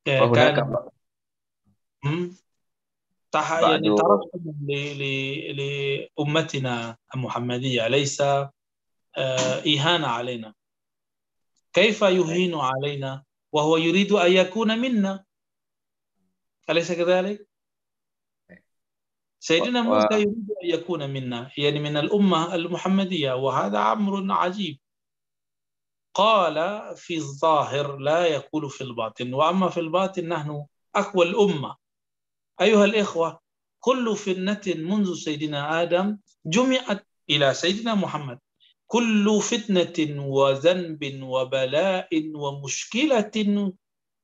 وهناك 0.07 0.55
كان 0.55 2.32
يعني 3.36 3.95
ترحم 3.95 4.67
لأمتنا 5.57 6.97
المحمدية 7.15 7.88
ليس 7.88 8.21
إهانة 9.67 10.07
علينا. 10.07 10.53
كيف 11.73 12.01
يهين 12.01 12.55
علينا 12.55 13.23
وهو 13.51 13.77
يريد 13.77 14.11
أن 14.11 14.32
يكون 14.32 14.79
منا؟ 14.79 15.23
أليس 16.69 16.91
كذلك؟ 16.91 17.47
سيدنا 19.39 19.82
موسى 19.82 20.13
يريد 20.13 20.47
أن 20.63 20.69
يكون 20.69 21.09
منا 21.09 21.51
يعني 21.57 21.79
من 21.79 21.97
الأمة 21.97 22.55
المحمدية 22.55 23.34
وهذا 23.34 23.91
أمر 23.91 24.34
عجيب. 24.34 24.79
قال 26.13 26.55
في 26.95 27.15
الظاهر 27.15 27.97
لا 27.97 28.25
يقول 28.25 28.69
في 28.69 28.82
الباطن 28.82 29.34
وأما 29.34 29.69
في 29.69 29.79
الباطن 29.79 30.27
نحن 30.27 30.65
أقوى 30.95 31.25
الأمة. 31.25 31.80
أيها 32.62 32.86
الإخوة 32.86 33.39
كل 33.80 34.16
فتنة 34.16 34.62
منذ 34.68 35.14
سيدنا 35.16 35.82
آدم 35.82 36.18
جمعت 36.45 37.07
إلى 37.30 37.53
سيدنا 37.53 37.95
محمد. 37.95 38.39
كل 38.88 39.41
فتنة 39.41 40.26
وذنب 40.28 41.20
وبلاء 41.24 42.09
ومشكلة 42.36 43.32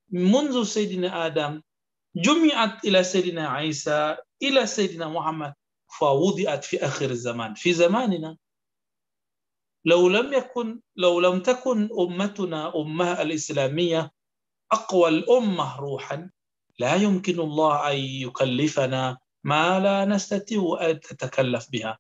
منذ 0.10 0.64
سيدنا 0.64 1.26
آدم 1.26 1.62
جمعت 2.16 2.86
إلى 2.86 3.04
سيدنا 3.04 3.48
عيسى 3.50 4.18
إلى 4.44 4.66
سيدنا 4.68 5.08
محمد 5.08 5.54
فوضعت 6.00 6.64
في 6.66 6.86
آخر 6.86 7.10
الزمان. 7.10 7.54
في 7.54 7.74
زماننا 7.74 8.38
لو 9.86 10.10
لم 10.10 10.34
يكن 10.34 10.80
لو 10.96 11.20
لم 11.20 11.40
تكن 11.40 11.90
أمتنا 12.00 12.76
أمة 12.76 13.22
الإسلامية 13.22 14.12
أقوى 14.72 15.10
الأمة 15.10 15.80
روحا 15.80 16.30
لا 16.80 16.96
يمكن 16.96 17.40
الله 17.40 17.92
أن 17.92 17.98
يكلفنا 17.98 19.18
ما 19.44 19.80
لا 19.80 20.06
نستطيع 20.06 20.78
أن 20.82 20.90
نتكلف 20.90 21.70
بها. 21.72 22.00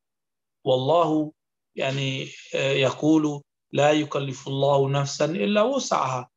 والله 0.65 1.31
يعني 1.75 2.27
يقول 2.53 3.41
لا 3.71 3.91
يكلف 3.91 4.47
الله 4.47 4.89
نفسا 4.89 5.25
إلا 5.25 5.61
وسعها. 5.61 6.29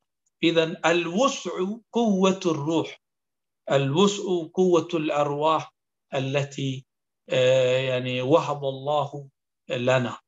إذا 0.43 0.81
الوسع 0.87 1.51
قوة 1.93 2.41
الروح. 2.47 3.01
الوسع 3.71 4.23
قوة 4.55 4.89
الأرواح 4.95 5.75
التي 6.15 6.87
يعني 7.89 8.23
وهب 8.23 8.65
الله 8.65 9.29
لنا. 9.71 10.19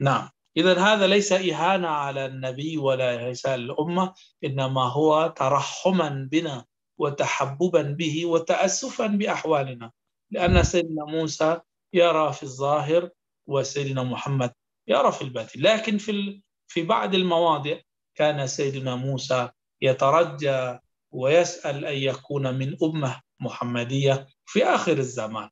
نعم. 0.00 0.30
إذا 0.56 0.78
هذا 0.80 1.06
ليس 1.06 1.32
إهانة 1.32 1.88
على 1.88 2.26
النبي 2.26 2.78
ولا 2.78 3.28
ليس 3.28 3.46
الأمة 3.46 4.14
إنما 4.44 4.82
هو 4.82 5.34
ترحما 5.36 6.28
بنا. 6.30 6.64
وتحببا 6.98 7.82
به 7.82 8.26
وتأسفا 8.26 9.06
بأحوالنا. 9.06 9.90
لأن 10.30 10.62
سيدنا 10.62 11.04
موسى 11.04 11.60
يرى 11.92 12.32
في 12.32 12.42
الظاهر 12.42 13.10
وسيدنا 13.46 14.02
محمد 14.02 14.52
يرى 14.88 15.12
في 15.12 15.22
الباطن. 15.22 15.60
لكن 15.60 15.98
في 15.98 16.42
في 16.66 16.82
بعض 16.82 17.14
المواضع 17.14 17.76
كان 18.14 18.46
سيدنا 18.46 18.96
موسى 18.96 19.48
يترجى 19.80 20.78
ويسأل 21.10 21.84
أن 21.84 21.96
يكون 21.96 22.54
من 22.54 22.76
أمة 22.82 23.20
محمدية 23.40 24.26
في 24.46 24.64
آخر 24.64 24.98
الزمان. 24.98 25.48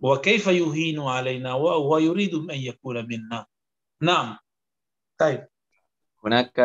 وكيف 0.00 0.46
يهين 0.46 1.00
علينا 1.00 1.54
ويريد 1.54 2.34
أن 2.34 2.58
يكون 2.58 3.08
منا؟ 3.08 3.46
نعم. 4.00 4.36
طيب. 5.18 5.46
هناك 6.24 6.60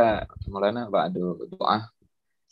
مولانا 0.48 0.90
بعد 0.90 1.14
دعاء. 1.60 2.01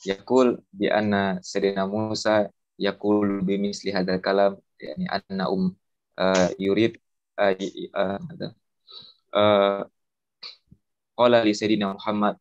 يقول 0.05 0.61
بأن 0.73 1.39
سيدنا 1.41 1.85
موسى 1.85 2.49
يقول 2.79 3.41
بمثل 3.41 3.89
هذا 3.89 4.15
الكلام 4.15 4.57
يعني 4.81 5.05
أن 5.31 5.41
أم 5.41 5.75
آه، 6.19 6.49
يريد 6.59 7.01
آه، 7.39 7.57
آه، 9.35 9.89
قال 11.17 11.31
لسيدنا 11.31 11.93
محمد 11.93 12.37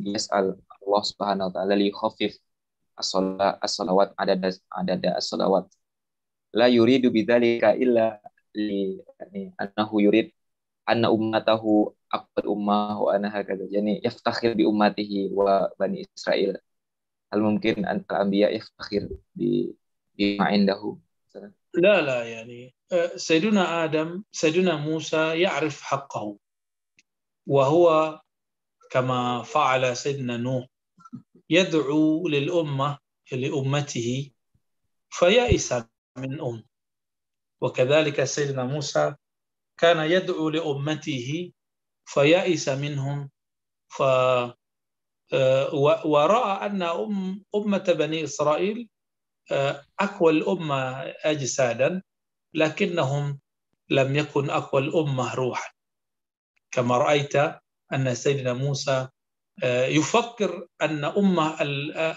ليسأل 0.00 0.56
الله 0.86 1.02
سبحانه 1.02 1.46
وتعالى 1.46 1.76
ليخفف 1.76 2.38
الصلوات 3.64 4.14
عدد 4.18 4.60
عدد 4.72 5.06
الصلوات 5.06 5.74
لا 6.54 6.66
يريد 6.66 7.06
بذلك 7.06 7.64
إلا 7.64 8.22
يعني 8.54 9.54
أنه 9.60 10.02
يريد 10.02 10.32
أن 10.88 11.04
أمته 11.04 11.94
أقوى 12.12 12.56
أمة 12.56 13.00
وأنا 13.00 13.40
هكذا. 13.40 13.68
يعني 13.70 14.02
يفتخر 14.04 14.52
بأمته 14.52 15.30
وبني 15.32 16.06
إسرائيل. 16.18 16.56
هل 17.32 17.40
ممكن 17.40 17.86
أن 17.86 18.04
الأنبياء 18.10 18.56
يفتخر 18.56 19.08
بما 19.34 20.44
عنده؟ 20.44 20.96
لا 21.74 22.00
لا 22.00 22.24
يعني 22.24 22.74
آه، 22.92 23.16
سيدنا 23.16 23.84
آدم 23.84 24.22
سيدنا 24.32 24.76
موسى 24.76 25.40
يعرف 25.40 25.82
حقه. 25.82 26.38
وهو 27.46 28.20
كما 28.90 29.42
فعل 29.42 29.96
سيدنا 29.96 30.36
نوح 30.36 30.66
يدعو 31.50 32.28
للأمة 32.28 32.98
لأمته 33.32 34.30
فيئس 35.10 35.72
من 36.18 36.40
أم. 36.40 36.64
وكذلك 37.60 38.24
سيدنا 38.24 38.64
موسى 38.64 39.14
كان 39.78 40.10
يدعو 40.10 40.48
لأمته 40.48 41.52
فيئس 42.14 42.68
منهم. 42.68 43.30
ف 43.88 44.02
آه، 45.32 45.74
ورأى 46.04 46.66
أن 46.66 46.82
أم 46.82 47.44
أمة 47.54 47.84
بني 47.98 48.24
إسرائيل 48.24 48.88
آه، 49.52 49.82
أقوى 50.00 50.32
الأمة 50.32 51.00
أجسادا 51.24 52.02
لكنهم 52.54 53.40
لم 53.90 54.16
يكن 54.16 54.50
أقوى 54.50 54.82
الأمة 54.82 55.34
روحا. 55.34 55.70
كما 56.70 56.98
رأيت 56.98 57.36
أن 57.92 58.14
سيدنا 58.14 58.52
موسى 58.52 59.08
آه، 59.62 59.86
يفكر 59.86 60.66
أن 60.82 61.04
أمة 61.04 61.62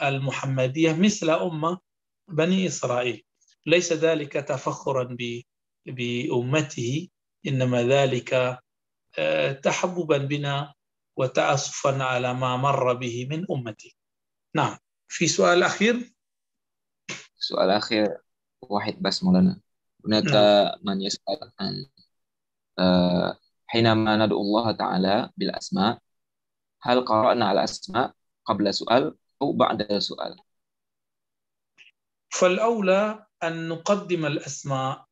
المحمدية 0.08 0.94
مثل 0.94 1.30
أمة 1.30 1.80
بني 2.28 2.68
إسرائيل. 2.68 3.24
ليس 3.66 3.94
ذلك 3.94 4.34
تفخرا 4.34 5.18
بأمته 5.86 7.08
إنما 7.48 7.84
ذلك 7.84 8.60
تحببا 9.64 10.18
بنا 10.18 10.74
وتأسفا 11.16 12.04
على 12.04 12.34
ما 12.34 12.58
مر 12.58 12.94
به 12.94 13.28
من 13.30 13.46
أمتي. 13.52 13.98
نعم. 14.56 14.78
في 15.08 15.28
سؤال 15.28 15.64
أخير؟ 15.64 16.14
سؤال 17.40 17.70
أخير 17.70 18.18
واحد 18.62 19.02
بس 19.02 19.24
مولانا. 19.24 19.60
هناك 20.06 20.24
نعم. 20.24 20.80
من 20.84 21.02
يسأل 21.02 21.52
عن 21.60 21.86
آه، 22.80 23.40
حينما 23.68 24.26
ندعو 24.26 24.42
الله 24.42 24.72
تعالى 24.72 25.30
بالأسماء 25.38 26.00
هل 26.82 27.06
قرأنا 27.06 27.46
على 27.46 27.60
الأسماء 27.60 28.14
قبل 28.46 28.74
سؤال 28.74 29.16
أو 29.42 29.54
بعد 29.54 29.98
سؤال؟ 29.98 30.36
فالأولى 32.30 33.26
أن 33.44 33.70
نقدم 33.70 34.26
الأسماء 34.26 35.06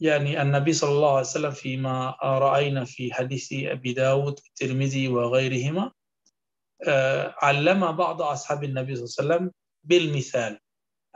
يعني 0.00 0.42
النبي 0.42 0.72
صلى 0.72 0.90
الله 0.90 1.10
عليه 1.10 1.20
وسلم 1.20 1.50
فيما 1.50 2.16
رأينا 2.22 2.84
في 2.84 3.12
حديث 3.12 3.52
أبي 3.52 3.92
داود 3.92 4.38
الترمذي 4.46 5.08
وغيرهما 5.08 5.92
آه، 6.88 7.34
علم 7.42 7.92
بعض 7.92 8.22
أصحاب 8.22 8.64
النبي 8.64 8.96
صلى 8.96 9.24
الله 9.24 9.34
عليه 9.34 9.44
وسلم 9.44 9.52
بالمثال 9.84 10.60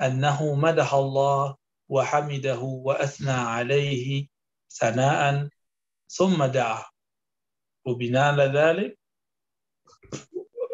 أنه 0.03 0.55
مدح 0.55 0.95
الله 0.95 1.57
وحمده 1.89 2.59
وأثنى 2.59 3.31
عليه 3.31 4.29
ثناء 4.71 5.49
ثم 6.09 6.45
دعا. 6.45 6.85
وبناء 7.87 8.33
على 8.33 8.45
ذلك 8.45 8.99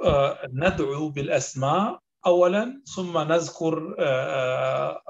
آه، 0.05 0.49
ندعو 0.53 1.09
بالأسماء 1.09 2.01
أولا 2.27 2.83
ثم 2.97 3.19
نذكر 3.19 3.97
آه، 3.99 5.03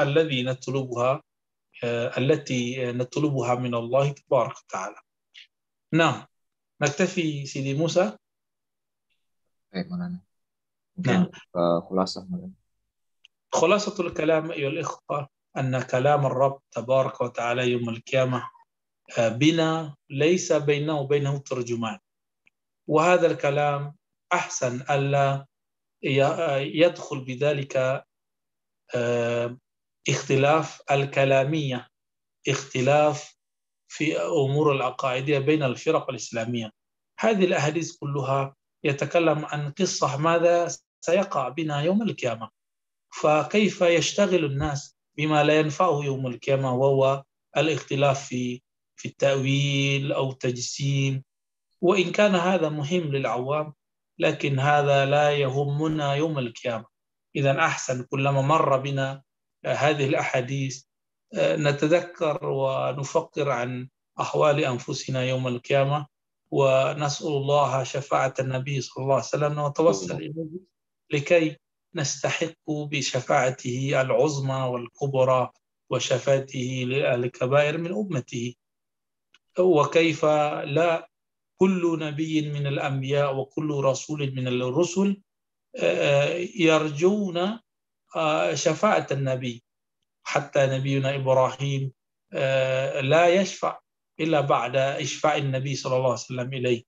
الذي 0.00 0.42
نطلبها 0.42 1.22
التي 1.84 2.92
نطلبها 2.92 3.54
من 3.54 3.74
الله 3.74 4.12
تبارك 4.12 4.56
وتعالى. 4.56 4.96
نعم 5.92 6.26
نكتفي 6.80 7.46
سيدي 7.46 7.74
موسى. 7.74 8.16
نعم. 11.06 11.26
خلاصة 11.90 12.28
خلاصة 13.52 14.06
الكلام 14.06 14.50
أيها 14.50 14.68
الإخوة 14.68 15.28
أن 15.56 15.82
كلام 15.82 16.26
الرب 16.26 16.60
تبارك 16.70 17.20
وتعالى 17.20 17.70
يوم 17.70 17.88
القيامة 17.88 18.50
آه، 19.18 19.28
بنا 19.28 19.96
ليس 20.10 20.52
بينه 20.52 21.00
وبينه 21.00 21.38
ترجمان. 21.38 21.98
وهذا 22.86 23.26
الكلام 23.26 23.94
أحسن 24.32 24.84
ألا 24.90 25.46
يدخل 26.02 27.24
بذلك 27.24 28.04
آه، 28.94 29.58
اختلاف 30.08 30.82
الكلامية 30.90 31.88
اختلاف 32.48 33.38
في 33.88 34.20
أمور 34.20 34.72
العقائدية 34.72 35.38
بين 35.38 35.62
الفرق 35.62 36.10
الإسلامية. 36.10 36.72
هذه 37.20 37.44
الأحاديث 37.44 37.96
كلها 37.96 38.56
يتكلم 38.84 39.44
عن 39.44 39.70
قصة 39.70 40.16
ماذا 40.16 40.68
سيقع 41.00 41.48
بنا 41.48 41.80
يوم 41.82 42.02
القيامة. 42.02 42.50
فكيف 43.10 43.80
يشتغل 43.80 44.44
الناس 44.44 44.96
بما 45.16 45.44
لا 45.44 45.58
ينفعه 45.58 46.04
يوم 46.04 46.26
القيامة 46.26 46.74
وهو 46.74 47.24
الاختلاف 47.56 48.28
في 48.28 48.62
في 48.96 49.08
التأويل 49.08 50.12
أو 50.12 50.30
التجسيم؟ 50.30 51.24
وإن 51.80 52.12
كان 52.12 52.34
هذا 52.34 52.68
مهم 52.68 53.02
للعوام 53.02 53.74
لكن 54.18 54.58
هذا 54.58 55.06
لا 55.06 55.30
يهمنا 55.30 56.14
يوم 56.14 56.38
القيامة. 56.38 56.84
إذا 57.36 57.58
أحسن 57.58 58.04
كلما 58.04 58.42
مر 58.42 58.76
بنا 58.76 59.22
هذه 59.74 60.06
الأحاديث 60.06 60.82
آه، 61.34 61.56
نتذكر 61.56 62.46
ونفكر 62.46 63.50
عن 63.50 63.88
أحوال 64.20 64.64
أنفسنا 64.64 65.22
يوم 65.22 65.48
القيامة 65.48 66.06
ونسأل 66.50 67.26
الله 67.26 67.82
شفاعة 67.82 68.34
النبي 68.40 68.80
صلى 68.80 69.02
الله 69.02 69.14
عليه 69.14 69.24
وسلم 69.24 69.58
ونتوسل 69.58 70.16
إليه 70.16 70.60
لكي 71.10 71.56
نستحق 71.94 72.70
بشفاعته 72.70 74.00
العظمى 74.00 74.54
والكبرى 74.54 75.50
وشفاته 75.90 76.84
للكبائر 76.86 77.78
من 77.78 77.92
أمته. 77.92 78.54
وكيف 79.58 80.24
لا 80.64 81.10
كل 81.60 81.98
نبي 82.00 82.50
من 82.50 82.66
الأنبياء 82.66 83.36
وكل 83.36 83.70
رسول 83.70 84.34
من 84.34 84.48
الرسل 84.48 85.22
آه، 85.76 85.82
آه، 85.82 86.48
يرجون 86.56 87.58
شفاعة 88.54 89.06
النبي. 89.10 89.62
حتى 90.26 90.66
نبينا 90.66 91.14
إبراهيم 91.14 91.92
آه، 92.32 93.00
لا 93.00 93.26
يشفع 93.28 93.78
إلا 94.20 94.40
بعد 94.40 94.76
إشفاع 94.76 95.36
النبي 95.36 95.76
صلى 95.76 95.96
الله 95.96 96.04
عليه 96.04 96.12
وسلم 96.28 96.54
إليه. 96.54 96.82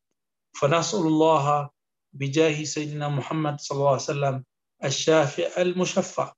فنسأل 0.60 0.98
الله 1.00 1.70
بجاه 2.12 2.64
سيدنا 2.64 3.08
محمد 3.08 3.60
صلى 3.60 3.76
الله 3.78 3.88
عليه 3.88 4.02
وسلم 4.02 4.44
الشافع 4.84 5.62
المشفع 5.62 6.32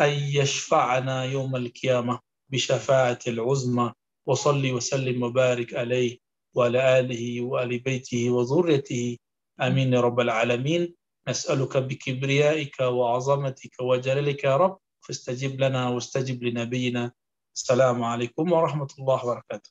أن 0.00 0.10
يشفعنا 0.10 1.24
يوم 1.24 1.56
القيامة 1.56 2.20
بشفاعة 2.52 3.18
العظمى 3.26 3.92
وصلي 4.26 4.72
وسلم 4.72 5.22
وبارك 5.22 5.74
عليه 5.74 6.18
وعلى 6.54 7.00
آله 7.00 7.40
وآل 7.40 7.78
بيته 7.78 8.30
وذريته. 8.30 9.18
آمين 9.60 9.92
يا 9.92 10.00
رب 10.00 10.20
العالمين. 10.20 10.94
نسألك 11.28 11.76
بكبريائك 11.76 12.80
وعظمتك 12.80 13.80
وجلالك 13.80 14.44
يا 14.44 14.56
رب 14.56 14.78
فاستجب 15.00 15.60
لنا 15.60 15.88
واستجب 15.88 16.42
لنبينا. 16.44 17.12
السلام 17.54 18.02
عليكم 18.02 18.52
ورحمة 18.52 18.88
الله 18.98 19.26
وبركاته. 19.26 19.70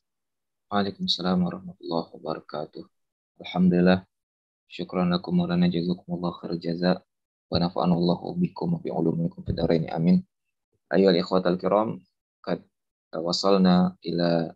وعليكم 0.72 1.04
السلام 1.04 1.42
ورحمة 1.42 1.74
الله 1.82 2.04
وبركاته. 2.14 2.84
الحمد 3.40 3.74
لله. 3.74 4.06
شكرا 4.68 5.04
لكم 5.16 5.36
مولانا 5.36 5.66
جزاكم 5.66 6.14
الله 6.14 6.30
خير 6.30 6.50
الجزاء. 6.50 7.02
ونفعنا 7.50 7.94
الله 7.94 8.34
بكم 8.34 8.74
وبعلومكم 8.74 9.42
في 9.42 9.48
الدارين. 9.48 9.90
آمين. 9.90 10.26
أيها 10.94 11.10
الإخوة 11.10 11.48
الكرام 11.48 12.04
قد 12.42 12.62
وصلنا 13.14 13.96
إلى 14.06 14.54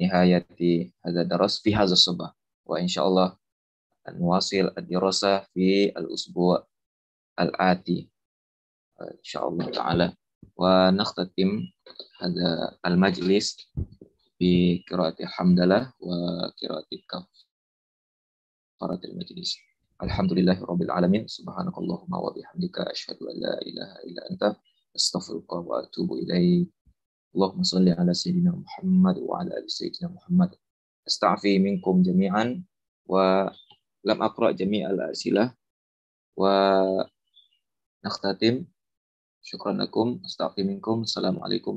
نهاية 0.00 0.92
هذا 1.06 1.20
الدرس 1.20 1.60
في 1.62 1.76
هذا 1.76 1.92
الصباح. 1.92 2.32
وإن 2.66 2.88
شاء 2.88 3.08
الله 3.08 3.36
نواصل 4.08 4.72
الدراسة 4.78 5.38
في 5.38 5.84
الأسبوع 5.98 6.66
الآتي 7.40 8.10
إن 9.00 9.22
شاء 9.22 9.48
الله 9.48 9.70
تعالى. 9.70 10.16
ونختتم 10.56 11.62
هذا 12.20 12.78
المجلس 12.86 13.72
بقراءة 14.40 15.16
الحمد 15.20 15.60
لله 15.60 15.92
وقراءة 16.00 16.86
كفارة 18.78 19.00
المجلس. 19.04 19.56
الحمد 20.02 20.32
لله 20.32 20.64
رب 20.64 20.82
العالمين. 20.82 21.26
سبحانك 21.26 21.78
اللهم 21.78 22.12
وبحمدك 22.14 22.78
أشهد 22.78 23.16
أن 23.16 23.40
لا 23.40 23.62
إله 23.62 23.96
إلا 24.04 24.30
أنت. 24.30 24.56
أستغفرك 24.96 25.52
وأتوب 25.52 26.12
إليك. 26.12 26.68
اللهم 27.34 27.62
صل 27.62 27.88
على 27.88 28.14
سيدنا 28.14 28.50
محمد 28.50 29.18
وعلى 29.18 29.58
آل 29.58 29.70
سيدنا 29.70 30.08
محمد. 30.08 30.54
أستعفي 31.08 31.58
منكم 31.58 32.02
جميعا. 32.02 32.64
ولم 34.06 34.22
أقرأ 34.22 34.50
جميع 34.50 34.90
الأسئلة 34.90 35.54
ونختتم 36.36 37.06
شكرا 39.42 39.72
لكم 39.72 40.20
أستعفي 40.24 40.62
منكم 40.62 41.02
السلام 41.02 41.42
عليكم 41.42 41.74